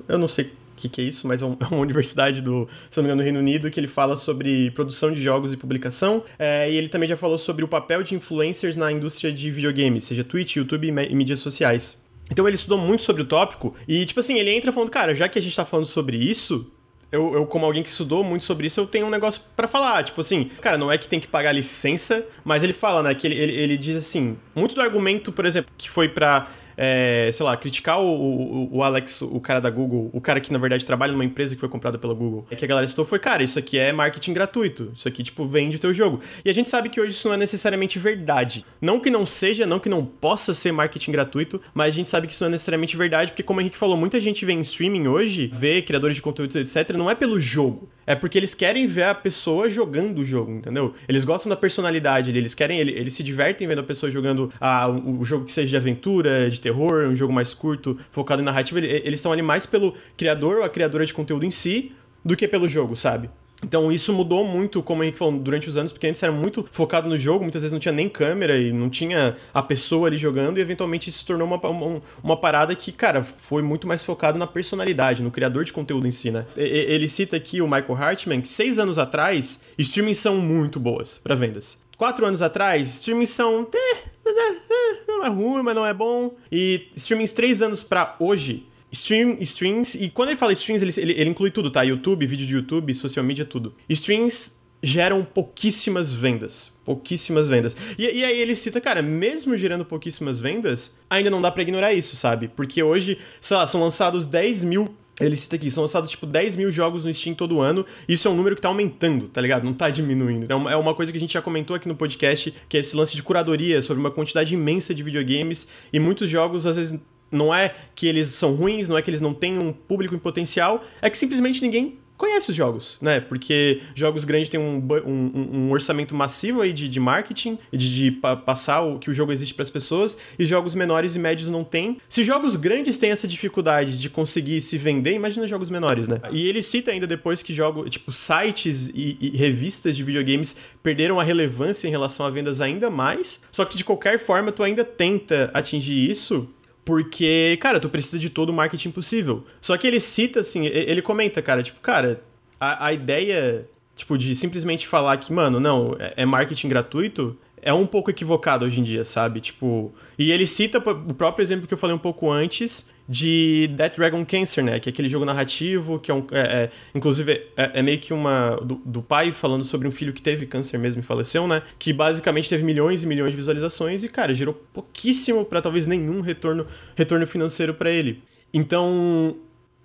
[0.08, 2.98] eu não sei o que, que é isso, mas é, é uma universidade do, se
[2.98, 6.24] não me engano, do Reino Unido que ele fala sobre produção de jogos e publicação.
[6.40, 10.06] É, e ele também já falou sobre o papel de influencers na indústria de videogames,
[10.06, 12.02] seja Twitch, YouTube e mídias sociais.
[12.32, 15.28] Então ele estudou muito sobre o tópico e, tipo assim, ele entra falando, cara, já
[15.28, 16.72] que a gente tá falando sobre isso,
[17.12, 20.04] eu, eu, como alguém que estudou muito sobre isso, eu tenho um negócio pra falar.
[20.04, 23.28] Tipo assim, cara, não é que tem que pagar licença, mas ele fala, né, que
[23.28, 26.48] ele, ele, ele diz assim, muito do argumento, por exemplo, que foi pra,
[26.78, 30.52] é, sei lá, criticar o, o, o Alex, o cara da Google, o cara que
[30.52, 33.06] na verdade trabalha numa empresa que foi comprada pela Google, é que a galera citou
[33.06, 36.22] foi, cara, isso aqui é marketing gratuito, isso aqui, tipo, vende o teu jogo.
[36.44, 38.66] E a gente sabe que hoje isso não é necessariamente verdade.
[38.82, 42.28] Não que não seja, não que não possa ser marketing gratuito, mas a gente sabe
[42.28, 44.60] que isso não é necessariamente verdade, porque como o Henrique falou, muita gente vê em
[44.62, 47.90] streaming hoje, vê criadores de conteúdo, etc., não é pelo jogo.
[48.08, 50.94] É porque eles querem ver a pessoa jogando o jogo, entendeu?
[51.08, 54.52] Eles gostam da personalidade, ali, eles querem, ele- eles se divertem vendo a pessoa jogando
[54.60, 58.46] ah, o jogo que seja de aventura, de terror, um jogo mais curto, focado em
[58.46, 58.80] narrativa.
[58.80, 61.92] Ele- Eles estão ali mais pelo criador ou a criadora de conteúdo em si
[62.24, 63.30] do que pelo jogo, sabe?
[63.64, 66.68] Então isso mudou muito, como o Henrique falou, durante os anos, porque antes era muito
[66.72, 70.18] focado no jogo, muitas vezes não tinha nem câmera e não tinha a pessoa ali
[70.18, 74.04] jogando, e eventualmente isso se tornou uma, uma, uma parada que, cara, foi muito mais
[74.04, 76.46] focado na personalidade, no criador de conteúdo em si, né?
[76.58, 81.36] Ele cita aqui o Michael Hartman, que seis anos atrás, streamings são muito boas para
[81.36, 81.80] vendas.
[82.02, 83.68] Quatro anos atrás, streamings são.
[83.72, 86.34] eh, eh, Não é ruim, mas não é bom.
[86.52, 91.22] E streamings três anos pra hoje, Stream, streams, e quando ele fala streams, ele, ele,
[91.22, 91.84] ele inclui tudo, tá?
[91.84, 93.76] YouTube, vídeo de YouTube, social media, tudo.
[93.88, 94.52] Streams
[94.82, 96.76] geram pouquíssimas vendas.
[96.84, 97.76] Pouquíssimas vendas.
[98.00, 101.94] E, e aí ele cita, cara, mesmo gerando pouquíssimas vendas, ainda não dá pra ignorar
[101.94, 102.48] isso, sabe?
[102.48, 104.86] Porque hoje, sei lá, são lançados 10 mil.
[105.22, 107.86] Ele cita aqui, são lançados tipo 10 mil jogos no Steam todo ano.
[108.08, 109.64] Isso é um número que tá aumentando, tá ligado?
[109.64, 110.44] Não tá diminuindo.
[110.44, 112.96] Então é uma coisa que a gente já comentou aqui no podcast, que é esse
[112.96, 115.68] lance de curadoria sobre uma quantidade imensa de videogames.
[115.92, 117.00] E muitos jogos, às vezes,
[117.32, 120.20] não é que eles são ruins, não é que eles não têm um público em
[120.20, 123.20] potencial, é que simplesmente ninguém conhece os jogos, né?
[123.20, 128.12] Porque jogos grandes têm um, um- um- orçamento massivo aí de, de marketing, de, de
[128.12, 131.50] pa- passar o que o jogo existe para as pessoas, e jogos menores e médios
[131.50, 131.98] não têm.
[132.08, 136.22] Se jogos grandes têm essa dificuldade de conseguir se vender, imagina jogos menores, né?
[136.32, 141.20] E ele cita ainda depois que jogos, tipo, sites e, e revistas de videogames perderam
[141.20, 144.84] a relevância em relação a vendas ainda mais, só que de qualquer forma tu ainda
[144.86, 146.48] tenta atingir isso
[146.84, 149.46] porque, cara, tu precisa de todo o marketing possível.
[149.60, 152.22] Só que ele cita, assim, ele comenta, cara, tipo, cara,
[152.60, 157.74] a, a ideia, tipo, de simplesmente falar que, mano, não, é, é marketing gratuito, é
[157.74, 159.40] um pouco equivocado hoje em dia, sabe?
[159.40, 159.94] Tipo.
[160.18, 164.26] E ele cita o próprio exemplo que eu falei um pouco antes de Death Dragon
[164.26, 164.80] Cancer, né?
[164.80, 166.26] Que é aquele jogo narrativo, que é um.
[166.32, 168.56] é- é- inclusive, é, é meio que uma.
[168.64, 171.62] Do, do pai falando sobre um filho que teve câncer mesmo e faleceu, né?
[171.78, 176.22] Que basicamente teve milhões e milhões de visualizações e, cara, gerou pouquíssimo pra talvez nenhum
[176.22, 176.66] retorno,
[176.96, 178.24] retorno financeiro pra ele.
[178.54, 179.36] Então,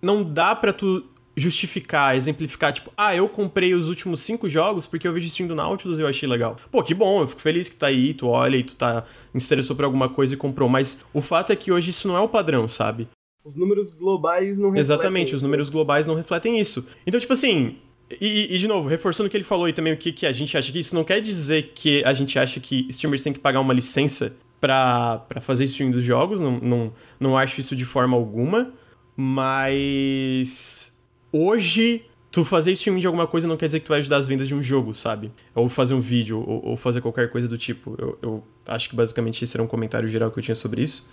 [0.00, 1.04] não dá pra tu
[1.36, 5.54] justificar, exemplificar, tipo, ah, eu comprei os últimos cinco jogos porque eu vejo stream do
[5.54, 6.56] Nautilus e eu achei legal.
[6.70, 9.04] Pô, que bom, eu fico feliz que tá aí, tu olha e tu tá
[9.34, 12.20] interessou por alguma coisa e comprou, mas o fato é que hoje isso não é
[12.20, 13.06] o padrão, sabe?
[13.46, 15.44] Os números globais não refletem Exatamente, os isso.
[15.44, 16.86] números globais não refletem isso.
[17.06, 17.76] Então, tipo assim,
[18.20, 20.32] E, e, de novo, reforçando o que ele falou e também o que, que a
[20.32, 23.38] gente acha que isso não quer dizer que a gente acha que streamers têm que
[23.40, 28.16] pagar uma licença para fazer stream dos jogos, não, não, não acho isso de forma
[28.16, 28.72] alguma,
[29.16, 30.92] mas
[31.32, 34.26] hoje tu fazer streaming de alguma coisa não quer dizer que tu vai ajudar as
[34.26, 35.32] vendas de um jogo, sabe?
[35.54, 37.94] Ou fazer um vídeo, ou, ou fazer qualquer coisa do tipo.
[37.98, 41.08] Eu, eu acho que basicamente esse era um comentário geral que eu tinha sobre isso.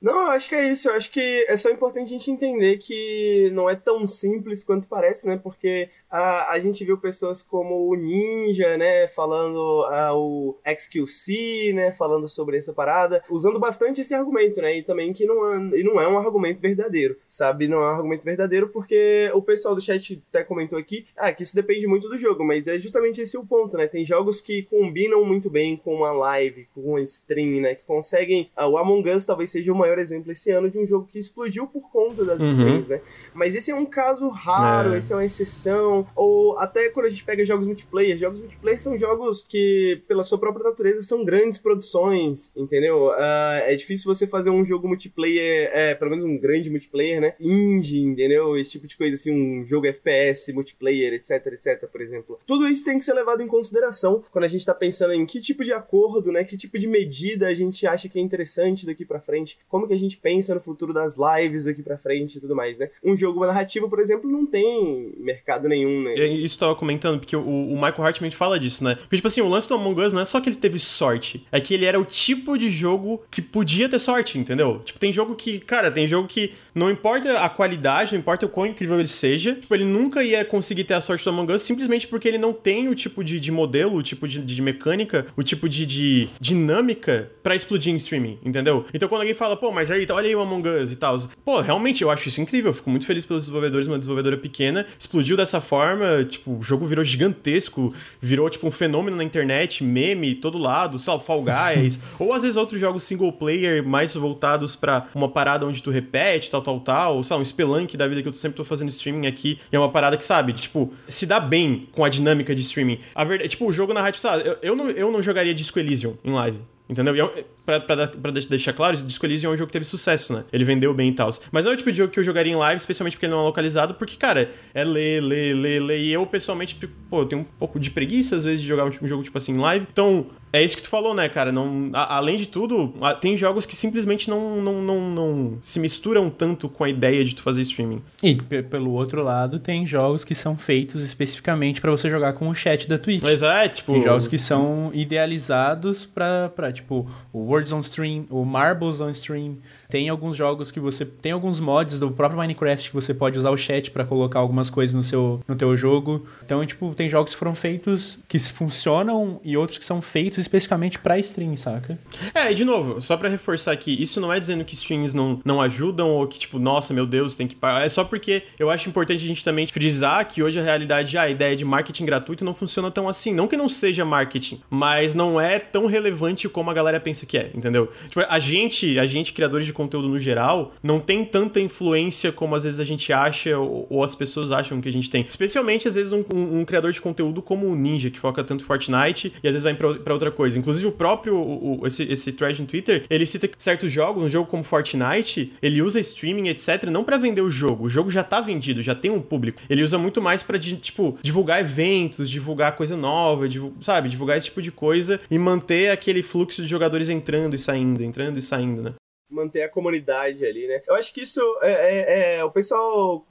[0.00, 0.88] Não, eu acho que é isso.
[0.88, 4.88] Eu acho que é só importante a gente entender que não é tão simples quanto
[4.88, 5.38] parece, né?
[5.42, 11.92] Porque a, a gente viu pessoas como o Ninja, né, falando a, o XQC, né,
[11.92, 15.82] falando sobre essa parada, usando bastante esse argumento, né, e também que não é, e
[15.82, 17.68] não é um argumento verdadeiro, sabe?
[17.68, 21.42] Não é um argumento verdadeiro porque o pessoal do chat até comentou aqui, ah, que
[21.42, 23.86] isso depende muito do jogo, mas é justamente esse o ponto, né?
[23.86, 28.50] Tem jogos que combinam muito bem com uma live, com uma stream, né, que conseguem,
[28.56, 31.18] ah, o Among Us talvez seja o maior exemplo esse ano de um jogo que
[31.18, 32.50] explodiu por conta das uhum.
[32.50, 33.00] streams, né?
[33.34, 34.98] Mas esse é um caso raro, é.
[34.98, 38.96] esse é uma exceção, ou até quando a gente pega jogos multiplayer, jogos multiplayer são
[38.96, 43.08] jogos que, pela sua própria natureza, são grandes produções, entendeu?
[43.08, 47.34] Uh, é difícil você fazer um jogo multiplayer, é, pelo menos um grande multiplayer, né?
[47.40, 48.56] Indie, entendeu?
[48.56, 52.38] Esse tipo de coisa, assim, um jogo FPS, multiplayer, etc, etc, por exemplo.
[52.46, 55.40] Tudo isso tem que ser levado em consideração quando a gente tá pensando em que
[55.40, 56.44] tipo de acordo, né?
[56.44, 59.92] Que tipo de medida a gente acha que é interessante daqui para frente, como que
[59.92, 62.88] a gente pensa no futuro das lives daqui para frente e tudo mais, né?
[63.04, 66.14] Um jogo narrativo, por exemplo, não tem mercado nenhum né?
[66.14, 68.94] Isso tava comentando, porque o, o Michael Hartman fala disso, né?
[68.94, 71.46] Porque, tipo assim, o lance do Among Us não é só que ele teve sorte,
[71.52, 74.80] é que ele era o tipo de jogo que podia ter sorte, entendeu?
[74.84, 78.48] Tipo, tem jogo que, cara, tem jogo que não importa a qualidade, não importa o
[78.48, 81.62] quão incrível ele seja, tipo, ele nunca ia conseguir ter a sorte do Among Us
[81.62, 85.26] simplesmente porque ele não tem o tipo de, de modelo, o tipo de, de mecânica,
[85.36, 88.84] o tipo de, de dinâmica para explodir em streaming, entendeu?
[88.92, 91.60] Então quando alguém fala, pô, mas aí, olha aí o Among Us e tal, pô,
[91.60, 95.36] realmente eu acho isso incrível, eu fico muito feliz pelos desenvolvedores, uma desenvolvedora pequena, explodiu
[95.36, 100.58] dessa forma tipo, o jogo virou gigantesco, virou, tipo, um fenômeno na internet, meme, todo
[100.58, 105.06] lado, sei lá, Fall Guys, ou às vezes outros jogos single player mais voltados para
[105.14, 108.28] uma parada onde tu repete, tal, tal, tal, sei lá, um Spelunk da vida que
[108.28, 111.40] eu sempre tô fazendo streaming aqui, e é uma parada que, sabe, tipo, se dá
[111.40, 113.00] bem com a dinâmica de streaming.
[113.14, 116.16] A verdade, tipo, o jogo narrativo, sabe, eu, eu, não, eu não jogaria Disco Elysium
[116.24, 116.58] em live.
[116.88, 117.16] Entendeu?
[117.16, 120.44] E pra, deixar claro, Disco Elysium é um jogo que teve sucesso, né?
[120.52, 121.30] Ele vendeu bem e tal.
[121.50, 123.32] Mas não é o tipo de jogo que eu jogaria em live, especialmente porque ele
[123.32, 126.00] não é localizado, porque, cara, é ler, ler, ler, ler.
[126.00, 126.76] E eu, pessoalmente,
[127.10, 129.36] pô, eu tenho um pouco de preguiça, às vezes, de jogar um, um jogo, tipo
[129.36, 129.86] assim, em live.
[129.90, 131.52] Então, é isso que tu falou, né, cara?
[131.52, 135.78] Não, a, além de tudo, a, tem jogos que simplesmente não, não, não, não se
[135.78, 138.02] misturam tanto com a ideia de tu fazer streaming.
[138.22, 142.54] E pelo outro lado, tem jogos que são feitos especificamente para você jogar com o
[142.54, 143.22] chat da Twitch.
[143.22, 143.92] Mas é, tipo.
[143.92, 149.14] Tem jogos que são idealizados pra, pra tipo, o Words on Stream, o Marbles on
[149.14, 149.62] Stream.
[149.88, 151.04] Tem alguns jogos que você.
[151.04, 154.70] Tem alguns mods do próprio Minecraft que você pode usar o chat para colocar algumas
[154.70, 156.26] coisas no seu no teu jogo.
[156.44, 160.98] Então, tipo, tem jogos que foram feitos que funcionam e outros que são feitos especificamente
[160.98, 161.98] para stream, saca?
[162.34, 165.40] É, e de novo, só para reforçar aqui, isso não é dizendo que streams não,
[165.44, 167.84] não ajudam ou que, tipo, nossa, meu Deus, tem que pagar.
[167.84, 171.28] É só porque eu acho importante a gente também frisar que hoje a realidade, a
[171.28, 173.32] ideia de marketing gratuito não funciona tão assim.
[173.32, 177.38] Não que não seja marketing, mas não é tão relevante como a galera pensa que
[177.38, 177.90] é, entendeu?
[178.08, 182.54] Tipo, a gente, a gente, criadores de conteúdo no geral, não tem tanta influência como
[182.54, 185.24] às vezes a gente acha ou, ou as pessoas acham que a gente tem.
[185.28, 188.64] Especialmente, às vezes, um, um, um, criador de conteúdo como o Ninja, que foca tanto
[188.64, 190.58] em Fortnite e às vezes vai pra, outra coisa.
[190.58, 194.28] Inclusive, o próprio, o, o, esse, esse thread no Twitter, ele cita certos jogos, um
[194.28, 197.84] jogo como Fortnite, ele usa streaming, etc., não para vender o jogo.
[197.84, 199.60] O jogo já tá vendido, já tem um público.
[199.68, 203.46] Ele usa muito mais para tipo, divulgar eventos, divulgar coisa nova,
[203.80, 204.08] sabe?
[204.08, 208.38] Divulgar esse tipo de coisa e manter aquele fluxo de jogadores entrando e saindo, entrando
[208.38, 208.94] e saindo, né?
[209.28, 210.82] Manter a comunidade ali, né?
[210.86, 213.24] Eu acho que isso é, é, é, o pessoal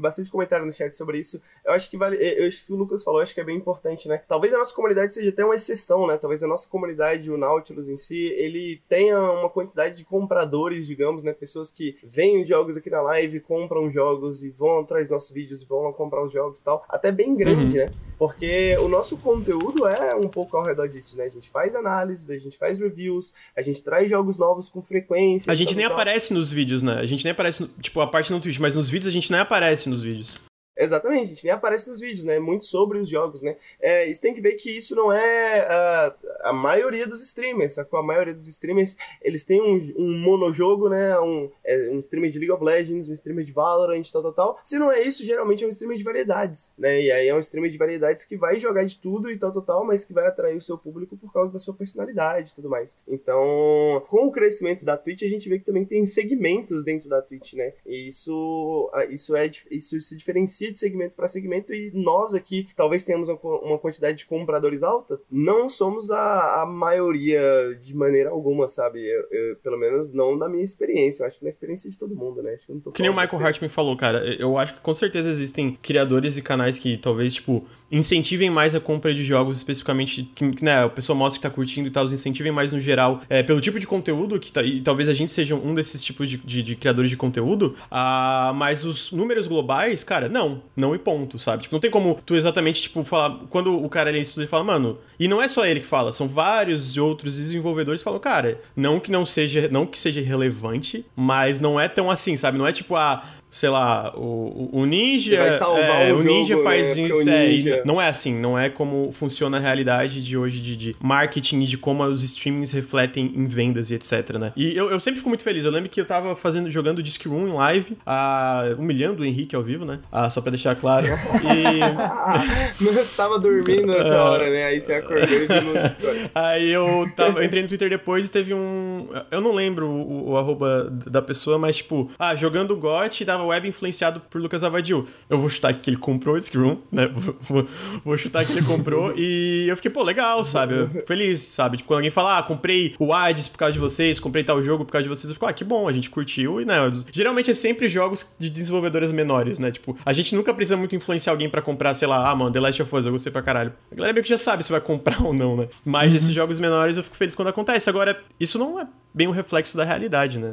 [0.00, 1.40] bastante comentário no chat sobre isso.
[1.64, 4.22] Eu acho que vale, eu, que o Lucas falou, acho que é bem importante, né?
[4.26, 6.16] Talvez a nossa comunidade seja até uma exceção, né?
[6.16, 11.22] Talvez a nossa comunidade, o Nautilus em si, ele tenha uma quantidade de compradores, digamos,
[11.22, 11.32] né?
[11.32, 15.62] Pessoas que veem jogos aqui na live, compram jogos e vão atrás dos nossos vídeos
[15.62, 17.86] e vão lá comprar os jogos e tal, até bem grande, uhum.
[17.86, 17.92] né?
[18.18, 21.24] Porque o nosso conteúdo é um pouco ao redor disso, né?
[21.24, 25.52] A gente faz análises, a gente faz reviews, a gente traz jogos novos com frequência.
[25.52, 26.94] A gente nem aparece nos vídeos, né?
[26.94, 29.40] A gente nem aparece, tipo, a parte no Twitch, mas nos vídeos a gente nem
[29.40, 30.40] aparece nos vídeos.
[30.76, 32.38] Exatamente, a gente nem aparece nos vídeos, né?
[32.38, 33.56] Muito sobre os jogos, né?
[33.80, 35.62] É, você tem que ver que isso não é.
[35.62, 37.98] Uh, a maioria dos streamers, sacou?
[37.98, 41.18] A maioria dos streamers, eles têm um, um monojogo, né?
[41.20, 44.60] Um, é, um streamer de League of Legends, um streamer de Valorant, tal, tal, tal.
[44.64, 47.00] Se não é isso, geralmente é um streamer de variedades, né?
[47.00, 49.62] E aí é um streamer de variedades que vai jogar de tudo e tal, tal,
[49.62, 52.68] tal, mas que vai atrair o seu público por causa da sua personalidade e tudo
[52.68, 52.98] mais.
[53.06, 57.22] Então, com o crescimento da Twitch, a gente vê que também tem segmentos dentro da
[57.22, 57.74] Twitch, né?
[57.86, 63.04] E isso, isso, é, isso se diferencia de segmento para segmento e nós aqui talvez
[63.04, 69.00] tenhamos uma quantidade de compradores alta, não somos a, a maioria de maneira alguma, sabe?
[69.00, 71.22] Eu, eu, pelo menos não na minha experiência.
[71.22, 72.54] Eu acho que na experiência de todo mundo, né?
[72.54, 74.24] Acho que, não tô que nem o Michael Hartman falou, cara.
[74.38, 78.80] Eu acho que com certeza existem criadores e canais que talvez, tipo, incentivem mais a
[78.80, 82.12] compra de jogos, especificamente, que, né, a pessoa mostra que tá curtindo e tal, os
[82.12, 85.30] incentivem mais no geral, é, pelo tipo de conteúdo, que tá, e talvez a gente
[85.30, 90.02] seja um desses tipos de, de, de criadores de conteúdo, ah, mas os números globais,
[90.04, 90.53] cara, não.
[90.76, 91.64] Não e ponto, sabe?
[91.64, 93.40] Tipo, não tem como tu exatamente, tipo, falar.
[93.50, 96.12] Quando o cara ali estuda e fala, mano, e não é só ele que fala,
[96.12, 101.04] são vários outros desenvolvedores que falam, cara, não que não seja, não que seja relevante,
[101.16, 102.58] mas não é tão assim, sabe?
[102.58, 103.24] Não é tipo, ah,
[103.54, 105.30] sei lá, o, o ninja.
[105.30, 107.46] Você vai salvar é, o, o ninja jogo, faz né?
[107.46, 107.68] isso.
[107.68, 111.62] É, não é assim, não é como funciona a realidade de hoje de, de marketing
[111.62, 114.52] e de como os streamings refletem em vendas e etc, né?
[114.56, 115.64] E eu, eu sempre fico muito feliz.
[115.64, 119.54] Eu lembro que eu tava fazendo, jogando Disc Room em live, ah, humilhando o Henrique
[119.54, 120.00] ao vivo, né?
[120.10, 121.06] Ah, só pra deixar claro.
[121.46, 122.82] e.
[122.84, 124.64] Não estava dormindo nessa hora, né?
[124.64, 128.52] Aí você acordou e viu Aí eu, tava, eu entrei no Twitter depois e teve
[128.52, 129.06] um.
[129.30, 133.68] Eu não lembro o, o arroba da pessoa, mas tipo, ah, jogando GOT, dava web
[133.68, 135.06] influenciado por Lucas Avadil.
[135.28, 137.10] Eu vou chutar que ele comprou esse Room, né?
[137.48, 137.66] Vou,
[138.04, 140.74] vou, chutar que ele comprou e eu fiquei, pô, legal, sabe?
[140.74, 141.76] Eu feliz, sabe?
[141.76, 144.84] Tipo, quando alguém fala, ah, comprei o Hades por causa de vocês, comprei tal jogo
[144.84, 146.76] por causa de vocês, eu fico, ah, que bom, a gente curtiu e, né?
[147.12, 149.70] Geralmente é sempre jogos de desenvolvedoras menores, né?
[149.70, 152.60] Tipo, a gente nunca precisa muito influenciar alguém para comprar, sei lá, ah, mano, The
[152.60, 153.72] Last of Us, eu gostei pra caralho.
[153.92, 155.68] A galera meio que já sabe se vai comprar ou não, né?
[155.84, 156.16] Mas uhum.
[156.16, 157.90] esses jogos menores eu fico feliz quando acontece.
[157.90, 160.52] Agora, isso não é bem um reflexo da realidade, né?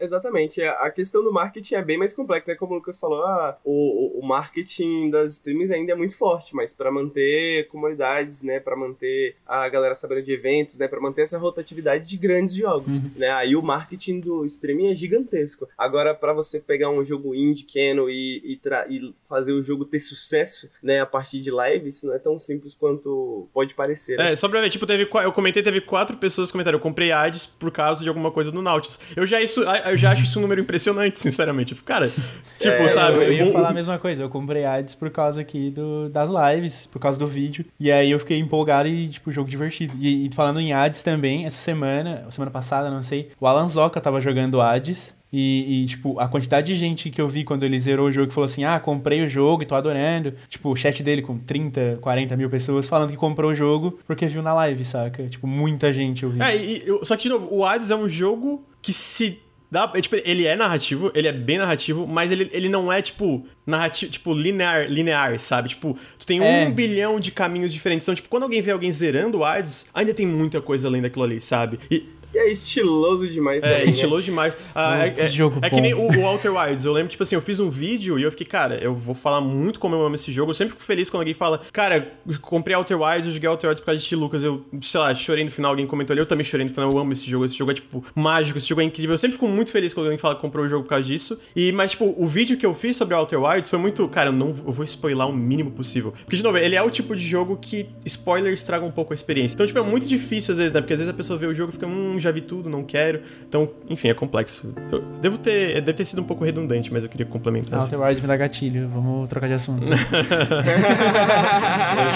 [0.00, 0.62] Exatamente.
[0.62, 2.54] A questão do marketing é bem mais complexa, né?
[2.54, 6.72] Como o Lucas falou, ah, o, o marketing das streams ainda é muito forte, mas
[6.72, 11.38] para manter comunidades, né, para manter a galera sabendo de eventos, né, para manter essa
[11.38, 13.10] rotatividade de grandes jogos, uhum.
[13.16, 13.30] né?
[13.30, 15.68] Aí o marketing do streaming é gigantesco.
[15.76, 20.00] Agora para você pegar um jogo indie, Canon e, e, e, fazer o jogo ter
[20.00, 24.16] sucesso, né, a partir de live, isso não é tão simples quanto pode parecer.
[24.16, 24.32] Né?
[24.32, 27.10] É, só pra ver, tipo, teve eu comentei, teve quatro pessoas que comentaram, eu comprei
[27.12, 28.98] ads por causa de alguma coisa do Nautilus.
[29.16, 31.74] Eu já isso eu já acho isso um número impressionante, sinceramente.
[31.74, 33.16] Tipo, cara, tipo, é, sabe?
[33.18, 34.22] Eu ia um, falar a mesma coisa.
[34.22, 37.64] Eu comprei ads por causa aqui do, das lives, por causa do vídeo.
[37.78, 39.94] E aí eu fiquei empolgado e, tipo, jogo divertido.
[39.98, 44.00] E, e falando em ads também, essa semana, semana passada, não sei, o Alan Zoka
[44.00, 45.16] tava jogando ads.
[45.32, 48.30] E, e, tipo, a quantidade de gente que eu vi quando ele zerou o jogo
[48.30, 50.32] e falou assim: Ah, comprei o jogo e tô adorando.
[50.48, 54.26] Tipo, o chat dele com 30, 40 mil pessoas falando que comprou o jogo porque
[54.26, 55.28] viu na live, saca?
[55.28, 56.42] Tipo, muita gente ouvindo.
[56.42, 59.38] É, e, só que, de novo, o Hades é um jogo que se
[59.70, 63.02] Dá, é, tipo, ele é narrativo, ele é bem narrativo, mas ele, ele não é,
[63.02, 65.68] tipo, narrativo, tipo, linear, linear, sabe?
[65.68, 66.66] Tipo, tu tem é.
[66.66, 68.06] um bilhão de caminhos diferentes.
[68.06, 71.24] Então, tipo, quando alguém vê alguém zerando o Hades, ainda tem muita coisa além daquilo
[71.24, 71.78] ali, sabe?
[71.90, 73.62] E e é estiloso demais.
[73.62, 73.90] É, também, né?
[73.90, 74.24] estiloso né?
[74.24, 74.56] demais.
[74.74, 76.84] Ah, é, é, jogo é que nem o, o Walter Wilds.
[76.84, 79.40] Eu lembro, tipo assim, eu fiz um vídeo e eu fiquei, cara, eu vou falar
[79.40, 80.50] muito como eu amo esse jogo.
[80.50, 83.80] Eu sempre fico feliz quando alguém fala, cara, comprei Walter Wilds, eu joguei Walter Wilds
[83.80, 84.44] por causa de Lucas.
[84.44, 86.98] Eu, sei lá, chorei no final, alguém comentou ali, eu também chorei no final, eu
[86.98, 87.44] amo esse jogo.
[87.44, 89.14] Esse jogo é, tipo, mágico, esse jogo é incrível.
[89.14, 91.38] Eu sempre fico muito feliz quando alguém fala que comprou o jogo por causa disso.
[91.56, 94.32] E, mas, tipo, o vídeo que eu fiz sobre Walter Wilds foi muito, cara, eu
[94.32, 96.12] não eu vou spoiler o mínimo possível.
[96.24, 99.16] Porque, de novo, ele é o tipo de jogo que spoiler estraga um pouco a
[99.16, 99.54] experiência.
[99.54, 100.80] Então, tipo, é muito difícil às vezes, né?
[100.80, 102.84] Porque às vezes a pessoa vê o jogo e fica, hum, já vi tudo, não
[102.84, 103.22] quer quero.
[103.48, 104.74] Então, enfim, é complexo.
[104.90, 107.80] Eu devo ter, deve ter sido um pouco redundante, mas eu queria complementar.
[107.80, 108.88] Outer Wilds me dá gatilho.
[108.88, 109.84] Vamos trocar de assunto.
[109.92, 109.98] eu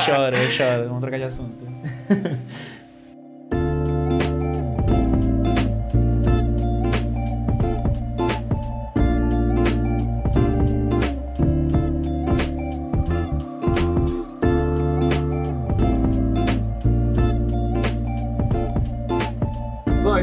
[0.05, 0.89] choro, eu choro.
[0.89, 1.65] Vamos trocar de assunto.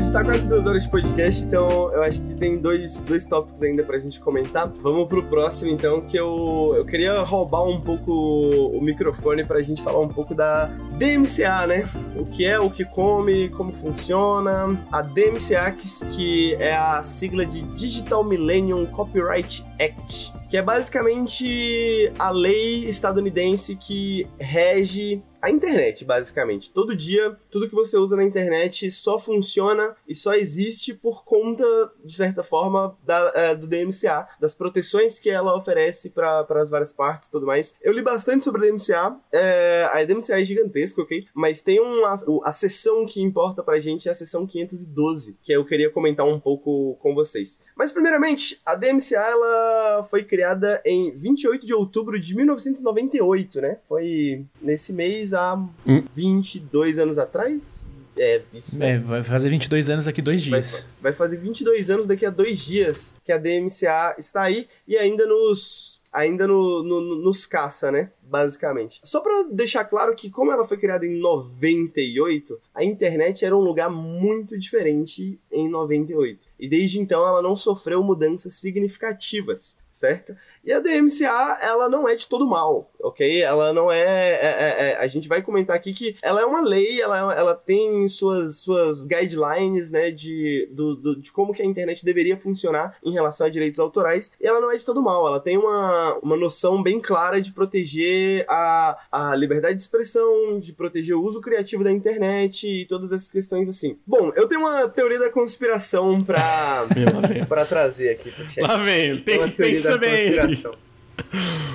[0.10, 3.64] gente tá quase duas horas de podcast, então eu acho que tem dois, dois tópicos
[3.64, 4.68] ainda pra gente comentar.
[4.68, 9.81] Vamos pro próximo, então, que eu, eu queria roubar um pouco o microfone pra gente
[9.81, 10.65] falar um pouco da
[10.98, 11.90] DMCA, né?
[12.15, 14.77] O que é, o que come, como funciona.
[14.91, 15.72] A DMCA,
[16.11, 23.76] que é a sigla de Digital Millennium Copyright Act que é basicamente a lei estadunidense
[23.76, 26.72] que rege a internet, basicamente.
[26.72, 30.48] Todo dia, tudo que você usa na internet só funciona e só existe
[30.93, 31.63] por conta,
[32.03, 36.93] de certa forma, da, é, do DMCA, das proteções que ela oferece para as várias
[36.93, 37.76] partes e tudo mais.
[37.81, 41.27] Eu li bastante sobre a DMCA, é, a DMCA é gigantesca, ok?
[41.34, 45.65] Mas tem uma, a seção que importa pra gente é a seção 512, que eu
[45.65, 47.59] queria comentar um pouco com vocês.
[47.76, 53.77] Mas, primeiramente, a DMCA ela foi criada em 28 de outubro de 1998, né?
[53.88, 56.03] Foi nesse mês há hum.
[56.13, 57.85] 22 anos atrás.
[58.19, 58.83] É, isso.
[58.83, 60.85] É, vai fazer 22 anos daqui dois dias.
[60.99, 64.97] Vai, vai fazer 22 anos daqui a dois dias que a DMCA está aí e
[64.97, 68.11] ainda nos ainda no, no, nos caça, né?
[68.21, 68.99] Basicamente.
[69.03, 73.61] Só para deixar claro que, como ela foi criada em 98, a internet era um
[73.61, 76.39] lugar muito diferente em 98.
[76.59, 80.35] E desde então ela não sofreu mudanças significativas, certo?
[80.69, 83.41] E a DMCA, ela não é de todo mal, ok?
[83.41, 86.61] Ela não é, é, é, é A gente vai comentar aqui que ela é uma
[86.61, 91.65] lei, ela, ela tem suas, suas guidelines, né, de, do, do, de como que a
[91.65, 95.25] internet deveria funcionar em relação a direitos autorais, e ela não é de todo mal,
[95.25, 100.71] ela tem uma, uma noção bem clara de proteger a, a liberdade de expressão, de
[100.71, 103.97] proteger o uso criativo da internet e todas essas questões assim.
[104.05, 106.85] Bom, eu tenho uma teoria da conspiração pra,
[107.49, 108.61] pra trazer aqui pro chat.
[108.61, 110.59] Lá vem, tem, tem que saber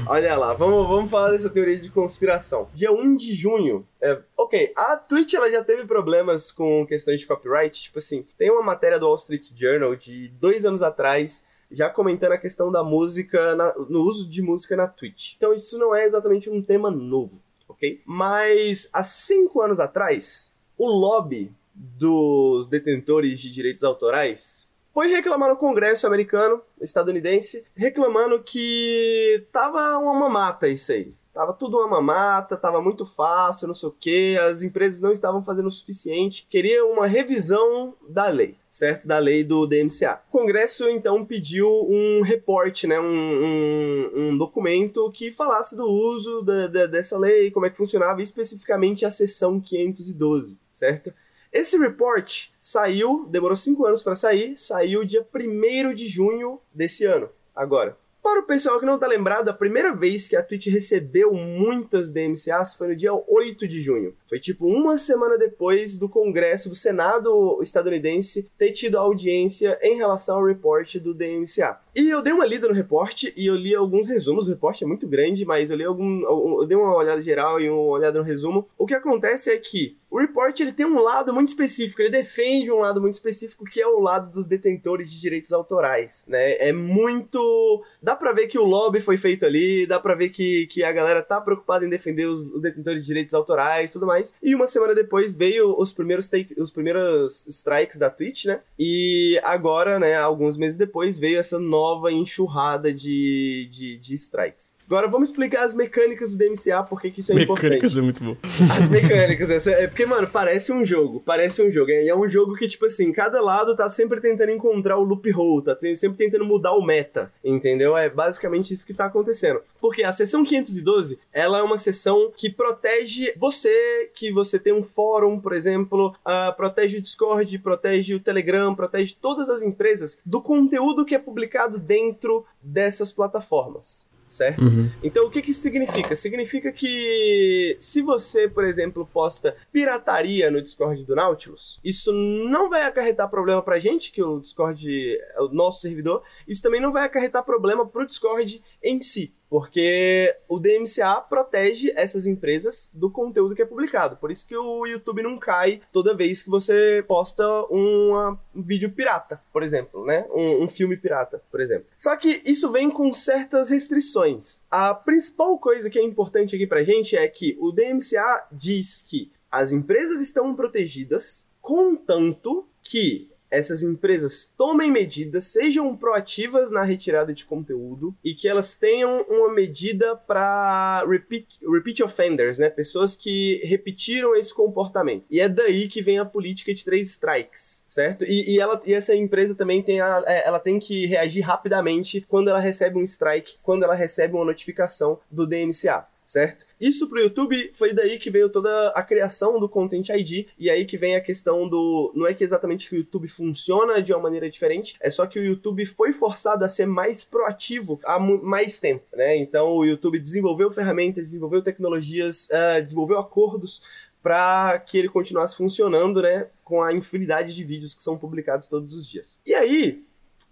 [0.06, 2.68] Olha lá, vamos, vamos falar dessa teoria de conspiração.
[2.74, 3.86] Dia 1 de junho.
[4.00, 7.84] É, ok, a Twitch ela já teve problemas com questões de copyright.
[7.84, 12.32] Tipo assim, tem uma matéria do Wall Street Journal de dois anos atrás já comentando
[12.32, 15.34] a questão da música, na, no uso de música na Twitch.
[15.36, 18.00] Então isso não é exatamente um tema novo, ok?
[18.04, 25.56] Mas há cinco anos atrás, o lobby dos detentores de direitos autorais foi reclamar no
[25.56, 31.12] Congresso americano, estadunidense, reclamando que tava uma mamata isso aí.
[31.34, 35.42] Tava tudo uma mamata, tava muito fácil, não sei o que, as empresas não estavam
[35.42, 39.08] fazendo o suficiente, queria uma revisão da lei, certo?
[39.08, 40.20] Da lei do DMCA.
[40.28, 43.00] O Congresso então pediu um reporte, né?
[43.00, 47.76] Um, um, um documento que falasse do uso da, da, dessa lei, como é que
[47.76, 51.12] funcionava, especificamente a seção 512, certo?
[51.54, 57.28] Esse report saiu, demorou cinco anos para sair, saiu dia 1 de junho desse ano,
[57.54, 57.96] agora.
[58.20, 62.10] Para o pessoal que não tá lembrado, a primeira vez que a Twitch recebeu muitas
[62.10, 64.16] DMCAs foi no dia 8 de junho.
[64.28, 70.38] Foi tipo uma semana depois do Congresso do Senado estadunidense ter tido audiência em relação
[70.38, 71.83] ao report do DMCA.
[71.94, 74.46] E eu dei uma lida no report e eu li alguns resumos.
[74.46, 76.22] O report é muito grande, mas eu li algum.
[76.22, 78.68] Eu dei uma olhada geral e uma olhada no resumo.
[78.76, 82.70] O que acontece é que o report ele tem um lado muito específico, ele defende
[82.70, 86.56] um lado muito específico que é o lado dos detentores de direitos autorais, né?
[86.58, 90.68] É muito, dá para ver que o lobby foi feito ali, dá para ver que,
[90.68, 94.36] que a galera tá preocupada em defender os, os, detentores de direitos autorais, tudo mais.
[94.40, 98.60] E uma semana depois veio os primeiros take, os primeiros strikes da Twitch, né?
[98.78, 104.74] E agora, né, alguns meses depois veio essa nova enxurrada de, de, de strikes.
[104.86, 107.94] Agora vamos explicar as mecânicas do DMCA, porque que isso é mecânicas importante.
[107.94, 108.36] Mecânicas é muito bom.
[108.78, 111.90] As mecânicas, é, é porque, mano, parece um jogo, parece um jogo.
[111.90, 115.64] É, é um jogo que, tipo assim, cada lado tá sempre tentando encontrar o loophole,
[115.64, 117.96] tá sempre tentando mudar o meta, entendeu?
[117.96, 119.60] É basicamente isso que tá acontecendo.
[119.80, 124.82] Porque a seção 512, ela é uma seção que protege você, que você tem um
[124.82, 130.42] fórum, por exemplo, uh, protege o Discord, protege o Telegram, protege todas as empresas do
[130.42, 134.62] conteúdo que é publicado dentro dessas plataformas certo?
[134.62, 134.90] Uhum.
[135.02, 136.14] Então o que, que isso significa?
[136.16, 142.82] Significa que se você, por exemplo, posta pirataria no Discord do Nautilus, isso não vai
[142.82, 144.86] acarretar problema pra gente, que o Discord
[145.18, 149.32] é o nosso servidor, isso também não vai acarretar problema pro Discord em si.
[149.54, 154.16] Porque o DMCA protege essas empresas do conteúdo que é publicado.
[154.16, 159.40] Por isso que o YouTube não cai toda vez que você posta um vídeo pirata,
[159.52, 160.26] por exemplo, né?
[160.34, 161.86] Um, um filme pirata, por exemplo.
[161.96, 164.64] Só que isso vem com certas restrições.
[164.68, 169.30] A principal coisa que é importante aqui pra gente é que o DMCA diz que
[169.52, 177.44] as empresas estão protegidas contanto que essas empresas tomem medidas, sejam proativas na retirada de
[177.44, 182.68] conteúdo e que elas tenham uma medida para repeat, repeat offenders, né?
[182.68, 185.24] Pessoas que repetiram esse comportamento.
[185.30, 188.24] E é daí que vem a política de três strikes, certo?
[188.24, 192.24] E, e ela, e essa empresa também tem, a, é, ela tem que reagir rapidamente
[192.28, 196.06] quando ela recebe um strike, quando ela recebe uma notificação do DMCA.
[196.26, 196.66] certo?
[196.84, 200.84] Isso pro YouTube foi daí que veio toda a criação do Content ID, e aí
[200.84, 202.12] que vem a questão do.
[202.14, 205.38] Não é que exatamente que o YouTube funciona de uma maneira diferente, é só que
[205.38, 209.34] o YouTube foi forçado a ser mais proativo há mais tempo, né?
[209.34, 213.80] Então o YouTube desenvolveu ferramentas, desenvolveu tecnologias, uh, desenvolveu acordos
[214.22, 218.92] para que ele continuasse funcionando, né, com a infinidade de vídeos que são publicados todos
[218.92, 219.40] os dias.
[219.46, 220.02] E aí,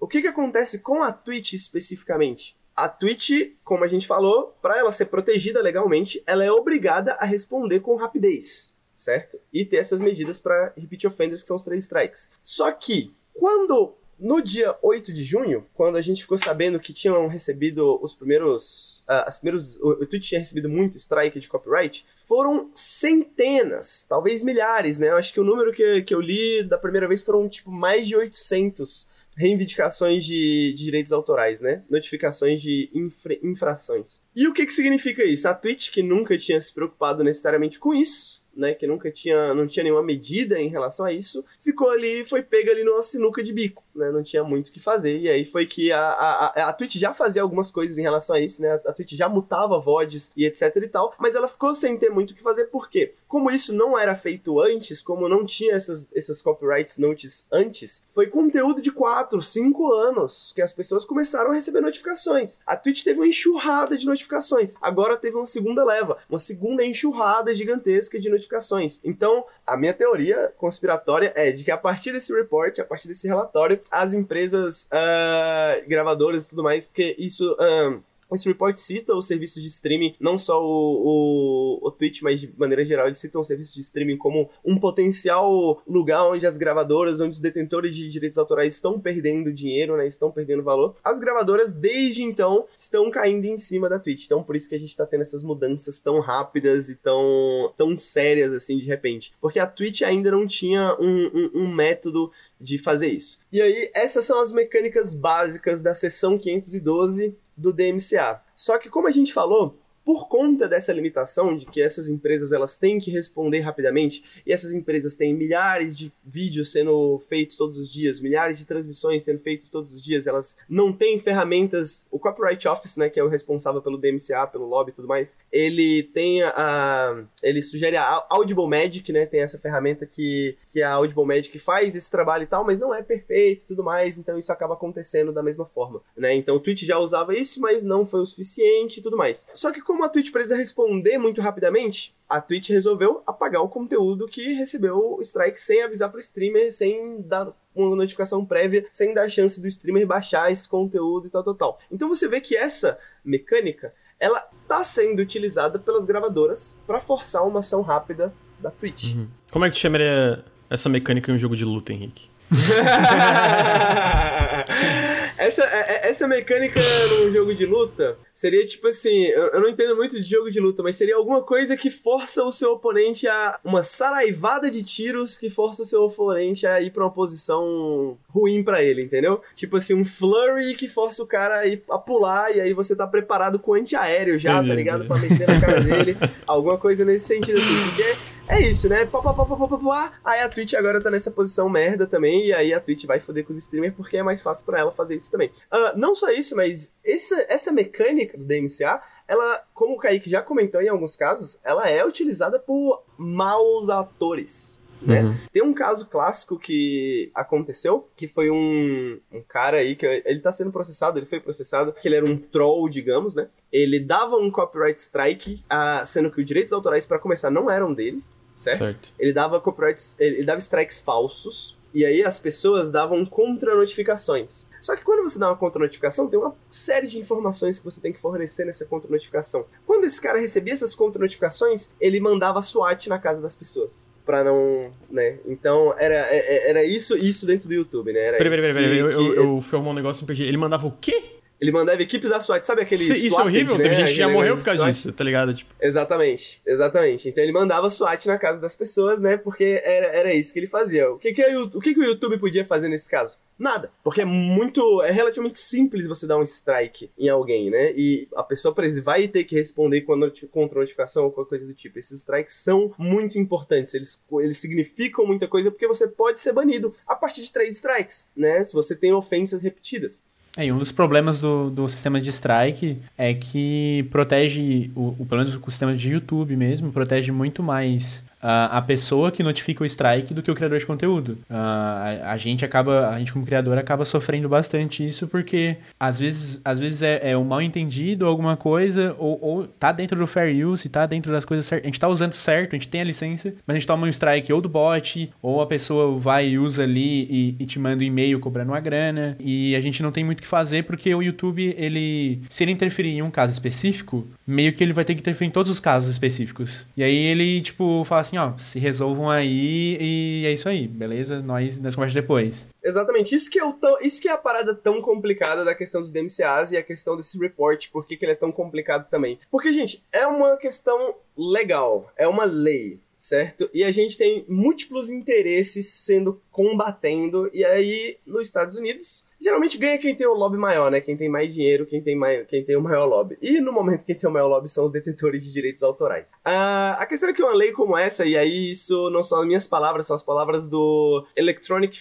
[0.01, 2.57] o que, que acontece com a Twitch especificamente?
[2.83, 7.25] A Twitch, como a gente falou, para ela ser protegida legalmente, ela é obrigada a
[7.25, 9.39] responder com rapidez, certo?
[9.53, 12.29] E ter essas medidas para repeat offenders, que são os três strikes.
[12.43, 17.29] Só que, quando no dia 8 de junho, quando a gente ficou sabendo que tinham
[17.29, 19.05] recebido os primeiros.
[19.09, 24.43] Uh, as primeiros, o, o Twitch tinha recebido muito strike de copyright, foram centenas, talvez
[24.43, 25.11] milhares, né?
[25.11, 28.09] Eu acho que o número que, que eu li da primeira vez foram tipo mais
[28.09, 29.07] de 800
[29.37, 31.83] reivindicações de, de, direitos autorais, né?
[31.89, 34.21] Notificações de infra, infrações.
[34.35, 35.49] E o que, que significa isso?
[35.49, 39.67] A Twitch, que nunca tinha se preocupado necessariamente com isso, né, que nunca tinha, não
[39.67, 43.53] tinha nenhuma medida em relação a isso, ficou ali, foi pega ali numa sinuca de
[43.53, 46.73] bico, né, não tinha muito o que fazer, e aí foi que a, a, a
[46.73, 50.33] Twitch já fazia algumas coisas em relação a isso, né, a Twitch já mutava VODs
[50.37, 53.15] e etc e tal, mas ela ficou sem ter muito o que fazer, por quê?
[53.33, 58.27] Como isso não era feito antes, como não tinha essas, essas copyright notes antes, foi
[58.27, 62.61] conteúdo de 4, 5 anos que as pessoas começaram a receber notificações.
[62.67, 67.55] A Twitch teve uma enxurrada de notificações, agora teve uma segunda leva, uma segunda enxurrada
[67.55, 69.01] gigantesca de notificações.
[69.03, 73.27] Então, a minha teoria conspiratória é de que a partir desse report, a partir desse
[73.27, 77.55] relatório, as empresas uh, gravadoras e tudo mais, porque isso.
[77.55, 82.41] Uh, esse report cita os serviços de streaming, não só o, o, o Twitch, mas
[82.41, 86.57] de maneira geral, eles citam os serviços de streaming como um potencial lugar onde as
[86.57, 90.07] gravadoras, onde os detentores de direitos autorais estão perdendo dinheiro, né?
[90.07, 90.95] Estão perdendo valor.
[91.03, 94.27] As gravadoras, desde então, estão caindo em cima da Twitch.
[94.27, 97.97] Então, por isso que a gente tá tendo essas mudanças tão rápidas e tão, tão
[97.97, 99.33] sérias, assim, de repente.
[99.41, 102.31] Porque a Twitch ainda não tinha um, um, um método
[102.61, 103.41] de fazer isso.
[103.53, 108.43] E aí, essas são as mecânicas básicas da seção 512 do DMCA.
[108.55, 109.79] Só que como a gente falou,
[110.13, 114.75] por conta dessa limitação de que essas empresas elas têm que responder rapidamente e essas
[114.75, 119.71] empresas têm milhares de vídeos sendo feitos todos os dias, milhares de transmissões sendo feitas
[119.71, 122.07] todos os dias, elas não têm ferramentas.
[122.11, 125.39] O Copyright Office, né, que é o responsável pelo DMCA, pelo lobby e tudo mais,
[125.51, 130.93] ele tem a, ele sugere a Audible Magic, né, tem essa ferramenta que que a
[130.93, 134.39] Audible Magic faz esse trabalho e tal, mas não é perfeito e tudo mais, então
[134.39, 136.35] isso acaba acontecendo da mesma forma, né?
[136.35, 139.47] Então o Twitch já usava isso, mas não foi o suficiente e tudo mais.
[139.53, 144.27] Só que como a Twitch precisa responder muito rapidamente, a Twitch resolveu apagar o conteúdo
[144.27, 149.31] que recebeu o strike sem avisar pro streamer, sem dar uma notificação prévia, sem dar
[149.31, 151.81] chance do streamer baixar esse conteúdo e tal, tal, tal.
[151.91, 157.61] Então você vê que essa mecânica, ela tá sendo utilizada pelas gravadoras para forçar uma
[157.61, 159.15] ação rápida da Twitch.
[159.15, 159.29] Uhum.
[159.51, 162.31] Como é que tu chamaria essa mecânica em um jogo de luta, Henrique?
[165.47, 166.81] essa, é, é, essa mecânica
[167.21, 170.83] num jogo de luta seria tipo assim: eu, não entendo muito de jogo de luta,
[170.83, 173.59] mas seria alguma coisa que força o seu oponente a.
[173.65, 178.63] Uma saraivada de tiros que força o seu oponente a ir pra uma posição ruim
[178.63, 179.41] para ele, entendeu?
[179.55, 182.95] Tipo assim, um flurry que força o cara a, ir, a pular e aí você
[182.95, 185.05] tá preparado com antiaéreo já, entendi, tá ligado?
[185.05, 185.27] Entendi.
[185.27, 186.17] Pra meter na cara dele.
[186.47, 187.91] alguma coisa nesse sentido assim.
[187.91, 188.17] Porque
[188.49, 189.07] é isso, né?
[189.07, 192.47] Pá, pá, pá, pá, pá, pá, Aí a Twitch agora tá nessa posição merda também,
[192.47, 194.93] e aí a Twitch vai foder com os streamers porque é mais fácil para ela
[194.93, 195.49] fazer isso também.
[195.73, 200.43] Uh, não só isso, mas essa, essa mecânica do DMCA, ela, como o Kaique já
[200.43, 204.79] comentou em alguns casos, ela é utilizada por maus atores.
[205.01, 205.23] Né?
[205.23, 205.37] Uhum.
[205.53, 210.53] Tem um caso clássico que aconteceu, que foi um, um cara aí que ele tá
[210.53, 213.49] sendo processado, ele foi processado, que ele era um troll, digamos, né?
[213.73, 217.95] Ele dava um copyright strike, uh, sendo que os direitos autorais para começar não eram
[217.95, 218.31] deles
[218.63, 218.79] certo?
[218.79, 219.09] certo?
[219.19, 224.67] Ele dava copyrights, ele dava strikes falsos, e aí as pessoas davam contra-notificações.
[224.81, 228.15] Só que quando você dá uma contra-notificação, tem uma série de informações que você tem
[228.15, 229.67] que fornecer nessa contra-notificação.
[229.87, 234.11] Quando esse cara recebia essas contra-notificações, ele mandava SWAT na casa das pessoas.
[234.25, 235.39] Pra não, né?
[235.45, 238.21] Então, era, é, é, era isso isso dentro do YouTube, né?
[238.21, 240.45] Era peraí, peraí, peraí, eu, eu, eu, eu um negócio e perdi.
[240.45, 241.42] Ele mandava o quê?
[241.63, 243.85] Ele mandava equipes da SWAT, sabe aquele Isso, isso é horrível, né?
[243.85, 245.55] teve gente que já morreu por causa disso, tá ligado?
[245.55, 245.73] Tipo...
[245.81, 247.29] Exatamente, exatamente.
[247.29, 249.37] Então ele mandava SWAT na casa das pessoas, né?
[249.37, 251.09] Porque era, era isso que ele fazia.
[251.09, 253.39] O que que, é, o que que o YouTube podia fazer nesse caso?
[253.57, 253.93] Nada.
[254.03, 255.03] Porque é muito.
[255.03, 257.93] É relativamente simples você dar um strike em alguém, né?
[257.93, 258.75] E a pessoa
[259.05, 261.97] vai ter que responder contra notificação ou qualquer coisa do tipo.
[261.97, 263.95] Esses strikes são muito importantes.
[263.95, 268.33] Eles, eles significam muita coisa porque você pode ser banido a partir de três strikes,
[268.37, 268.65] né?
[268.65, 270.27] Se você tem ofensas repetidas.
[270.57, 275.27] É, e um dos problemas do, do sistema de strike é que protege, o, o,
[275.27, 279.87] pelo menos o sistema de YouTube mesmo, protege muito mais a, pessoa que notifica o
[279.87, 281.39] strike do que o criador de conteúdo.
[281.49, 286.61] a, a, gente acaba, a gente como criador acaba sofrendo bastante isso porque às vezes,
[286.65, 290.67] às vezes é, é um mal entendido alguma coisa ou, ou tá dentro do fair
[290.67, 291.85] use, tá dentro das coisas certas.
[291.85, 294.11] A gente tá usando certo, a gente tem a licença, mas a gente toma um
[294.11, 298.03] strike ou do bot ou a pessoa vai e usa ali e, e te manda
[298.03, 301.15] um e-mail cobrando uma grana e a gente não tem muito o que fazer porque
[301.15, 305.15] o YouTube, ele, se ele interferir em um caso específico, meio que ele vai ter
[305.15, 306.87] que interferir em todos os casos específicos.
[306.97, 310.89] E aí ele, tipo, fala assim, assim, ó, se resolvam aí e é isso aí,
[310.89, 311.43] beleza?
[311.43, 312.67] Nós, nós conversamos depois.
[312.83, 316.01] Exatamente, isso que, é o tão, isso que é a parada tão complicada da questão
[316.01, 319.39] dos DMCAs e a questão desse report, por que, que ele é tão complicado também.
[319.51, 323.71] Porque, gente, é uma questão legal, é uma lei certo?
[323.73, 329.97] E a gente tem múltiplos interesses sendo combatendo, e aí nos Estados Unidos geralmente ganha
[329.97, 331.01] quem tem o lobby maior, né?
[331.01, 332.19] Quem tem mais dinheiro, quem tem,
[332.49, 333.39] quem tem o maior lobby.
[333.41, 336.33] E no momento quem tem o maior lobby são os detentores de direitos autorais.
[336.45, 339.47] Ah, a questão é que uma lei como essa, e aí isso não são as
[339.47, 342.01] minhas palavras, são as palavras do Electronic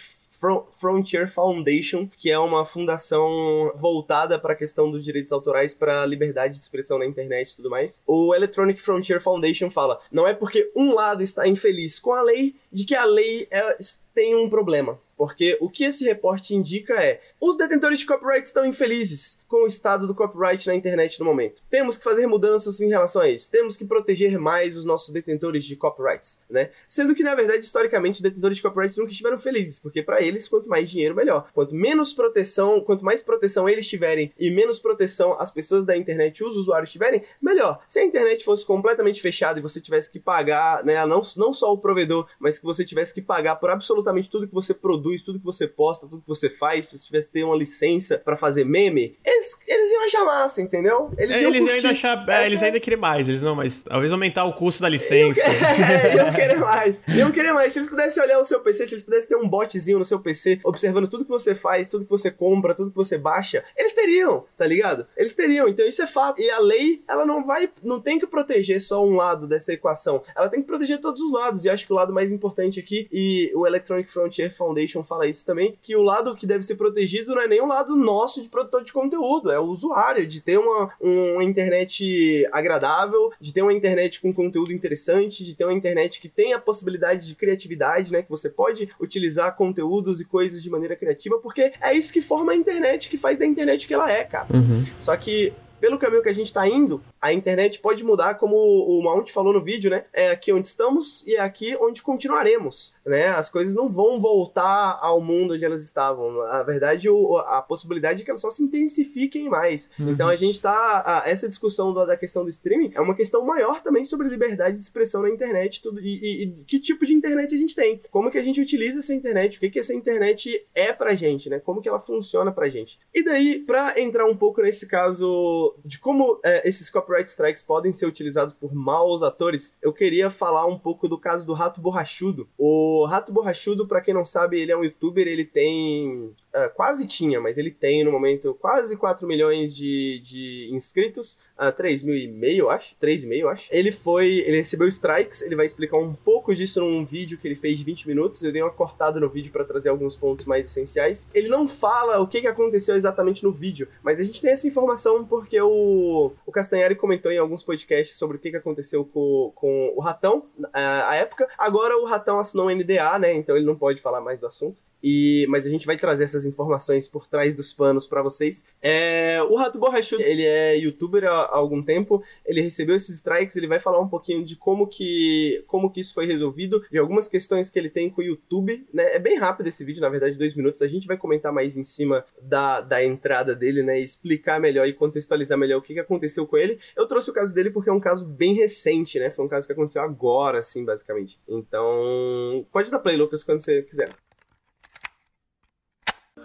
[0.72, 6.06] Frontier Foundation, que é uma fundação voltada para a questão dos direitos autorais, para a
[6.06, 8.02] liberdade de expressão na internet e tudo mais.
[8.08, 12.56] O Electronic Frontier Foundation fala: não é porque um lado está infeliz com a lei
[12.72, 13.78] de que a lei é,
[14.14, 15.00] tem um problema.
[15.22, 19.68] Porque o que esse reporte indica é: os detentores de copyright estão infelizes com o
[19.68, 21.62] estado do copyright na internet no momento.
[21.70, 23.52] Temos que fazer mudanças em relação a isso.
[23.52, 26.72] Temos que proteger mais os nossos detentores de copyrights, né?
[26.88, 30.48] Sendo que na verdade historicamente os detentores de copyrights nunca estiveram felizes, porque para eles
[30.48, 31.50] quanto mais dinheiro melhor.
[31.54, 36.44] Quanto menos proteção, quanto mais proteção eles tiverem e menos proteção as pessoas da internet,
[36.44, 37.84] os usuários tiverem, melhor.
[37.88, 41.72] Se a internet fosse completamente fechada e você tivesse que pagar, né, não, não só
[41.72, 45.40] o provedor, mas que você tivesse que pagar por absolutamente tudo que você produz, tudo
[45.40, 48.36] que você posta, tudo que você faz, se você tivesse que ter uma licença para
[48.36, 51.12] fazer meme, eles, eles iam achar massa, entendeu?
[51.18, 54.12] Eles, é, iam eles ainda achar, é, eles ainda querem mais, eles não, mas talvez
[54.12, 55.42] aumentar o custo da licença.
[55.42, 57.04] é, iam querer mais.
[57.08, 57.74] Iam querer mais.
[57.74, 60.20] Se eles pudessem olhar o seu PC, se eles pudessem ter um botzinho no seu
[60.20, 63.94] PC, observando tudo que você faz, tudo que você compra, tudo que você baixa, eles
[63.94, 65.06] teriam, tá ligado?
[65.16, 65.68] Eles teriam.
[65.68, 66.42] Então isso é fato.
[66.42, 70.24] E a lei, ela não vai, não tem que proteger só um lado dessa equação.
[70.36, 71.66] Ela tem que proteger todos os lados.
[71.66, 75.46] E acho que o lado mais importante aqui, e o Electronic Frontier Foundation fala isso
[75.46, 78.50] também, que o lado que deve ser protegido não é nem o lado nosso de
[78.50, 83.74] produtor de conteúdo, é o usuário, de ter uma, uma internet agradável, de ter uma
[83.74, 88.22] internet com conteúdo interessante, de ter uma internet que tem a possibilidade de criatividade, né?
[88.22, 92.52] Que você pode utilizar conteúdos e coisas de maneira criativa, porque é isso que forma
[92.52, 94.48] a internet, que faz da internet o que ela é, cara.
[94.54, 94.86] Uhum.
[95.00, 99.02] Só que pelo caminho que a gente está indo, a internet pode mudar, como o
[99.04, 100.06] Mount falou no vídeo, né?
[100.12, 103.28] É aqui onde estamos e é aqui onde continuaremos, né?
[103.28, 106.32] As coisas não vão voltar ao mundo onde elas estavam.
[106.32, 107.08] Na verdade,
[107.46, 109.90] a possibilidade é que elas só se intensifiquem mais.
[110.00, 110.12] Uhum.
[110.12, 111.24] Então a gente tá.
[111.26, 115.22] Essa discussão da, questão do streaming é uma questão maior também sobre liberdade de expressão
[115.22, 118.02] na internet tudo, e, e, e, que tipo de internet a gente tem.
[118.10, 121.50] Como que a gente utiliza essa internet, o que, que essa internet é pra gente,
[121.50, 121.60] né?
[121.60, 123.00] Como que ela funciona pra gente.
[123.14, 127.94] E daí, pra entrar um pouco nesse caso de como é, esses copyright strikes podem
[127.94, 132.48] ser utilizados por maus atores, eu queria falar um pouco do caso do Rato Borrachudo.
[132.58, 137.08] O Rato Borrachudo, para quem não sabe, ele é um youtuber, ele tem Uh, quase
[137.08, 142.04] tinha, mas ele tem no momento quase 4 milhões de, de inscritos, uh, ah, 3
[142.04, 143.68] mil e meio, acho, 3,5, acho.
[143.72, 147.56] Ele foi, ele recebeu strikes, ele vai explicar um pouco disso num vídeo que ele
[147.56, 150.66] fez de 20 minutos, eu dei uma cortada no vídeo para trazer alguns pontos mais
[150.66, 151.30] essenciais.
[151.34, 154.68] Ele não fala o que, que aconteceu exatamente no vídeo, mas a gente tem essa
[154.68, 159.54] informação porque o, o Castanhari comentou em alguns podcasts sobre o que, que aconteceu com,
[159.56, 161.48] com o Ratão, à época.
[161.58, 164.76] Agora o Ratão assinou um NDA, né, então ele não pode falar mais do assunto.
[165.04, 168.66] E, mas a gente vai trazer essas informações por trás dos panos para vocês.
[168.82, 173.68] É, o Rato Borrachudo, ele é youtuber há, algum tempo, ele recebeu esses strikes, ele
[173.68, 177.70] vai falar um pouquinho de como que, como que isso foi resolvido, de algumas questões
[177.70, 179.16] que ele tem com o YouTube, né?
[179.16, 180.82] É bem rápido esse vídeo, na verdade, dois minutos.
[180.82, 184.00] A gente vai comentar mais em cima da, da entrada dele, né?
[184.00, 186.80] Explicar melhor e contextualizar melhor o que, que aconteceu com ele.
[186.96, 189.30] Eu trouxe o caso dele porque é um caso bem recente, né?
[189.32, 191.40] Foi um caso que aconteceu agora, assim, basicamente.
[191.48, 194.10] Então, pode dar play, Lucas, quando você quiser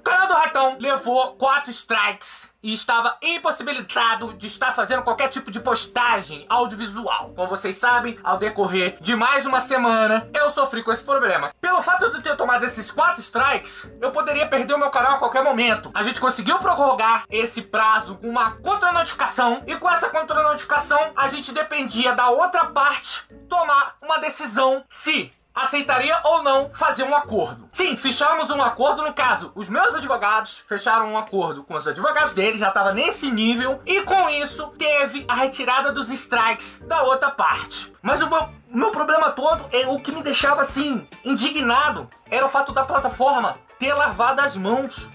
[0.06, 5.58] canal do Ratão levou quatro strikes e estava impossibilitado de estar fazendo qualquer tipo de
[5.58, 7.32] postagem audiovisual.
[7.34, 11.52] Como vocês sabem, ao decorrer de mais uma semana, eu sofri com esse problema.
[11.60, 15.16] Pelo fato de eu ter tomado esses quatro strikes, eu poderia perder o meu canal
[15.16, 15.90] a qualquer momento.
[15.92, 21.50] A gente conseguiu prorrogar esse prazo com uma contra-notificação, e com essa contra-notificação, a gente
[21.50, 27.66] dependia da outra parte tomar uma decisão se aceitaria ou não fazer um acordo.
[27.72, 32.34] Sim, fechamos um acordo, no caso, os meus advogados fecharam um acordo com os advogados
[32.34, 37.30] deles, já tava nesse nível, e com isso teve a retirada dos strikes da outra
[37.30, 37.90] parte.
[38.02, 42.50] Mas o meu, meu problema todo é o que me deixava assim, indignado, era o
[42.50, 45.08] fato da plataforma ter lavado as mãos.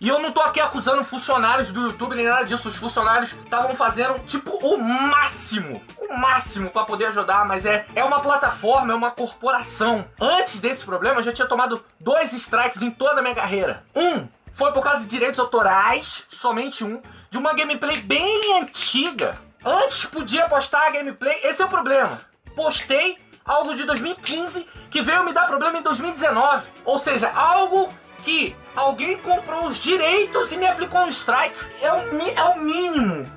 [0.00, 2.70] E eu não tô aqui acusando funcionários do YouTube nem nada disso.
[2.70, 5.82] Os funcionários estavam fazendo, tipo, o máximo.
[5.98, 10.06] O máximo para poder ajudar, mas é, é uma plataforma, é uma corporação.
[10.18, 13.84] Antes desse problema, eu já tinha tomado dois strikes em toda a minha carreira.
[13.94, 19.34] Um foi por causa de direitos autorais, somente um, de uma gameplay bem antiga.
[19.62, 22.18] Antes podia postar a gameplay, esse é o problema.
[22.56, 26.66] Postei algo de 2015 que veio me dar problema em 2019.
[26.86, 27.90] Ou seja, algo
[28.20, 31.56] que alguém comprou os direitos e me aplicou um strike.
[31.80, 31.96] É o,
[32.36, 33.30] é o mínimo.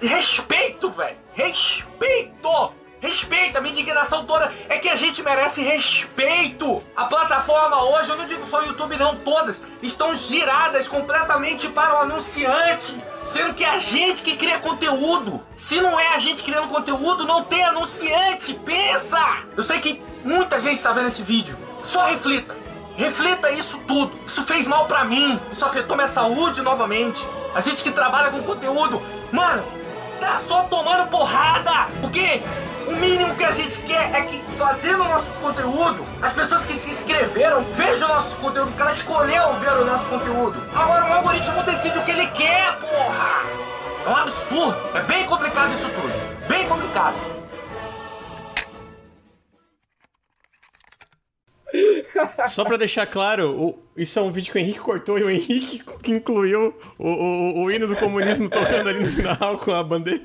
[0.00, 1.16] Respeito, velho.
[1.32, 2.72] Respeito.
[3.00, 6.82] Respeita, minha indignação toda é que a gente merece respeito.
[6.96, 11.94] A plataforma hoje, eu não digo só o YouTube não, todas, estão giradas completamente para
[11.94, 13.00] o anunciante.
[13.24, 15.40] Sendo que é a gente que cria conteúdo.
[15.56, 18.54] Se não é a gente criando conteúdo, não tem anunciante.
[18.54, 19.44] Pensa!
[19.56, 21.56] Eu sei que muita gente está vendo esse vídeo.
[21.84, 22.56] Só reflita.
[22.98, 24.10] Reflita isso tudo.
[24.26, 25.38] Isso fez mal pra mim.
[25.52, 27.24] Isso afetou minha saúde novamente.
[27.54, 29.00] A gente que trabalha com conteúdo,
[29.30, 29.62] mano,
[30.18, 31.86] tá só tomando porrada.
[32.00, 32.42] Porque
[32.88, 36.74] o mínimo que a gente quer é que fazendo o nosso conteúdo, as pessoas que
[36.74, 40.60] se inscreveram vejam o nosso conteúdo, que ela escolheu ver o nosso conteúdo.
[40.74, 43.44] Agora o algoritmo decide o que ele quer, porra.
[44.04, 44.76] É um absurdo.
[44.94, 46.48] É bem complicado isso tudo.
[46.48, 47.37] Bem complicado.
[52.48, 55.30] Só pra deixar claro, o- isso é um vídeo que o Henrique cortou e o
[55.30, 59.82] Henrique que incluiu o, o, o hino do comunismo tocando ali no final com a
[59.82, 60.22] bandeira.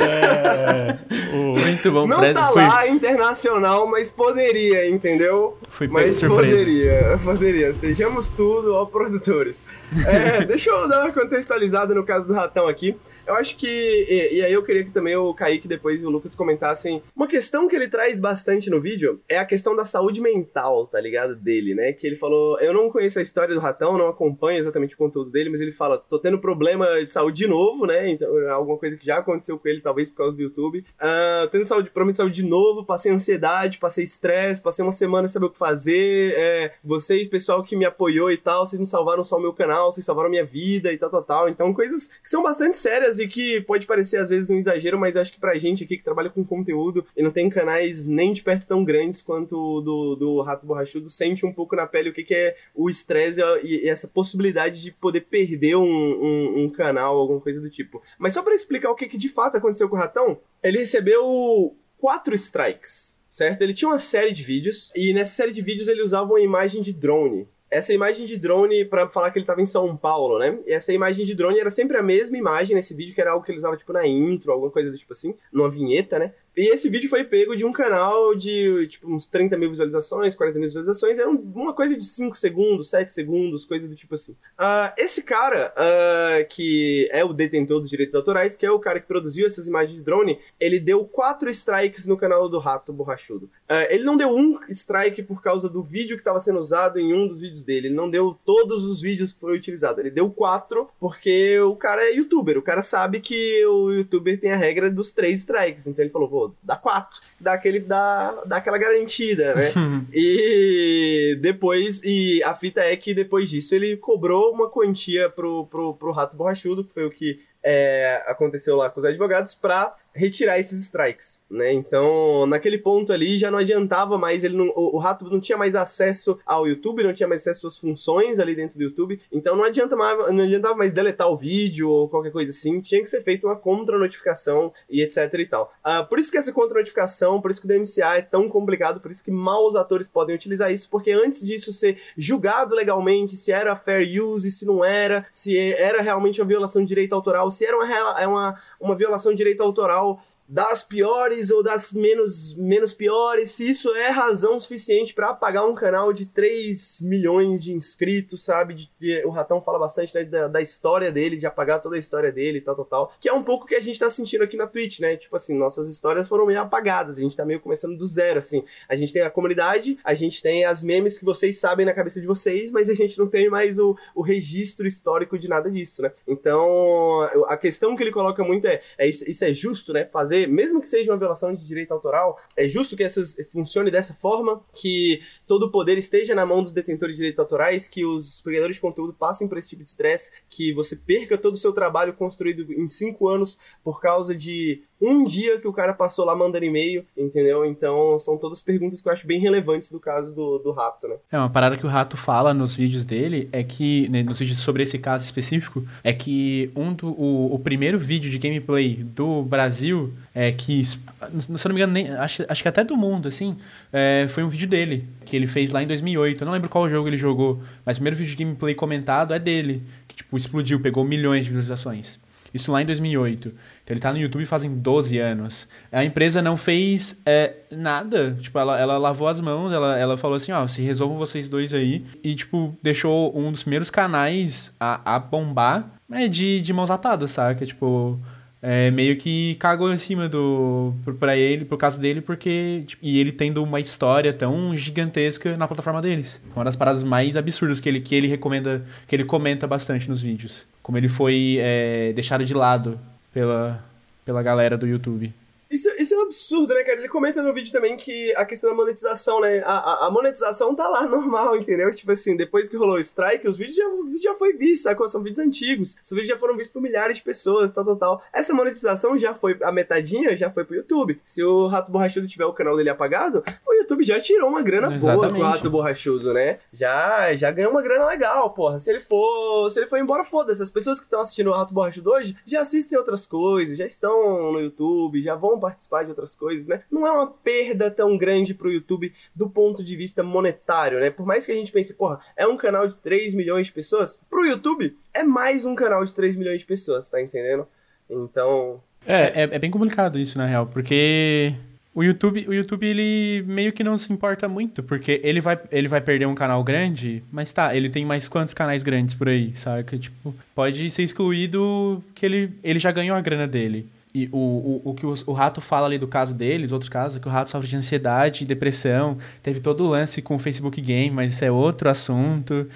[0.00, 0.96] É,
[1.36, 2.34] o- Muito bom, Não Fred.
[2.34, 5.58] tá Foi- lá internacional, mas poderia, entendeu?
[5.68, 6.56] Fui pego mas surpresa.
[6.58, 7.74] poderia, poderia.
[7.74, 9.62] Sejamos tudo, ó, produtores.
[10.06, 12.96] É, deixa eu dar uma contextualizada no caso do ratão aqui.
[13.26, 13.66] Eu acho que.
[13.66, 17.02] E, e aí eu queria que também o Kaique depois e o Lucas comentassem.
[17.14, 21.00] Uma questão que ele traz bastante no vídeo é a questão da saúde mental, tá
[21.00, 21.34] ligado?
[21.34, 21.92] Dele, né?
[21.92, 22.58] Que ele falou.
[22.60, 25.72] Eu não conheço a história do ratão, não acompanho exatamente o conteúdo dele, mas ele
[25.72, 28.10] fala: tô tendo problema de saúde de novo, né?
[28.10, 30.84] Então, é alguma coisa que já aconteceu com ele, talvez por causa do YouTube.
[30.98, 35.28] Ah, tendo saúde, problema de saúde de novo, passei ansiedade, passei estresse, passei uma semana
[35.28, 36.34] sem saber o que fazer.
[36.36, 39.83] É, vocês, pessoal que me apoiou e tal, vocês não salvaram só o meu canal,
[39.90, 41.48] vocês salvaram minha vida e tal, tal, tal.
[41.48, 45.16] Então, coisas que são bastante sérias e que pode parecer às vezes um exagero, mas
[45.16, 48.42] acho que pra gente aqui que trabalha com conteúdo e não tem canais nem de
[48.42, 52.24] perto tão grandes quanto do, do Rato Borrachudo, sente um pouco na pele o que,
[52.24, 57.16] que é o estresse e, e essa possibilidade de poder perder um, um, um canal,
[57.16, 58.02] alguma coisa do tipo.
[58.18, 61.74] Mas só pra explicar o que, que de fato aconteceu com o Ratão, ele recebeu
[61.98, 63.18] quatro strikes.
[63.26, 63.62] Certo?
[63.62, 66.80] Ele tinha uma série de vídeos e nessa série de vídeos ele usava uma imagem
[66.80, 67.48] de drone
[67.78, 70.58] essa imagem de drone pra falar que ele tava em São Paulo, né?
[70.66, 73.44] E essa imagem de drone era sempre a mesma imagem nesse vídeo, que era algo
[73.44, 76.32] que ele usava, tipo, na intro, alguma coisa do tipo assim, numa vinheta, né?
[76.56, 80.58] E esse vídeo foi pego de um canal de, tipo, uns 30 mil visualizações, 40
[80.58, 84.36] mil visualizações, era um- uma coisa de 5 segundos, 7 segundos, coisa do tipo assim.
[84.56, 89.00] Ah, esse cara, ah, que é o detentor dos direitos autorais, que é o cara
[89.00, 93.50] que produziu essas imagens de drone, ele deu 4 strikes no canal do Rato Borrachudo.
[93.68, 97.12] Ah, ele não deu um strike por causa do vídeo que estava sendo usado em
[97.12, 100.30] um dos vídeos dele, ele não deu todos os vídeos que foram utilizados, ele deu
[100.30, 104.88] 4 porque o cara é youtuber, o cara sabe que o youtuber tem a regra
[104.90, 109.54] dos 3 strikes, então ele falou, pô, dá 4, dá, aquele, dá, dá aquela garantida,
[109.54, 109.72] né?
[110.12, 115.94] E depois, e a fita é que depois disso ele cobrou uma quantia pro, pro,
[115.94, 120.58] pro Rato Borrachudo, que foi o que é, aconteceu lá com os advogados, pra retirar
[120.60, 121.72] esses strikes, né?
[121.72, 125.58] Então, naquele ponto ali já não adiantava mais, ele não, o, o Rato não tinha
[125.58, 129.56] mais acesso ao YouTube, não tinha mais acesso às funções ali dentro do YouTube, então
[129.56, 133.08] não adianta mais, não adiantava mais deletar o vídeo ou qualquer coisa assim, tinha que
[133.08, 135.72] ser feita uma contra-notificação e etc e tal.
[135.82, 139.10] Ah, por isso que essa contra-notificação, por isso que o DMCA é tão complicado, por
[139.10, 143.74] isso que maus atores podem utilizar isso, porque antes disso ser julgado legalmente, se era
[143.74, 147.76] fair use, se não era, se era realmente uma violação de direito autoral, se era
[147.76, 152.92] uma, é uma, uma violação de direito autoral how das piores ou das menos, menos
[152.92, 158.44] piores, se isso é razão suficiente para apagar um canal de 3 milhões de inscritos,
[158.44, 158.74] sabe?
[158.74, 161.98] De, de- o Ratão fala bastante né, da, da história dele, de apagar toda a
[161.98, 163.12] história dele e tal, tal, tal.
[163.20, 165.16] Que é um pouco que a gente tá sentindo aqui na Twitch, né?
[165.16, 168.64] Tipo assim, nossas histórias foram meio apagadas, a gente tá meio começando do zero, assim.
[168.88, 172.20] A gente tem a comunidade, a gente tem as memes que vocês sabem na cabeça
[172.20, 176.02] de vocês, mas a gente não tem mais o, o registro histórico de nada disso,
[176.02, 176.12] né?
[176.28, 180.04] Então, a questão que ele coloca muito é, é isso, isso é justo, né?
[180.12, 183.90] Fazer fazer, mesmo que seja uma violação de direito autoral, é justo que essas funcione
[183.90, 188.04] dessa forma, que todo o poder esteja na mão dos detentores de direitos autorais, que
[188.04, 191.58] os criadores de conteúdo passem por esse tipo de estresse, que você perca todo o
[191.58, 196.24] seu trabalho construído em cinco anos por causa de um dia que o cara passou
[196.24, 197.64] lá mandando e-mail, entendeu?
[197.64, 201.16] Então são todas perguntas que eu acho bem relevantes do caso do, do Rato, né?
[201.30, 204.58] É, uma parada que o Rato fala nos vídeos dele é que, né, nos vídeos
[204.58, 209.42] sobre esse caso específico, é que um do, o, o primeiro vídeo de gameplay do
[209.42, 213.28] Brasil, é que, se eu não me engano, nem, acho, acho que até do mundo,
[213.28, 213.56] assim,
[213.92, 216.42] é, foi um vídeo dele, que ele fez lá em 2008.
[216.42, 219.38] Eu não lembro qual jogo ele jogou, mas o primeiro vídeo de gameplay comentado é
[219.38, 222.18] dele, que, tipo, explodiu, pegou milhões de visualizações.
[222.54, 223.48] Isso lá em 2008.
[223.48, 225.68] Então ele tá no YouTube fazem 12 anos.
[225.90, 228.38] A empresa não fez é, nada.
[228.40, 231.74] Tipo, ela, ela lavou as mãos, ela, ela falou assim, ó, se resolvam vocês dois
[231.74, 232.04] aí.
[232.22, 237.32] E, tipo, deixou um dos primeiros canais a, a bombar né, de, de mãos atadas,
[237.32, 237.66] sabe?
[237.66, 238.20] Tipo,
[238.66, 243.20] é, meio que cagou em cima do para ele, pro caso dele, porque tipo, e
[243.20, 246.40] ele tendo uma história tão gigantesca na plataforma deles.
[246.56, 250.22] Uma das paradas mais absurdas que ele que ele recomenda, que ele comenta bastante nos
[250.22, 252.98] vídeos, como ele foi é, deixado de lado
[253.34, 253.84] pela
[254.24, 255.30] pela galera do YouTube.
[255.74, 256.98] Isso, isso é um absurdo, né, cara?
[256.98, 259.60] Ele comenta no vídeo também que a questão da monetização, né?
[259.66, 261.92] A, a, a monetização tá lá normal, entendeu?
[261.92, 264.84] Tipo assim, depois que rolou o strike, os vídeos já, o vídeo já foi visto,
[264.84, 265.08] sacou?
[265.08, 265.96] São vídeos antigos.
[266.04, 268.22] Os vídeos já foram vistos por milhares de pessoas, tal, tal, tal.
[268.32, 271.20] Essa monetização já foi, a metadinha já foi pro YouTube.
[271.24, 274.94] Se o Rato Borrachudo tiver o canal dele apagado, o YouTube já tirou uma grana
[274.94, 275.16] Exatamente.
[275.16, 276.60] boa pro Rato Borrachudo, né?
[276.72, 278.78] Já, já ganhou uma grana legal, porra.
[278.78, 280.62] Se ele for, se ele for embora, foda-se.
[280.62, 284.52] As pessoas que estão assistindo o Rato Borrachudo hoje já assistem outras coisas, já estão
[284.52, 286.82] no YouTube, já vão participar de outras coisas, né?
[286.90, 291.08] Não é uma perda tão grande pro YouTube do ponto de vista monetário, né?
[291.08, 294.22] Por mais que a gente pense, porra, é um canal de 3 milhões de pessoas,
[294.28, 297.66] pro YouTube é mais um canal de 3 milhões de pessoas, tá entendendo?
[298.10, 301.54] Então, É, é, é bem complicado isso, na real, porque
[301.94, 305.86] o YouTube, o YouTube, ele meio que não se importa muito, porque ele vai, ele
[305.86, 309.54] vai perder um canal grande, mas tá, ele tem mais quantos canais grandes por aí,
[309.56, 309.84] sabe?
[309.84, 313.86] Que, tipo, pode ser excluído que ele, ele já ganhou a grana dele.
[314.14, 314.38] E o,
[314.84, 317.20] o, o que o, o Rato fala ali do caso dele, os outros casos, é
[317.20, 321.10] que o Rato sofre de ansiedade, depressão, teve todo o lance com o Facebook Game,
[321.10, 322.68] mas isso é outro assunto.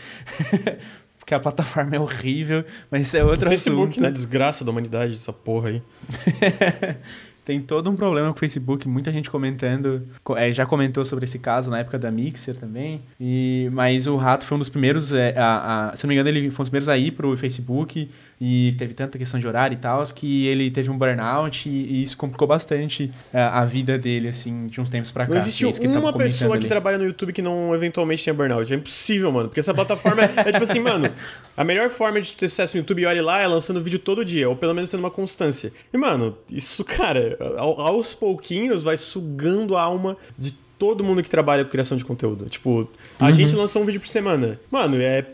[1.18, 4.02] porque a plataforma é horrível, mas isso é outro o Facebook, assunto.
[4.02, 4.10] né?
[4.10, 5.82] Desgraça da humanidade, essa porra aí.
[7.44, 10.06] Tem todo um problema com o Facebook, muita gente comentando.
[10.22, 13.00] co- é, já comentou sobre esse caso na época da Mixer também.
[13.18, 15.14] E, mas o Rato foi um dos primeiros.
[15.14, 17.34] é, a, a- se não me engano, ele foi um dos primeiros a ir pro
[17.38, 18.10] Facebook.
[18.40, 21.68] E teve tanta questão de horário e tal, que ele teve um burnout.
[21.68, 25.32] E, e isso complicou bastante é, a vida dele, assim, de uns tempos pra cá.
[25.34, 26.68] Não existe É tava uma pessoa que ali.
[26.68, 28.72] trabalha no YouTube que não eventualmente tenha burnout.
[28.72, 29.48] É impossível, mano.
[29.48, 31.10] Porque essa plataforma é, é tipo assim, mano.
[31.56, 34.48] A melhor forma de ter sucesso no YouTube, olha lá, é lançando vídeo todo dia,
[34.48, 35.72] ou pelo menos tendo uma constância.
[35.92, 41.28] E, mano, isso, cara, ao- aos pouquinhos vai sugando a alma de todo mundo que
[41.28, 42.48] trabalha com criação de conteúdo.
[42.48, 42.88] Tipo,
[43.18, 44.60] a gente lança um vídeo por semana.
[44.70, 45.24] Mano, é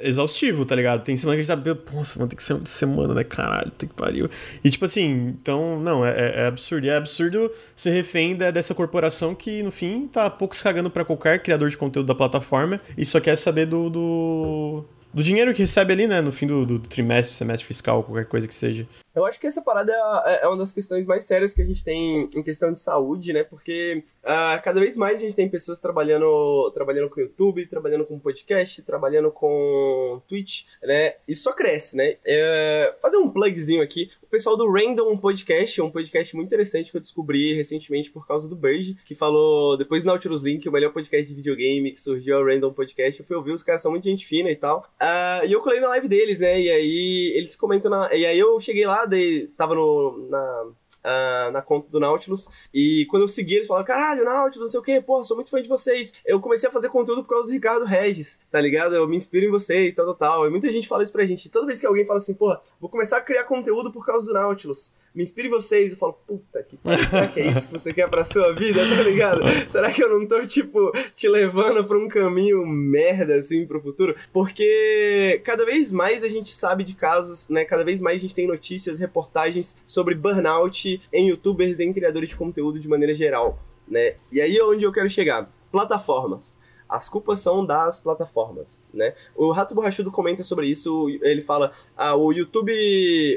[0.00, 1.02] exaustivo, tá ligado?
[1.04, 1.92] Tem semana que a gente tá.
[1.92, 3.24] Nossa, mano, tem que ser uma semana, né?
[3.24, 4.28] Caralho, tem que pariu.
[4.62, 6.86] E tipo assim, então, não, é, é- é absurdo.
[6.86, 10.90] E é absurdo ser refém da- dessa corporação que, no fim, tá pouco se cagando
[10.90, 13.90] pra qualquer criador de conteúdo da plataforma e só quer saber do.
[13.90, 14.84] do...
[15.12, 16.20] do dinheiro que recebe ali, né?
[16.20, 18.86] No fim do, do trimestre, semestre fiscal, qualquer coisa que seja.
[19.14, 19.92] Eu acho que essa parada
[20.26, 23.32] é, é uma das questões mais sérias que a gente tem em questão de saúde,
[23.32, 23.44] né?
[23.44, 28.18] Porque ah, cada vez mais a gente tem pessoas trabalhando, trabalhando com YouTube, trabalhando com
[28.18, 31.14] podcast, trabalhando com Twitch, né?
[31.28, 32.16] Isso só cresce, né?
[32.24, 34.10] É, fazer um plugzinho aqui.
[34.22, 38.48] O pessoal do Random Podcast, um podcast muito interessante que eu descobri recentemente por causa
[38.48, 42.36] do Burge, que falou, depois do Nautilus Link, o melhor podcast de videogame que surgiu
[42.36, 43.20] é o Random Podcast.
[43.20, 44.86] Eu fui ouvir, os caras são muito gente fina e tal.
[44.98, 46.60] Ah, e eu colei na live deles, né?
[46.60, 48.12] E aí eles comentam na.
[48.14, 50.66] E aí eu cheguei lá, daí tava no, na,
[51.04, 52.48] ah, na conta do Nautilus.
[52.72, 55.50] E quando eu segui, eles falaram: caralho, Nautilus, não sei o que, porra, sou muito
[55.50, 56.12] fã de vocês.
[56.24, 58.94] Eu comecei a fazer conteúdo por causa do Ricardo Regis, tá ligado?
[58.94, 60.46] Eu me inspiro em vocês, tal, tal, tal.
[60.46, 61.50] E muita gente fala isso pra gente.
[61.50, 64.32] Toda vez que alguém fala assim, porra, vou começar a criar conteúdo por causa do
[64.32, 64.94] Nautilus.
[65.14, 65.92] Me inspire vocês.
[65.92, 68.80] Eu falo, puta que pariu, será que é isso que você quer pra sua vida,
[68.80, 69.42] tá ligado?
[69.68, 74.16] Será que eu não tô, tipo, te levando pra um caminho merda, assim, pro futuro?
[74.32, 77.64] Porque cada vez mais a gente sabe de casos, né?
[77.64, 82.36] Cada vez mais a gente tem notícias, reportagens sobre burnout em youtubers, em criadores de
[82.36, 84.14] conteúdo de maneira geral, né?
[84.30, 85.50] E aí é onde eu quero chegar.
[85.70, 86.58] Plataformas.
[86.92, 89.14] As culpas são das plataformas, né?
[89.34, 92.70] O Rato Borrachudo comenta sobre isso, ele fala: "Ah, o YouTube,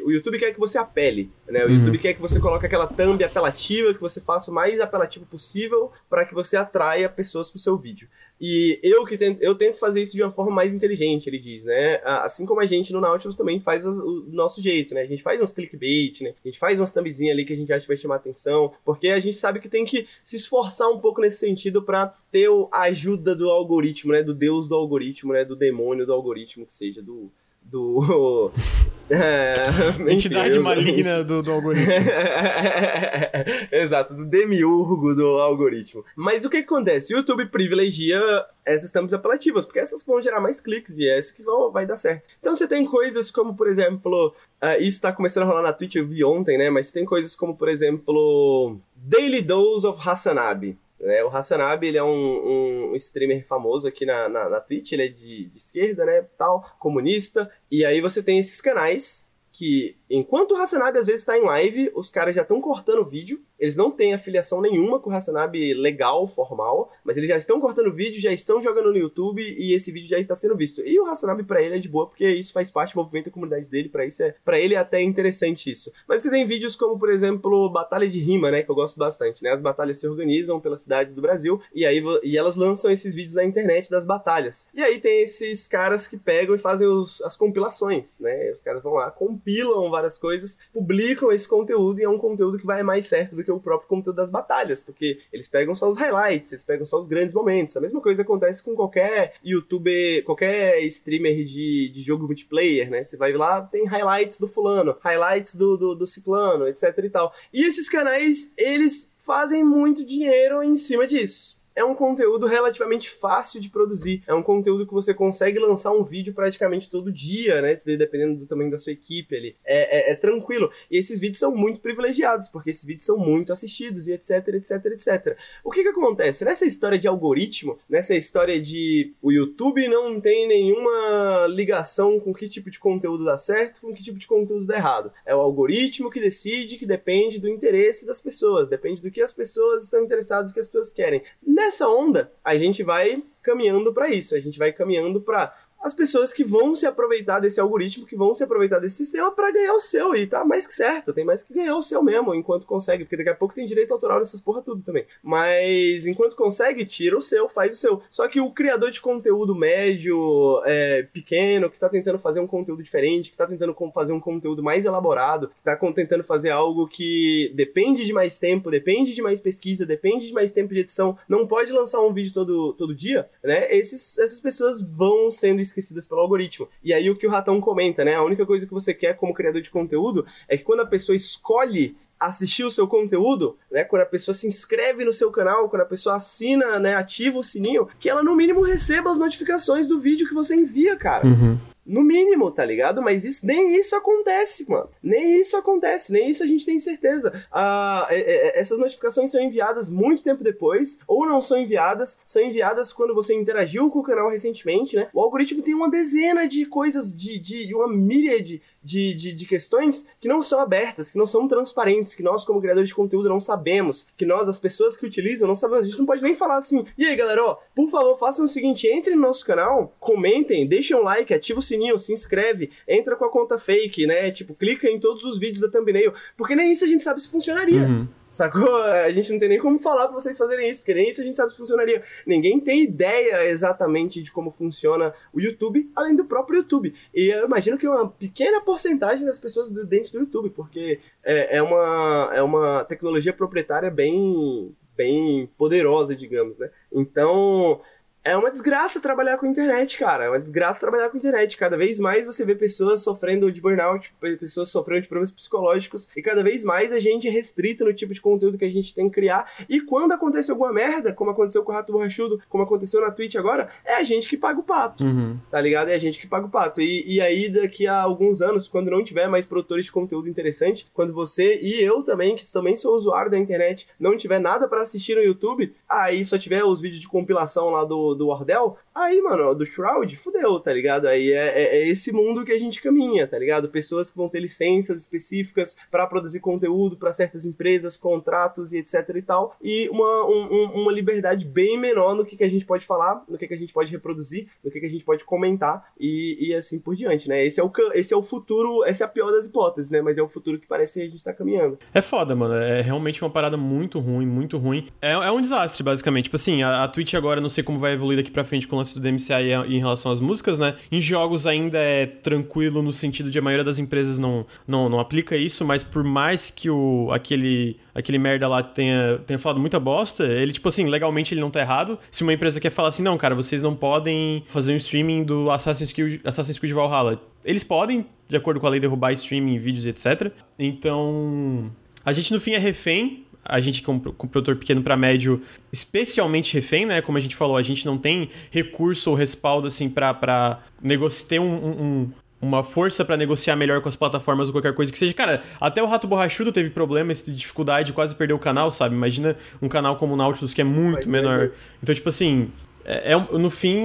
[0.05, 1.63] o YouTube quer que você apele, né?
[1.65, 5.25] O YouTube quer que você coloque aquela thumb apelativa, que você faça o mais apelativo
[5.25, 8.09] possível para que você atraia pessoas pro seu vídeo.
[8.39, 11.65] E eu que tento, eu tento fazer isso de uma forma mais inteligente, ele diz,
[11.65, 12.01] né?
[12.03, 15.01] Assim como a gente no Nautilus também faz o nosso jeito, né?
[15.01, 16.33] A gente faz uns clickbait, né?
[16.43, 19.07] A gente faz umas thumbzinhas ali que a gente acha que vai chamar atenção, porque
[19.07, 22.81] a gente sabe que tem que se esforçar um pouco nesse sentido para ter a
[22.83, 24.21] ajuda do algoritmo, né?
[24.21, 25.45] Do deus do algoritmo, né?
[25.45, 27.31] Do demônio do algoritmo, que seja do
[27.75, 28.51] do.
[29.07, 29.69] É,
[30.11, 31.93] Entidade maligna do, do algoritmo.
[33.71, 36.03] Exato, do demiurgo do algoritmo.
[36.15, 37.13] Mas o que, que acontece?
[37.13, 38.19] O YouTube privilegia
[38.65, 41.85] essas thumbs apelativas, porque essas vão gerar mais cliques e é essa que vão, vai
[41.85, 42.27] dar certo.
[42.39, 45.97] Então você tem coisas como, por exemplo, uh, isso tá começando a rolar na Twitch,
[45.97, 46.71] eu vi ontem, né?
[46.71, 50.79] Mas tem coisas como, por exemplo, Daily Dose of Hasanabi.
[51.05, 51.23] Né?
[51.23, 55.07] O Hassanabi, ele é um, um streamer famoso aqui na, na, na Twitch, ele é
[55.07, 60.57] de, de esquerda, né, tal, comunista, e aí você tem esses canais que, enquanto o
[60.57, 63.89] Hasanabi às vezes está em live, os caras já estão cortando o vídeo, eles não
[63.89, 68.31] têm afiliação nenhuma com o Hasanabi legal, formal, mas eles já estão cortando vídeo, já
[68.31, 70.81] estão jogando no YouTube e esse vídeo já está sendo visto.
[70.81, 73.31] E o Hasanabi para ele é de boa, porque isso faz parte do movimento da
[73.31, 75.91] comunidade dele, para isso é, para ele é até interessante isso.
[76.07, 79.43] Mas você tem vídeos como, por exemplo, Batalha de Rima, né, que eu gosto bastante,
[79.43, 79.51] né?
[79.51, 83.35] As batalhas se organizam pelas cidades do Brasil e aí e elas lançam esses vídeos
[83.35, 84.69] na internet das batalhas.
[84.73, 88.51] E aí tem esses caras que pegam e fazem os, as compilações, né?
[88.51, 92.65] Os caras vão lá, compilam várias coisas, publicam esse conteúdo e é um conteúdo que
[92.65, 95.97] vai mais certo do que o próprio conteúdo das batalhas, porque eles pegam só os
[95.97, 97.77] highlights, eles pegam só os grandes momentos.
[97.77, 103.03] A mesma coisa acontece com qualquer youtuber, qualquer streamer de, de jogo multiplayer, né?
[103.03, 107.33] Você vai lá, tem highlights do fulano, highlights do, do, do ciclano, etc e tal.
[107.53, 113.59] E esses canais, eles fazem muito dinheiro em cima disso é um conteúdo relativamente fácil
[113.59, 114.23] de produzir.
[114.25, 117.73] É um conteúdo que você consegue lançar um vídeo praticamente todo dia, né?
[117.85, 119.55] Dependendo do tamanho da sua equipe ali.
[119.65, 120.71] É, é, é, tranquilo.
[120.89, 124.85] E esses vídeos são muito privilegiados, porque esses vídeos são muito assistidos e etc, etc,
[124.85, 125.37] etc.
[125.63, 126.45] O que que acontece?
[126.45, 132.47] Nessa história de algoritmo, nessa história de o YouTube não tem nenhuma ligação com que
[132.47, 135.11] tipo de conteúdo dá certo, com que tipo de conteúdo dá errado.
[135.25, 139.33] É o algoritmo que decide, que depende do interesse das pessoas, depende do que as
[139.33, 141.21] pessoas estão interessadas, do que as pessoas querem
[141.65, 145.53] nessa onda, a gente vai caminhando para isso, a gente vai caminhando para
[145.85, 149.51] as pessoas que vão se aproveitar desse algoritmo, que vão se aproveitar desse sistema para
[149.51, 150.15] ganhar o seu.
[150.15, 153.17] E tá mais que certo, tem mais que ganhar o seu mesmo, enquanto consegue, porque
[153.17, 155.05] daqui a pouco tem direito autoral nessas porra tudo também.
[155.21, 158.01] Mas enquanto consegue, tira o seu, faz o seu.
[158.09, 162.81] Só que o criador de conteúdo médio, é, pequeno, que tá tentando fazer um conteúdo
[162.81, 167.51] diferente, que tá tentando fazer um conteúdo mais elaborado, que tá tentando fazer algo que
[167.53, 171.45] depende de mais tempo, depende de mais pesquisa, depende de mais tempo de edição, não
[171.45, 173.67] pode lançar um vídeo todo, todo dia, né?
[173.69, 175.61] Esses, essas pessoas vão sendo
[176.07, 176.67] pelo algoritmo.
[176.83, 178.15] E aí o que o Ratão comenta, né?
[178.15, 181.15] A única coisa que você quer como criador de conteúdo é que quando a pessoa
[181.15, 185.81] escolhe assistir o seu conteúdo, né, quando a pessoa se inscreve no seu canal, quando
[185.81, 189.99] a pessoa assina, né, ativa o sininho, que ela no mínimo receba as notificações do
[189.99, 191.27] vídeo que você envia, cara.
[191.27, 191.59] Uhum.
[191.85, 193.01] No mínimo, tá ligado?
[193.01, 194.89] Mas isso, nem isso acontece, mano.
[195.03, 197.45] Nem isso acontece, nem isso a gente tem certeza.
[197.51, 202.41] Ah, é, é, essas notificações são enviadas muito tempo depois, ou não são enviadas, são
[202.41, 205.09] enviadas quando você interagiu com o canal recentemente, né?
[205.13, 210.05] O algoritmo tem uma dezena de coisas, de, de uma míriade de, de, de, questões
[210.19, 213.39] que não são abertas, que não são transparentes, que nós, como criadores de conteúdo, não
[213.39, 215.85] sabemos, que nós, as pessoas que utilizam, não sabemos.
[215.85, 218.47] A gente não pode nem falar assim, e aí, galera, ó, por favor, façam o
[218.47, 223.15] seguinte, entrem no nosso canal, comentem, deixem um like, ativa o sininho, se inscreve, entra
[223.15, 224.29] com a conta fake, né?
[224.29, 227.29] Tipo, clica em todos os vídeos da thumbnail, porque nem isso a gente sabe se
[227.29, 227.81] funcionaria.
[227.81, 228.07] Uhum.
[228.35, 228.83] Sacou?
[228.83, 231.23] A gente não tem nem como falar pra vocês fazerem isso, porque nem isso a
[231.23, 232.03] gente sabe se funcionaria.
[232.27, 236.93] Ninguém tem ideia exatamente de como funciona o YouTube, além do próprio YouTube.
[237.13, 241.61] E eu imagino que uma pequena porcentagem das pessoas dentro do YouTube, porque é, é,
[241.61, 246.69] uma, é uma tecnologia proprietária bem, bem poderosa, digamos, né?
[246.91, 247.79] Então,
[248.25, 250.25] é uma desgraça trabalhar com internet, cara.
[250.25, 251.55] É uma desgraça trabalhar com internet.
[251.55, 256.23] Cada vez mais você vê pessoas sofrendo de burnout, pessoas sofrendo de problemas psicológicos, e
[256.23, 259.07] cada vez mais a gente é restrito no tipo de conteúdo que a gente tem
[259.07, 259.53] que criar.
[259.69, 263.35] E quando acontece alguma merda, como aconteceu com o Rato Borrachudo, como aconteceu na Twitch
[263.35, 265.03] agora, é a gente que paga o pato.
[265.03, 265.37] Uhum.
[265.51, 265.89] Tá ligado?
[265.89, 266.81] É a gente que paga o pato.
[266.81, 270.87] E, e aí, daqui a alguns anos, quando não tiver mais produtores de conteúdo interessante,
[270.95, 274.81] quando você e eu também, que também sou usuário da internet, não tiver nada para
[274.81, 279.21] assistir no YouTube, aí só tiver os vídeos de compilação lá do do Wardell, aí,
[279.21, 281.07] mano, do Shroud, fudeu, tá ligado?
[281.07, 283.69] Aí é, é, é, esse mundo que a gente caminha, tá ligado?
[283.69, 289.09] Pessoas que vão ter licenças específicas para produzir conteúdo para certas empresas, contratos e etc
[289.15, 292.85] e tal, e uma, um, uma liberdade bem menor no que, que a gente pode
[292.85, 295.91] falar, no que, que a gente pode reproduzir, no que, que a gente pode comentar
[295.99, 297.45] e, e assim por diante, né?
[297.45, 300.01] Esse é, o, esse é o futuro, essa é a pior das hipóteses, né?
[300.01, 301.77] Mas é o futuro que parece que a gente tá caminhando.
[301.93, 302.53] É foda, mano.
[302.55, 304.87] É realmente uma parada muito ruim, muito ruim.
[305.01, 306.25] É, é um desastre, basicamente.
[306.25, 308.67] Tipo assim, a, a Twitch agora, não sei como vai evoluir evoluir daqui pra frente
[308.67, 310.75] com o lance do DMCA em relação às músicas, né?
[310.91, 314.99] Em jogos ainda é tranquilo no sentido de a maioria das empresas não, não, não
[314.99, 319.79] aplica isso, mas por mais que o, aquele, aquele merda lá tenha, tenha falado muita
[319.79, 321.97] bosta, ele, tipo assim, legalmente ele não tá errado.
[322.11, 325.49] Se uma empresa quer falar assim, não, cara, vocês não podem fazer um streaming do
[325.49, 327.21] Assassin's Creed, Assassin's Creed Valhalla.
[327.43, 330.31] Eles podem, de acordo com a lei, derrubar streaming, vídeos, etc.
[330.57, 331.71] Então,
[332.03, 335.41] a gente no fim é refém a gente com, com produtor pequeno para médio,
[335.71, 337.01] especialmente refém, né?
[337.01, 341.39] Como a gente falou, a gente não tem recurso ou respaldo assim para negociar ter
[341.39, 342.11] um, um,
[342.41, 345.13] uma força para negociar melhor com as plataformas ou qualquer coisa que seja.
[345.13, 348.95] Cara, até o Rato Borrachudo teve problemas de dificuldade, quase perdeu o canal, sabe?
[348.95, 351.51] Imagina um canal como o Nautilus que é muito menor.
[351.81, 352.51] Então, tipo assim,
[352.85, 353.81] é, é, no fim,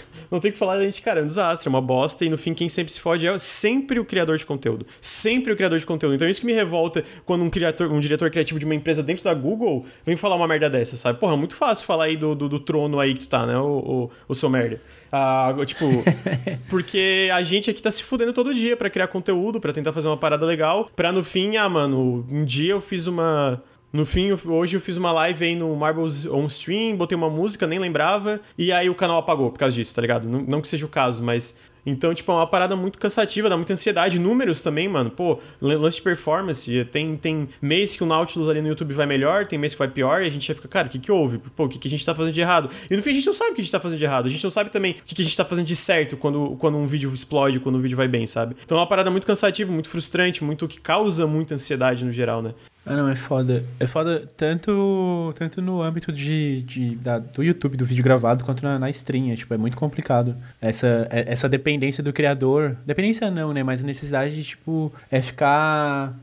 [0.30, 2.38] não tem que falar, a gente, cara, é um desastre, é uma bosta, e no
[2.38, 4.86] fim quem sempre se fode é sempre o criador de conteúdo.
[5.00, 6.14] Sempre o criador de conteúdo.
[6.14, 9.22] Então isso que me revolta quando um, criador, um diretor criativo de uma empresa dentro
[9.22, 11.18] da Google vem falar uma merda dessa, sabe?
[11.20, 13.58] Porra, é muito fácil falar aí do, do, do trono aí que tu tá, né,
[13.58, 14.80] o, o, o seu merda.
[15.12, 15.84] Ah, tipo,
[16.68, 20.08] porque a gente aqui tá se fudendo todo dia para criar conteúdo, para tentar fazer
[20.08, 23.62] uma parada legal, pra no fim, ah, mano, um dia eu fiz uma
[23.92, 27.66] no fim, hoje eu fiz uma live aí no Marbles On Stream, botei uma música,
[27.66, 30.28] nem lembrava, e aí o canal apagou por causa disso, tá ligado?
[30.28, 31.56] Não, que seja o caso, mas
[31.86, 34.18] então, tipo, é uma parada muito cansativa, dá muita ansiedade.
[34.18, 35.10] Números também, mano.
[35.10, 36.84] Pô, lance de performance.
[36.92, 39.88] Tem, tem mês que o Nautilus ali no YouTube vai melhor, tem mês que vai
[39.88, 41.38] pior, e a gente já fica, cara, o que que houve?
[41.38, 42.68] Pô, o que que a gente tá fazendo de errado?
[42.90, 44.26] E no fim a gente não sabe o que a gente tá fazendo de errado.
[44.26, 46.56] A gente não sabe também o que que a gente tá fazendo de certo quando,
[46.58, 48.54] quando um vídeo explode, quando um vídeo vai bem, sabe?
[48.62, 52.42] Então é uma parada muito cansativa, muito frustrante, muito que causa muita ansiedade no geral,
[52.42, 52.52] né?
[52.86, 53.64] Ah, não, é foda.
[53.78, 58.62] É foda tanto, tanto no âmbito de, de, da, do YouTube, do vídeo gravado, quanto
[58.62, 59.30] na, na stream.
[59.30, 60.34] É, tipo, é muito complicado.
[60.60, 62.76] Essa, é, essa dependência do criador.
[62.86, 63.62] Dependência não, né?
[63.62, 66.14] Mas a necessidade de, tipo, é ficar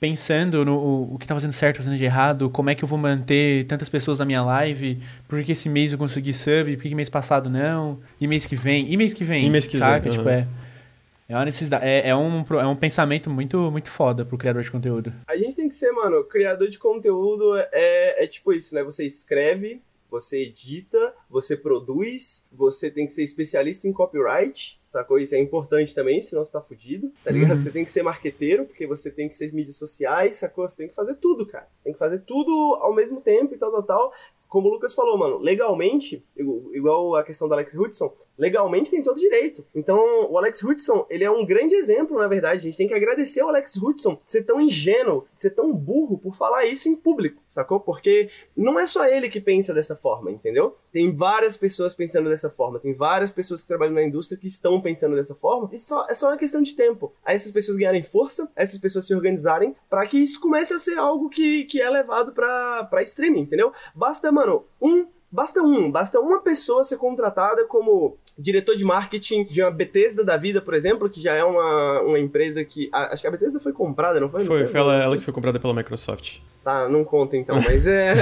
[0.00, 2.88] pensando no o, o que tá fazendo certo, fazendo de errado, como é que eu
[2.88, 6.82] vou manter tantas pessoas na minha live, por que esse mês eu consegui sub, por
[6.82, 9.76] que mês passado não, e mês que vem, e mês que vem, e mês que
[9.76, 10.08] sabe?
[10.08, 10.48] Vem, tipo, é...
[11.30, 11.86] É uma necessidade.
[11.86, 15.12] É, é, um, é um pensamento muito, muito foda pro criador de conteúdo.
[15.28, 18.82] A gente tem que ser, mano, criador de conteúdo é, é tipo isso, né?
[18.82, 19.80] Você escreve,
[20.10, 25.20] você edita, você produz, você tem que ser especialista em copyright, sacou?
[25.20, 27.52] Isso é importante também, senão você tá fudido, tá ligado?
[27.52, 27.58] Uhum.
[27.60, 30.68] Você tem que ser marqueteiro, porque você tem que ser mídias sociais, sacou?
[30.68, 31.68] Você tem que fazer tudo, cara.
[31.76, 32.50] Você tem que fazer tudo
[32.80, 34.12] ao mesmo tempo e tal, tal, tal
[34.50, 39.20] como o Lucas falou, mano, legalmente, igual a questão do Alex Hudson, legalmente tem todo
[39.20, 39.64] direito.
[39.72, 42.58] Então, o Alex Hudson, ele é um grande exemplo, na verdade.
[42.58, 45.72] A gente tem que agradecer ao Alex Hudson de ser tão ingênuo, de ser tão
[45.72, 47.78] burro por falar isso em público, sacou?
[47.78, 50.76] Porque não é só ele que pensa dessa forma, entendeu?
[50.92, 54.80] Tem várias pessoas pensando dessa forma, tem várias pessoas que trabalham na indústria que estão
[54.80, 57.12] pensando dessa forma, e só, é só uma questão de tempo.
[57.24, 60.98] Aí essas pessoas ganharem força, essas pessoas se organizarem, para que isso comece a ser
[60.98, 63.72] algo que, que é levado pra streaming, entendeu?
[63.94, 69.62] Basta, mano, um Basta um, basta uma pessoa ser contratada como diretor de marketing de
[69.62, 72.88] uma Bethesda da vida, por exemplo, que já é uma, uma empresa que.
[72.92, 74.44] A, acho que a Bethesda foi comprada, não foi?
[74.44, 76.40] Foi, foi ela, ela que foi comprada pela Microsoft.
[76.62, 78.14] Tá, não conta então, mas é.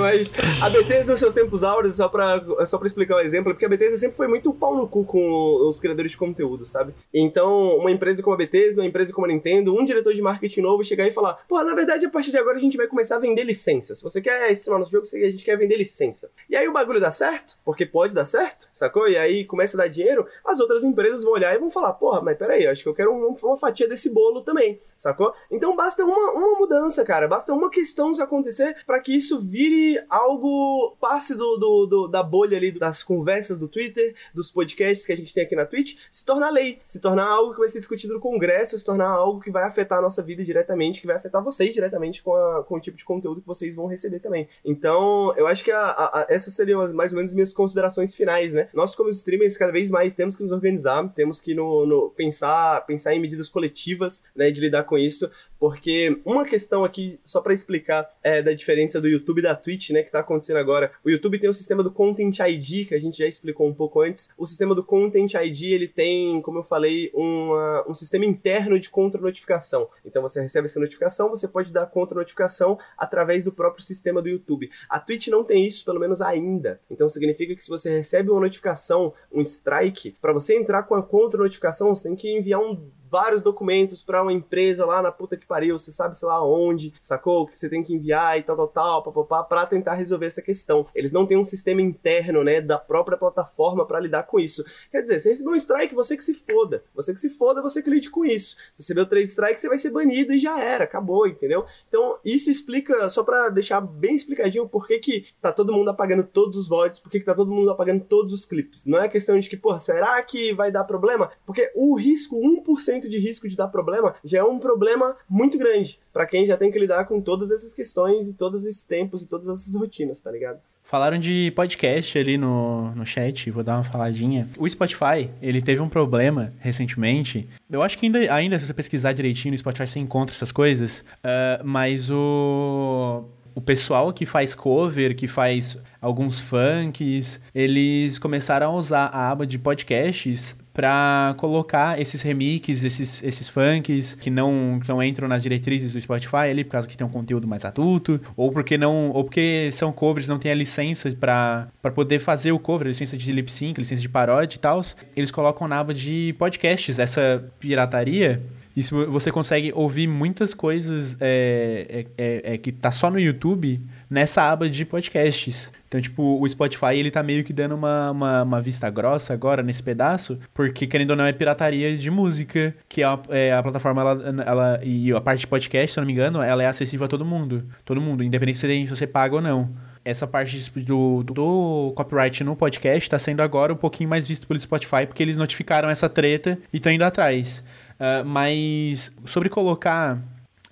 [0.00, 3.52] mas a Bethesda nos seus tempos áureos, só pra, só pra explicar o um exemplo,
[3.52, 6.92] porque a Bethesda sempre foi muito pau no cu com os criadores de conteúdo, sabe?
[7.12, 10.62] Então, uma empresa como a Bethesda, uma empresa como a Nintendo, um diretor de marketing
[10.62, 13.14] novo chegar e falar: pô, na verdade, a partir de agora a gente vai começar
[13.14, 13.94] a vender licença.
[13.94, 16.28] Se você quer streamar nosso jogo, a gente quer vender licença.
[16.50, 19.08] E aí o bagulho dá certo, porque pode dar certo, sacou?
[19.08, 22.20] E aí começa a dar dinheiro, as outras empresas vão olhar e vão falar: porra,
[22.20, 25.34] mas peraí, acho que eu quero uma fatia desse bolo também, sacou?
[25.50, 30.02] Então basta uma, uma mudança, cara, basta uma questão acontecer acontecer para que isso vire
[30.08, 35.12] algo, passe do, do, do, da bolha ali das conversas do Twitter, dos podcasts que
[35.12, 37.80] a gente tem aqui na Twitch, se tornar lei, se tornar algo que vai ser
[37.80, 41.16] discutido no Congresso, se tornar algo que vai afetar a nossa vida diretamente, que vai
[41.16, 44.48] afetar vocês diretamente com, a, com o tipo de conteúdo que vocês vão receber também.
[44.64, 48.68] Então, eu acho que a, a, essas seriam mais ou menos minhas considerações finais, né?
[48.72, 52.84] Nós, como streamers, cada vez mais temos que nos organizar, temos que no, no pensar,
[52.86, 57.54] pensar em medidas coletivas, né, de lidar com isso, porque uma questão aqui, só para
[57.54, 60.92] explicar, é da diferença do YouTube e da Twitch, né, que tá acontecendo agora.
[61.04, 64.02] O YouTube tem o sistema do Content ID, que a gente já explicou um pouco
[64.02, 64.30] antes.
[64.36, 68.90] O sistema do Content ID, ele tem, como eu falei, uma, um sistema interno de
[68.90, 69.88] contra-notificação.
[70.04, 74.70] Então você recebe essa notificação, você pode dar contra-notificação através do próprio sistema do YouTube.
[74.88, 76.80] A Twitch não tem isso, pelo menos ainda.
[76.90, 81.02] Então significa que se você recebe uma notificação, um strike, para você entrar com a
[81.02, 82.78] contra-notificação, você tem que enviar um
[83.14, 86.92] vários documentos para uma empresa lá na puta que pariu, você sabe, sei lá onde,
[87.00, 87.46] sacou?
[87.46, 90.84] Que você tem que enviar e tal, tal, tal, papapá, pra tentar resolver essa questão.
[90.92, 94.64] Eles não têm um sistema interno, né, da própria plataforma para lidar com isso.
[94.90, 96.82] Quer dizer, você recebeu um strike, você que se foda.
[96.92, 98.56] Você que se foda, você que lide com isso.
[98.76, 101.64] Recebeu três strikes, você vai ser banido e já era, acabou, entendeu?
[101.88, 106.24] Então, isso explica, só para deixar bem explicadinho, por que que tá todo mundo apagando
[106.24, 108.86] todos os votos, por que que tá todo mundo apagando todos os clipes.
[108.86, 111.30] Não é questão de que, pô, será que vai dar problema?
[111.46, 115.98] Porque o risco, 1% de risco de dar problema, já é um problema muito grande
[116.12, 119.28] para quem já tem que lidar com todas essas questões e todos esses tempos e
[119.28, 120.58] todas essas rotinas, tá ligado?
[120.82, 124.48] Falaram de podcast ali no, no chat, vou dar uma faladinha.
[124.58, 127.48] O Spotify, ele teve um problema recentemente.
[127.70, 131.00] Eu acho que ainda, ainda se você pesquisar direitinho no Spotify, você encontra essas coisas.
[131.00, 133.24] Uh, mas o
[133.54, 139.46] o pessoal que faz cover, que faz alguns funks, eles começaram a usar a aba
[139.46, 145.40] de podcasts para colocar esses remixes, esses, esses funks que não, que não entram nas
[145.40, 149.10] diretrizes do Spotify ali, por causa que tem um conteúdo mais adulto, ou porque não,
[149.10, 153.30] ou porque são covers, não tem a licença para poder fazer o cover, licença de
[153.30, 154.82] lip sync, licença de paródia e tal.
[155.16, 158.42] Eles colocam na aba de podcasts essa pirataria
[158.76, 163.20] e se você consegue ouvir muitas coisas é, é, é, é, que tá só no
[163.20, 163.80] YouTube
[164.10, 165.70] nessa aba de podcasts.
[165.86, 169.62] Então, tipo, o Spotify, ele tá meio que dando uma, uma, uma, vista grossa agora
[169.62, 174.00] nesse pedaço, porque, querendo ou não, é pirataria de música, que a, é, a plataforma,
[174.00, 177.04] ela, ela, e a parte de podcast, se eu não me engano, ela é acessível
[177.04, 177.64] a todo mundo.
[177.84, 179.70] Todo mundo, independente se você, se você paga ou não
[180.04, 184.60] essa parte do, do, copyright no podcast está sendo agora um pouquinho mais visto pelo
[184.60, 187.64] Spotify, porque eles notificaram essa treta e estão indo atrás.
[188.04, 190.20] Uh, mas sobre colocar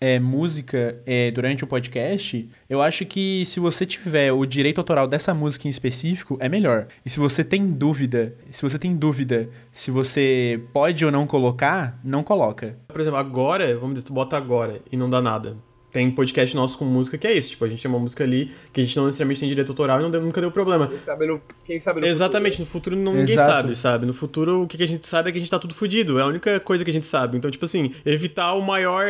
[0.02, 5.06] é, música é, durante o podcast, eu acho que se você tiver o direito autoral
[5.06, 6.88] dessa música em específico, é melhor.
[7.06, 11.98] E se você tem dúvida, se você tem dúvida se você pode ou não colocar,
[12.02, 12.76] não coloca.
[12.88, 15.56] Por exemplo, agora, vamos dizer, tu bota agora e não dá nada.
[15.92, 17.50] Tem podcast nosso com música que é isso.
[17.50, 20.00] Tipo, a gente tem uma música ali que a gente não necessariamente tem direito autoral
[20.00, 20.88] e não deu, nunca deu problema.
[20.88, 22.66] Quem sabe no, quem sabe no Exatamente, futuro.
[22.66, 23.50] no futuro não, ninguém Exato.
[23.50, 24.06] sabe, sabe?
[24.06, 26.18] No futuro o que a gente sabe é que a gente tá tudo fudido.
[26.18, 27.36] É a única coisa que a gente sabe.
[27.36, 29.04] Então, tipo assim, evitar o maior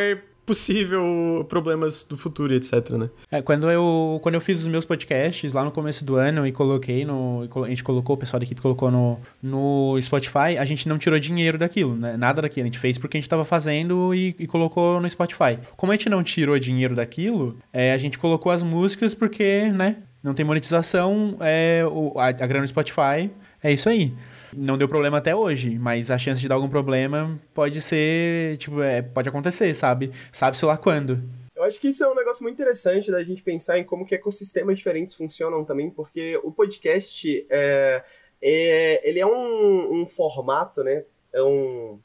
[0.45, 3.09] possível problemas do futuro etc, né?
[3.31, 6.51] É, quando eu, quando eu fiz os meus podcasts lá no começo do ano e
[6.51, 7.47] coloquei no...
[7.65, 11.17] A gente colocou, o pessoal da equipe colocou no, no Spotify, a gente não tirou
[11.19, 12.17] dinheiro daquilo, né?
[12.17, 12.65] Nada daquilo.
[12.65, 15.57] A gente fez porque a gente tava fazendo e, e colocou no Spotify.
[15.75, 19.97] Como a gente não tirou dinheiro daquilo, é, a gente colocou as músicas porque, né?
[20.21, 23.29] Não tem monetização, é, o, a, a grana no Spotify,
[23.61, 24.13] é isso aí.
[24.55, 28.81] Não deu problema até hoje, mas a chance de dar algum problema pode ser, tipo,
[28.81, 30.11] é, pode acontecer, sabe?
[30.31, 31.21] Sabe-se lá quando.
[31.55, 34.15] Eu acho que isso é um negócio muito interessante da gente pensar em como que
[34.15, 38.03] ecossistemas diferentes funcionam também, porque o podcast, é,
[38.41, 41.03] é ele é um, um, formato, né?
[41.31, 41.99] É um,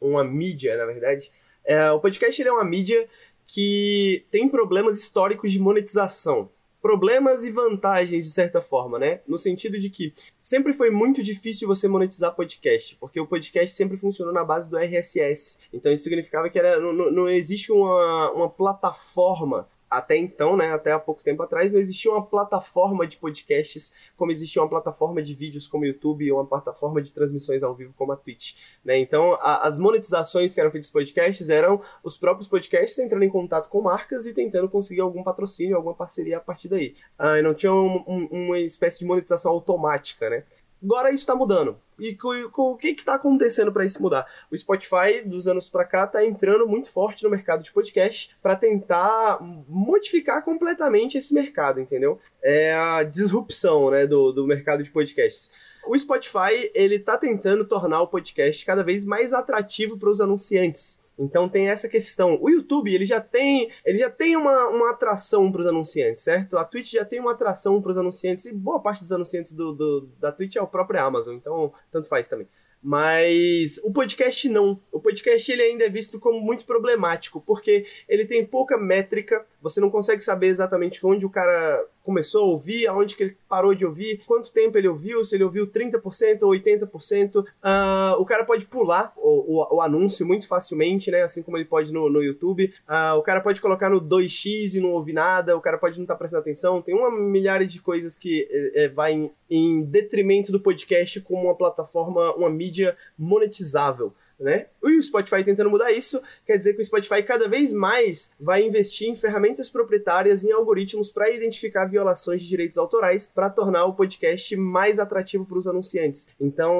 [0.00, 1.30] uma mídia, na verdade.
[1.64, 3.08] É, o podcast é uma mídia
[3.44, 6.50] que tem problemas históricos de monetização
[6.86, 9.20] problemas e vantagens, de certa forma, né?
[9.26, 13.96] No sentido de que sempre foi muito difícil você monetizar podcast, porque o podcast sempre
[13.96, 15.58] funcionou na base do RSS.
[15.72, 20.92] Então isso significava que era, não, não existe uma, uma plataforma até então, né, até
[20.92, 25.34] há pouco tempo atrás, não existia uma plataforma de podcasts como existia uma plataforma de
[25.34, 28.54] vídeos como o YouTube ou uma plataforma de transmissões ao vivo como a Twitch.
[28.84, 28.98] Né?
[28.98, 33.68] Então, a, as monetizações que eram feitas podcasts eram os próprios podcasts entrando em contato
[33.68, 36.96] com marcas e tentando conseguir algum patrocínio, alguma parceria a partir daí.
[37.18, 40.44] Ah, não tinha um, um, uma espécie de monetização automática, né?
[40.86, 41.76] Agora isso está mudando.
[41.98, 42.16] E
[42.56, 44.24] o que está acontecendo para isso mudar?
[44.52, 48.54] O Spotify, dos anos para cá, está entrando muito forte no mercado de podcast para
[48.54, 49.38] tentar
[49.68, 52.20] modificar completamente esse mercado, entendeu?
[52.40, 55.50] É a disrupção né, do, do mercado de podcasts.
[55.88, 61.04] O Spotify ele está tentando tornar o podcast cada vez mais atrativo para os anunciantes.
[61.18, 62.38] Então tem essa questão.
[62.40, 66.58] O YouTube, ele já tem, ele já tem uma, uma atração para os anunciantes, certo?
[66.58, 69.72] A Twitch já tem uma atração para os anunciantes e boa parte dos anunciantes do,
[69.72, 72.46] do, da Twitch é o próprio Amazon, então tanto faz também.
[72.86, 74.78] Mas o podcast não.
[74.92, 79.80] O podcast ele ainda é visto como muito problemático, porque ele tem pouca métrica, você
[79.80, 83.84] não consegue saber exatamente onde o cara começou a ouvir, aonde que ele parou de
[83.84, 87.40] ouvir, quanto tempo ele ouviu, se ele ouviu 30% ou 80%.
[87.40, 91.22] Uh, o cara pode pular o, o, o, anúncio muito facilmente, né?
[91.24, 92.72] Assim como ele pode no, no YouTube.
[92.88, 96.04] Uh, o cara pode colocar no 2x e não ouvir nada, o cara pode não
[96.04, 96.80] estar tá prestando atenção.
[96.80, 101.46] Tem uma milhar de coisas que é, é, vai em, em detrimento do podcast como
[101.46, 102.75] uma plataforma, uma mídia
[103.18, 104.12] monetizável.
[104.38, 104.66] né?
[104.84, 108.62] E o Spotify tentando mudar isso, quer dizer que o Spotify cada vez mais vai
[108.62, 113.86] investir em ferramentas proprietárias e em algoritmos para identificar violações de direitos autorais, para tornar
[113.86, 116.28] o podcast mais atrativo para os anunciantes.
[116.40, 116.74] Então,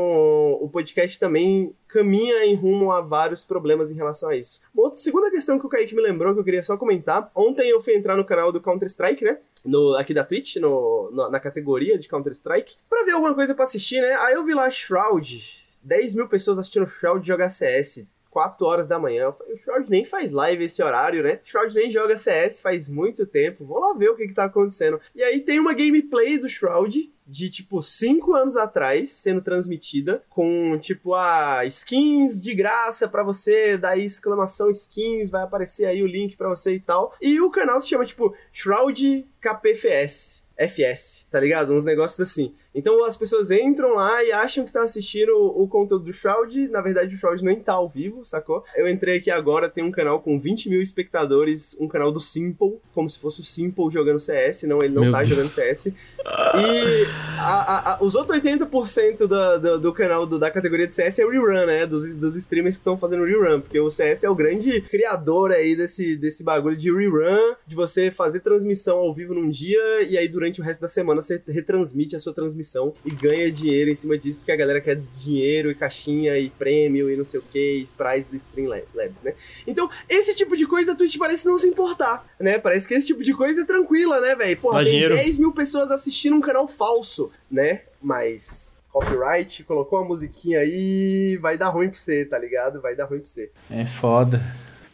[0.61, 4.61] o podcast também caminha em rumo a vários problemas em relação a isso.
[4.75, 7.31] Uma outra segunda questão que o Kaique me lembrou, que eu queria só comentar.
[7.35, 9.39] Ontem eu fui entrar no canal do Counter-Strike, né?
[9.65, 13.65] No, aqui da Twitch, no, no na categoria de Counter-Strike, pra ver alguma coisa pra
[13.65, 14.15] assistir, né?
[14.21, 18.07] Aí eu vi lá Shroud, 10 mil pessoas assistindo Shroud jogar CS.
[18.37, 19.25] 4 horas da manhã.
[19.25, 21.41] Eu falei, o Shroud nem faz live esse horário, né?
[21.43, 23.65] O Shroud nem joga CS faz muito tempo.
[23.65, 25.01] Vou lá ver o que, que tá acontecendo.
[25.15, 30.79] E aí tem uma gameplay do Shroud de tipo 5 anos atrás sendo transmitida com
[30.79, 36.37] tipo a skins de graça para você, daí exclamação skins, vai aparecer aí o link
[36.37, 37.15] para você e tal.
[37.21, 40.45] E o canal se chama tipo Shroud KPFS.
[40.57, 41.75] FS, tá ligado?
[41.75, 42.55] Uns negócios assim.
[42.77, 46.69] Então as pessoas entram lá e acham que tá assistindo o, o, conteúdo do Shroud.
[46.69, 48.63] Na verdade, o Shroud nem tá ao vivo, sacou?
[48.77, 52.77] Eu entrei aqui agora, tem um canal com 20 mil espectadores, um canal do Simple,
[52.95, 54.65] como se fosse o Simple jogando CS.
[54.65, 55.29] Não, ele não Meu tá Deus.
[55.31, 55.87] jogando CS.
[55.87, 57.07] E
[57.39, 61.25] a, a, os outros 80% do, do, do canal do, da categoria de CS é
[61.25, 61.87] rerun, né?
[61.87, 63.63] Dos, dos streamers que estão fazendo rerun.
[63.63, 68.11] Porque o CS é o grande criador aí desse, desse bagulho de rerun, de você
[68.11, 72.15] fazer transmissão ao vivo num dia e aí durante o resto da semana você retransmite
[72.15, 72.66] a sua transmissão
[73.05, 77.11] e ganha dinheiro em cima disso, porque a galera quer dinheiro e caixinha e prêmio
[77.11, 79.35] e não sei o que, e prize do Stream Labs, né?
[79.67, 82.59] Então, esse tipo de coisa a Twitch parece não se importar, né?
[82.59, 84.57] Parece que esse tipo de coisa é tranquila, né, velho?
[84.59, 85.15] Porra, tem dinheiro.
[85.15, 87.83] 10 mil pessoas assistindo um canal falso, né?
[88.03, 92.81] Mas copyright, colocou uma musiquinha aí, vai dar ruim pra você, tá ligado?
[92.81, 93.51] Vai dar ruim pra você.
[93.71, 94.41] É foda.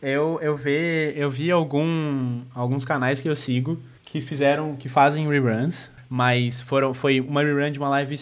[0.02, 5.28] Eu, eu, vi, eu vi algum, alguns canais que eu sigo que fizeram, que fazem
[5.28, 8.20] reruns mas foram, foi uma rerun de uma live.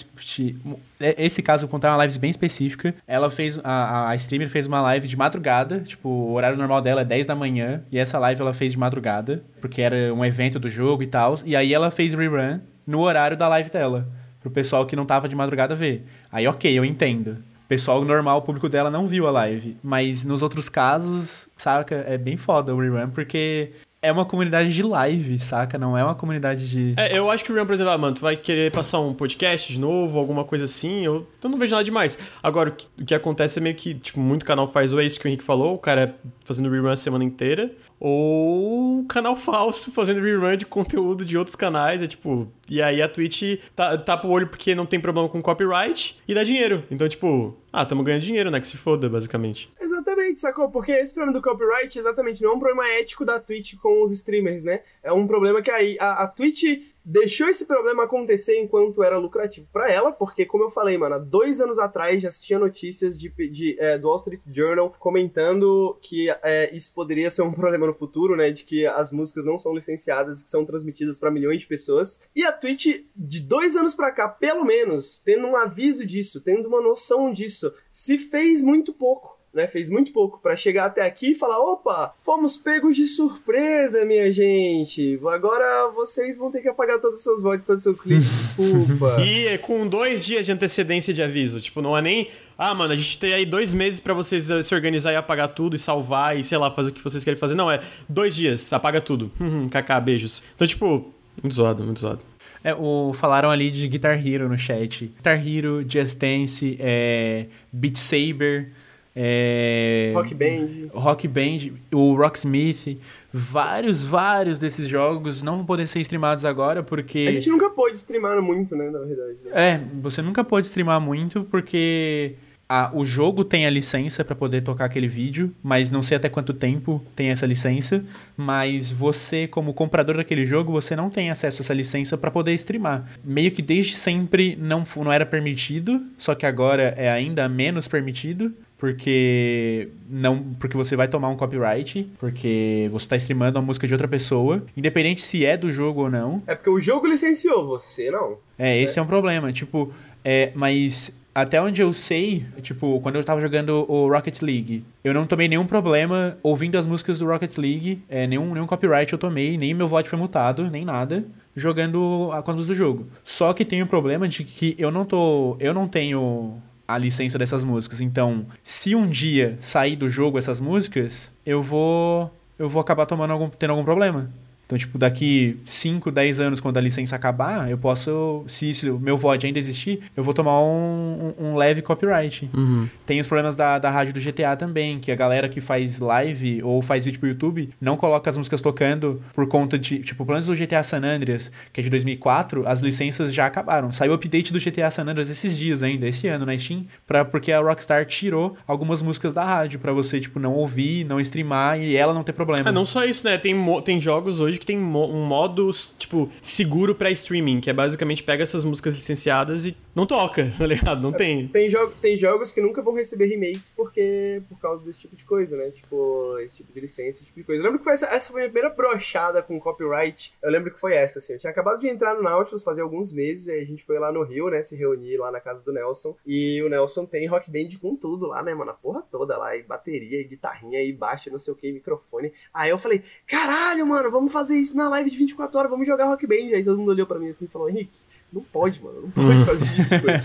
[1.01, 2.95] É, esse caso, eu vou contar uma live bem específica.
[3.05, 3.59] Ela fez.
[3.65, 5.81] A, a streamer fez uma live de madrugada.
[5.81, 7.83] Tipo, o horário normal dela é 10 da manhã.
[7.91, 9.43] E essa live ela fez de madrugada.
[9.61, 11.35] Porque era um evento do jogo e tal.
[11.45, 14.09] E aí ela fez rerun no horário da live dela.
[14.41, 16.07] Pro pessoal que não tava de madrugada ver.
[16.31, 17.39] Aí, ok, eu entendo
[17.71, 19.77] pessoal normal, o público dela não viu a live.
[19.81, 23.71] Mas nos outros casos, saca, é bem foda o rerun, porque
[24.03, 25.77] é uma comunidade de live, saca?
[25.77, 26.95] Não é uma comunidade de.
[26.97, 29.13] É, eu acho que o Rian, por exemplo, ah, mano, tu vai querer passar um
[29.13, 32.17] podcast de novo, alguma coisa assim, eu, eu não vejo nada demais.
[32.43, 35.05] Agora, o que, o que acontece é meio que, tipo, muito canal faz ou é
[35.05, 36.15] isso que o Henrique falou, o cara é
[36.45, 42.03] fazendo rerun a semana inteira, ou canal Fausto fazendo rerun de conteúdo de outros canais,
[42.03, 42.51] é tipo.
[42.71, 46.33] E aí a Twitch tá, tapa o olho porque não tem problema com copyright e
[46.33, 46.85] dá dinheiro.
[46.89, 48.61] Então, tipo, ah, tamo ganhando dinheiro, né?
[48.61, 49.69] Que se foda, basicamente.
[49.81, 50.71] Exatamente, sacou?
[50.71, 54.13] Porque esse problema do copyright, exatamente, não é um problema ético da Twitch com os
[54.13, 54.83] streamers, né?
[55.03, 56.63] É um problema que aí a, a Twitch
[57.05, 61.19] deixou esse problema acontecer enquanto era lucrativo para ela, porque, como eu falei, mano, há
[61.19, 66.31] dois anos atrás já tinha notícias de, de é, do Wall Street Journal comentando que
[66.43, 68.51] é, isso poderia ser um problema no futuro, né?
[68.51, 72.21] De que as músicas não são licenciadas, que são transmitidas para milhões de pessoas.
[72.35, 76.69] E a Twitch, de dois anos para cá, pelo menos, tendo um aviso disso, tendo
[76.69, 81.33] uma noção disso, se fez muito pouco né, fez muito pouco para chegar até aqui
[81.33, 85.19] e falar: opa, fomos pegos de surpresa, minha gente.
[85.27, 89.21] Agora vocês vão ter que apagar todos os seus votos, todos os seus cliques, desculpa.
[89.21, 91.61] e é com dois dias de antecedência de aviso.
[91.61, 92.29] Tipo, não é nem.
[92.57, 95.49] Ah, mano, a gente tem aí dois meses para vocês eh, se organizar e apagar
[95.49, 97.55] tudo e salvar e sei lá, fazer o que vocês querem fazer.
[97.55, 99.31] Não, é dois dias, apaga tudo.
[99.71, 100.43] Kaká, beijos.
[100.55, 101.13] Então, tipo,
[101.43, 102.21] muito zoado, muito zoado.
[102.63, 105.07] É, o, falaram ali de Guitar Hero no chat.
[105.07, 108.69] Guitar Hero, Jazz Dance, é, Beat Saber.
[109.15, 110.13] É...
[110.15, 110.69] Rock Band.
[110.93, 111.59] Rock Band,
[111.93, 112.99] o Rocksmith,
[113.33, 117.27] vários, vários desses jogos não vão poder ser streamados agora porque.
[117.29, 119.39] A gente nunca pôde streamar muito, né, na verdade.
[119.45, 119.51] Né?
[119.53, 122.37] É, você nunca pode streamar muito porque
[122.69, 126.29] a, o jogo tem a licença para poder tocar aquele vídeo, mas não sei até
[126.29, 128.05] quanto tempo tem essa licença.
[128.37, 132.55] Mas você, como comprador daquele jogo, você não tem acesso a essa licença para poder
[132.55, 133.11] streamar.
[133.25, 138.55] Meio que desde sempre não, não era permitido, só que agora é ainda menos permitido
[138.81, 143.93] porque não porque você vai tomar um copyright, porque você está streamando a música de
[143.93, 146.43] outra pessoa, independente se é do jogo ou não.
[146.47, 148.39] É porque o jogo licenciou, você não.
[148.59, 149.93] É, esse é, é um problema, tipo,
[150.25, 155.13] é, mas até onde eu sei, tipo, quando eu tava jogando o Rocket League, eu
[155.13, 159.19] não tomei nenhum problema ouvindo as músicas do Rocket League, é, nenhum, nenhum copyright eu
[159.19, 161.23] tomei, nem meu voto foi mutado, nem nada,
[161.55, 163.07] jogando a contas do jogo.
[163.25, 165.57] Só que tem o problema de que eu não tô.
[165.61, 166.55] Eu não tenho
[166.95, 168.01] a licença dessas músicas.
[168.01, 173.31] Então, se um dia sair do jogo essas músicas, eu vou eu vou acabar tomando
[173.33, 174.31] algum, tendo algum problema.
[174.71, 179.49] Então, tipo, daqui 5, 10 anos, quando a licença acabar, eu posso, se, meu VOD
[179.49, 182.49] ainda existir, eu vou tomar um, um, um leve copyright.
[182.55, 182.89] Uhum.
[183.05, 186.63] Tem os problemas da, da rádio do GTA também, que a galera que faz live
[186.63, 190.37] ou faz vídeo pro YouTube não coloca as músicas tocando por conta de, tipo, pelo
[190.37, 193.91] menos do GTA San Andreas, que é de 2004, as licenças já acabaram.
[193.91, 197.25] Saiu o update do GTA San Andreas esses dias ainda, esse ano na Steam, pra,
[197.25, 201.81] porque a Rockstar tirou algumas músicas da rádio pra você, tipo, não ouvir, não streamar
[201.81, 202.69] e ela não ter problema.
[202.69, 203.37] Ah, não só isso, né?
[203.37, 203.53] Tem,
[203.85, 208.43] tem jogos hoje que tem um modo, tipo, seguro pra streaming, que é basicamente pega
[208.43, 211.01] essas músicas licenciadas e não toca, tá ligado?
[211.01, 211.49] Não tem.
[211.49, 215.25] Tem, jogo, tem jogos que nunca vão receber remakes porque por causa desse tipo de
[215.25, 215.71] coisa, né?
[215.71, 217.61] Tipo, esse tipo de licença, esse tipo de coisa.
[217.61, 220.33] Eu lembro que foi essa, essa foi a minha primeira brochada com copyright.
[220.43, 221.33] Eu lembro que foi essa, assim.
[221.33, 224.13] Eu tinha acabado de entrar no Nautilus fazia alguns meses, aí a gente foi lá
[224.13, 224.63] no Rio, né?
[224.63, 226.17] Se reunir lá na casa do Nelson.
[226.27, 228.71] E o Nelson tem rock band com tudo lá, né, mano?
[228.71, 229.57] A porra toda lá.
[229.57, 232.33] E bateria, e guitarrinha, e baixo, não sei o que, microfone.
[232.53, 236.07] Aí eu falei, caralho, mano, vamos fazer isso na live de 24 horas, vamos jogar
[236.07, 236.55] rock band.
[236.55, 237.99] Aí todo mundo olhou pra mim assim e falou, Henrique.
[238.33, 239.03] Não pode, mano.
[239.03, 239.75] Não pode fazer isso.
[239.75, 240.23] tipo de coisa."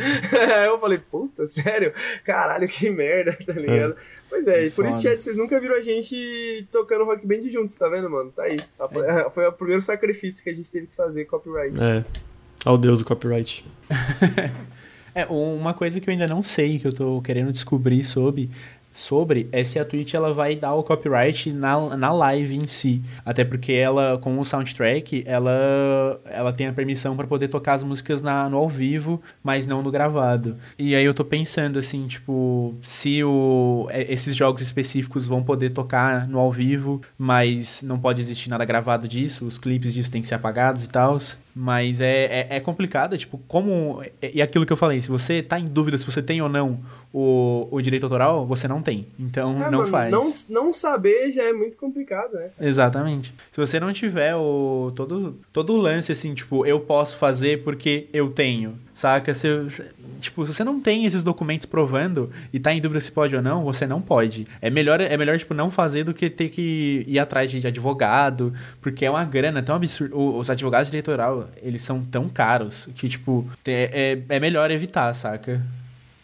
[0.61, 1.91] Aí eu falei, puta, sério?
[2.23, 3.95] Caralho, que merda, tá ligado?
[4.29, 7.75] Pois é, e por isso, chat, vocês nunca viram a gente tocando rock band juntos,
[7.75, 8.31] tá vendo, mano?
[8.31, 8.57] Tá aí.
[8.79, 11.75] A- Foi o primeiro sacrifício que a gente teve que fazer, copyright.
[11.81, 12.05] É.
[12.63, 13.65] Ao Deus do copyright.
[15.17, 18.49] É, uma coisa que eu ainda não sei, que eu tô querendo descobrir sobre,
[18.95, 23.01] sobre é se a Twitch ela vai dar o copyright na, na live em si.
[23.25, 27.83] Até porque ela, com o soundtrack, ela, ela tem a permissão para poder tocar as
[27.83, 30.57] músicas na, no ao vivo, mas não no gravado.
[30.79, 35.71] E aí eu tô pensando assim, tipo, se o, é, esses jogos específicos vão poder
[35.71, 40.21] tocar no ao vivo, mas não pode existir nada gravado disso, os clipes disso têm
[40.21, 41.19] que ser apagados e tal.
[41.57, 44.03] Mas é, é, é complicado, tipo, como.
[44.21, 46.81] E aquilo que eu falei, se você tá em dúvida se você tem ou não
[47.13, 49.07] o, o direito autoral, você não tem.
[49.17, 50.11] Então É, não faz.
[50.11, 52.49] Não, não saber já é muito complicado, né?
[52.59, 53.33] Exatamente.
[53.51, 58.09] Se você não tiver o todo, todo o lance assim, tipo, eu posso fazer porque
[58.11, 59.33] eu tenho, saca?
[59.33, 59.47] Se,
[60.19, 63.41] tipo, se você não tem esses documentos provando e tá em dúvida se pode ou
[63.41, 64.47] não, você não pode.
[64.61, 68.53] É melhor, é melhor tipo, não fazer do que ter que ir atrás de advogado,
[68.81, 70.15] porque é uma grana tão absurda.
[70.15, 75.13] Os advogados de eleitoral, eles são tão caros que, tipo, é, é, é melhor evitar,
[75.13, 75.61] saca?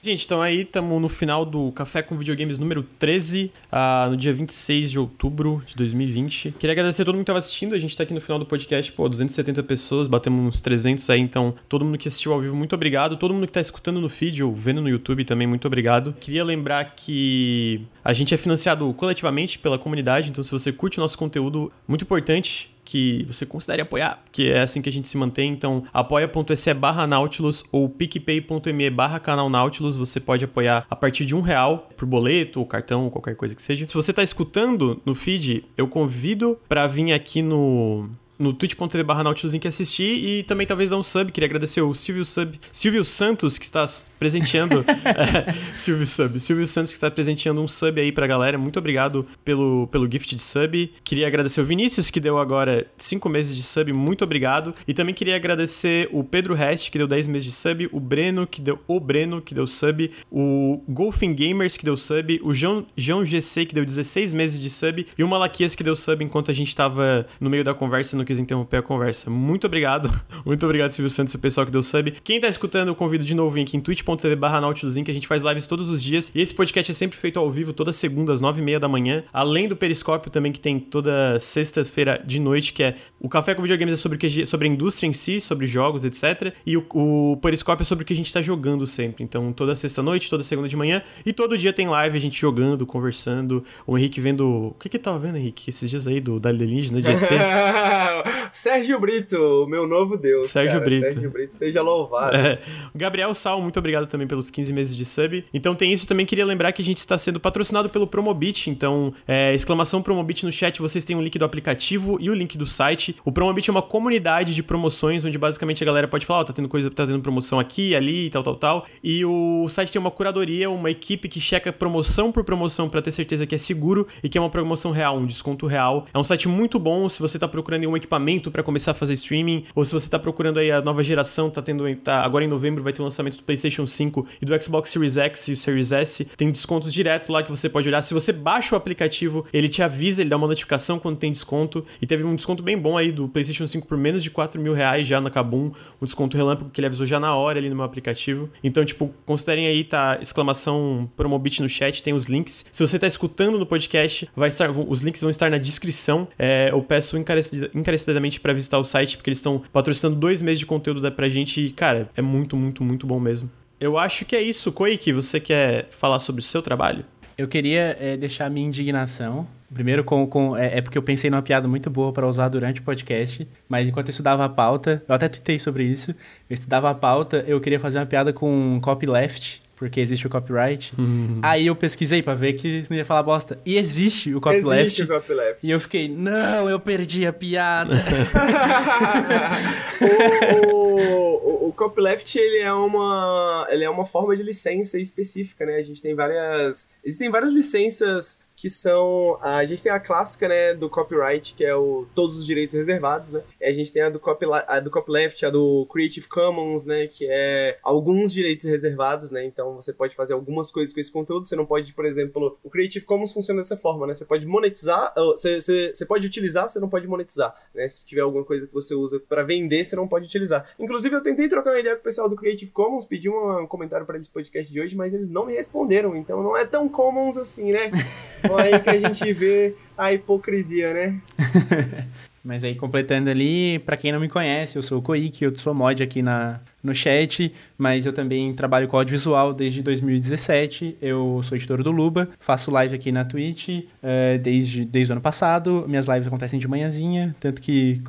[0.04, 4.34] Gente, então aí estamos no final do Café com Videogames número 13, ah, no dia
[4.34, 6.56] 26 de outubro de 2020.
[6.58, 7.76] Queria agradecer a todo mundo que estava assistindo.
[7.76, 11.20] A gente tá aqui no final do podcast, pô, 270 pessoas, batemos uns 300 aí,
[11.20, 13.16] então todo mundo que assistiu ao vivo, muito obrigado.
[13.16, 16.16] Todo mundo que tá escutando no feed ou vendo no YouTube também, muito obrigado.
[16.20, 21.02] Queria lembrar que a gente é financiado coletivamente pela comunidade, então se você curte o
[21.02, 25.18] nosso conteúdo, muito importante que você considere apoiar, porque é assim que a gente se
[25.18, 25.52] mantém.
[25.52, 29.98] Então, apoia.se barra Nautilus ou picpay.me barra canal Nautilus.
[29.98, 33.56] Você pode apoiar a partir de um real por boleto ou cartão ou qualquer coisa
[33.56, 33.86] que seja.
[33.88, 38.10] Se você tá escutando no feed, eu convido para vir aqui no
[38.42, 39.68] no twitch.tv barra Nautilus Inc.
[39.68, 41.32] assistir e também talvez dar um sub.
[41.32, 43.86] Queria agradecer o Silvio Sub, Silvio Santos, que está
[44.22, 44.86] presenteando.
[45.04, 48.56] é, Silvio Sub, Silvio Santos, que está presenteando um sub aí pra galera.
[48.56, 50.94] Muito obrigado pelo, pelo gift de sub.
[51.04, 53.92] Queria agradecer o Vinícius, que deu agora 5 meses de sub.
[53.92, 54.76] Muito obrigado.
[54.88, 57.90] E também queria agradecer o Pedro Rest, que deu 10 meses de sub.
[57.92, 60.12] O Breno, que deu o Breno, que deu sub.
[60.32, 62.40] O Golfing Gamers, que deu sub.
[62.44, 65.04] O João, João GC, que deu 16 meses de sub.
[65.18, 68.20] E o Malaquias, que deu sub enquanto a gente tava no meio da conversa e
[68.20, 69.32] não quis interromper a conversa.
[69.32, 70.12] Muito obrigado.
[70.46, 72.12] Muito obrigado, Silvio Santos o pessoal que deu sub.
[72.24, 73.80] Quem tá escutando, eu convido de novo aqui em
[74.16, 75.10] twitch.tv barra Nautilus Inc.
[75.10, 76.32] A gente faz lives todos os dias.
[76.34, 78.88] E esse podcast é sempre feito ao vivo, toda segunda, às nove e meia da
[78.88, 79.24] manhã.
[79.32, 83.62] Além do Periscópio também, que tem toda sexta-feira de noite, que é o Café com
[83.62, 86.54] Videogames é sobre, que, sobre a indústria em si, sobre jogos, etc.
[86.66, 89.24] E o, o Periscópio é sobre o que a gente tá jogando sempre.
[89.24, 91.02] Então, toda sexta-noite, toda segunda de manhã.
[91.26, 93.64] E todo dia tem live, a gente jogando, conversando.
[93.86, 94.68] O Henrique vendo...
[94.68, 95.70] O que que tava vendo, Henrique?
[95.70, 97.22] Esses dias aí do Dali Alienígena, de ET?
[98.62, 100.52] Sérgio Brito, o meu novo Deus.
[100.52, 100.86] Sérgio cara.
[100.86, 101.02] Brito.
[101.14, 102.38] Sérgio Brito, seja louvado.
[102.38, 102.60] É.
[102.94, 105.44] Gabriel Sal, muito obrigado também pelos 15 meses de sub.
[105.52, 109.16] Então tem isso, também queria lembrar que a gente está sendo patrocinado pelo Promobit, então
[109.28, 112.68] é, exclamação Promobit no chat, vocês têm o link do aplicativo e o link do
[112.68, 113.16] site.
[113.26, 116.54] O Promobit é uma comunidade de promoções, onde basicamente a galera pode falar, ó, tá
[116.54, 118.86] tendo coisa, tá tendo promoção aqui, ali, tal, tal, tal.
[119.04, 123.12] E o site tem uma curadoria, uma equipe que checa promoção por promoção para ter
[123.12, 126.06] certeza que é seguro e que é uma promoção real, um desconto real.
[126.14, 129.14] É um site muito bom se você tá procurando um equipamento para começar a fazer
[129.14, 132.48] streaming, ou se você tá procurando aí a nova geração, tá tendo tá, agora em
[132.48, 135.58] novembro vai ter o lançamento do PlayStation 5 e do Xbox Series X e o
[135.58, 138.02] Series S, tem descontos direto lá que você pode olhar.
[138.02, 141.86] Se você baixa o aplicativo, ele te avisa, ele dá uma notificação quando tem desconto,
[142.02, 144.74] e teve um desconto bem bom aí do PlayStation 5 por menos de 4 mil
[144.74, 145.72] reais já na Kabum,
[146.02, 148.50] um desconto relâmpago que ele avisou já na hora ali no meu aplicativo.
[148.64, 152.66] Então, tipo, considerem aí, tá, exclamação Promobit no chat, tem os links.
[152.72, 156.28] Se você tá escutando no podcast, vai estar, os links vão estar na descrição.
[156.38, 160.66] É, eu peço encarecidamente para visitar o site, porque eles estão patrocinando dois meses de
[160.66, 163.50] conteúdo pra gente e, cara, é muito, muito, muito bom mesmo.
[163.80, 164.72] Eu acho que é isso.
[164.72, 167.04] Koiki, você quer falar sobre o seu trabalho?
[167.38, 169.48] Eu queria é, deixar minha indignação.
[169.74, 172.82] Primeiro, com, com é, é, porque eu pensei numa piada muito boa para usar durante
[172.82, 176.12] o podcast, mas enquanto eu estudava a pauta, eu até tuitei sobre isso.
[176.50, 180.94] Eu estudava a pauta, eu queria fazer uma piada com copyleft, porque existe o copyright.
[180.96, 181.40] Uhum.
[181.42, 183.60] Aí eu pesquisei para ver que não ia falar bosta.
[183.66, 184.86] E existe o copyleft.
[184.86, 185.66] Existe o copyleft.
[185.66, 187.96] E eu fiquei, não, eu perdi a piada.
[190.72, 195.78] o, o, o, copyleft, ele é, uma, ele é uma forma de licença específica, né?
[195.78, 196.88] A gente tem várias...
[197.04, 199.40] Existem várias licenças que são.
[199.42, 203.32] A gente tem a clássica, né, do copyright, que é o todos os direitos reservados,
[203.32, 203.42] né?
[203.60, 207.08] E a gente tem a do, copy, a do copyleft, a do Creative Commons, né,
[207.08, 209.44] que é alguns direitos reservados, né?
[209.44, 212.70] Então você pode fazer algumas coisas com esse conteúdo, você não pode, por exemplo, o
[212.70, 214.14] Creative Commons funciona dessa forma, né?
[214.14, 217.88] Você pode monetizar, você, você, você pode utilizar, você não pode monetizar, né?
[217.88, 220.70] Se tiver alguma coisa que você usa para vender, você não pode utilizar.
[220.78, 224.06] Inclusive, eu tentei trocar uma ideia com o pessoal do Creative Commons, pedi um comentário
[224.06, 227.38] para eles podcast de hoje, mas eles não me responderam, então não é tão commons
[227.38, 227.90] assim, né?
[228.52, 231.22] Então aí que a gente vê a hipocrisia, né?
[232.44, 235.76] Mas aí, completando ali, para quem não me conhece, eu sou o Koik, eu sou
[235.76, 240.98] mod aqui na, no chat, mas eu também trabalho com audiovisual desde 2017.
[241.02, 245.22] Eu sou editor do Luba, faço live aqui na Twitch uh, desde, desde o ano
[245.22, 245.86] passado.
[245.88, 248.02] Minhas lives acontecem de manhãzinha, tanto que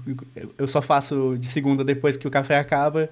[0.57, 3.11] eu só faço de segunda depois que o café acaba,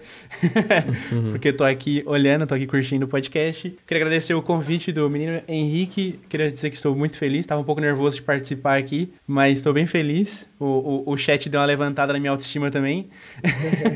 [1.13, 1.33] uhum.
[1.33, 3.77] porque eu tô aqui olhando, tô aqui curtindo o podcast.
[3.87, 7.65] Queria agradecer o convite do menino Henrique, queria dizer que estou muito feliz, estava um
[7.65, 10.49] pouco nervoso de participar aqui, mas estou bem feliz.
[10.59, 13.09] O, o, o chat deu uma levantada na minha autoestima também.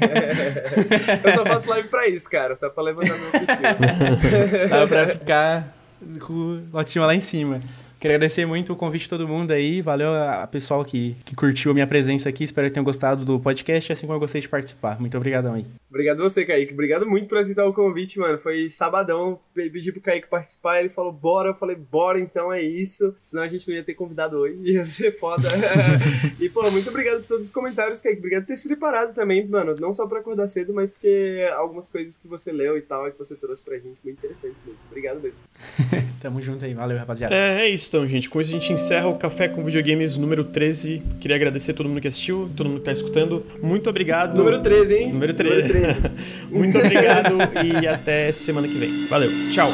[1.25, 2.55] eu só faço live pra isso, cara.
[2.57, 4.69] Só pra levantar meu autoestima.
[4.69, 5.75] só pra ficar
[6.21, 6.33] com
[6.73, 7.61] o autoestima lá em cima.
[8.05, 9.81] Queria agradecer muito o convite de todo mundo aí.
[9.81, 12.45] Valeu a pessoal que, que curtiu a minha presença aqui.
[12.45, 15.01] Espero que tenham gostado do podcast, assim como eu gostei de participar.
[15.01, 15.65] Muito obrigadão aí.
[15.89, 16.75] Obrigado você, Kaique.
[16.75, 18.37] Obrigado muito por aceitar o convite, mano.
[18.37, 19.41] Foi sabadão.
[19.55, 20.81] Pedi pro Kaique participar.
[20.81, 21.51] Ele falou, bora.
[21.51, 23.15] Eu falei, bora, então é isso.
[23.23, 24.59] Senão a gente não ia ter convidado hoje.
[24.71, 25.49] Ia ser foda.
[26.39, 28.19] e, pô, muito obrigado por todos os comentários, Kaique.
[28.19, 29.75] Obrigado por ter se preparado também, mano.
[29.81, 33.19] Não só pra acordar cedo, mas porque algumas coisas que você leu e tal, que
[33.19, 34.81] você trouxe pra gente, muito interessantes mesmo.
[34.91, 35.41] Obrigado mesmo.
[36.21, 36.75] Tamo junto aí.
[36.75, 37.35] Valeu, rapaziada.
[37.35, 38.29] É, é isso então, gente.
[38.29, 41.01] Com isso a gente encerra o Café com Videogames número 13.
[41.21, 43.47] Queria agradecer a todo mundo que assistiu, todo mundo que tá escutando.
[43.63, 44.37] Muito obrigado.
[44.37, 45.13] Número 13, hein?
[45.13, 45.69] Número 13.
[45.69, 46.01] Número 13.
[46.51, 49.07] Muito obrigado e até semana que vem.
[49.07, 49.31] Valeu.
[49.53, 49.71] Tchau.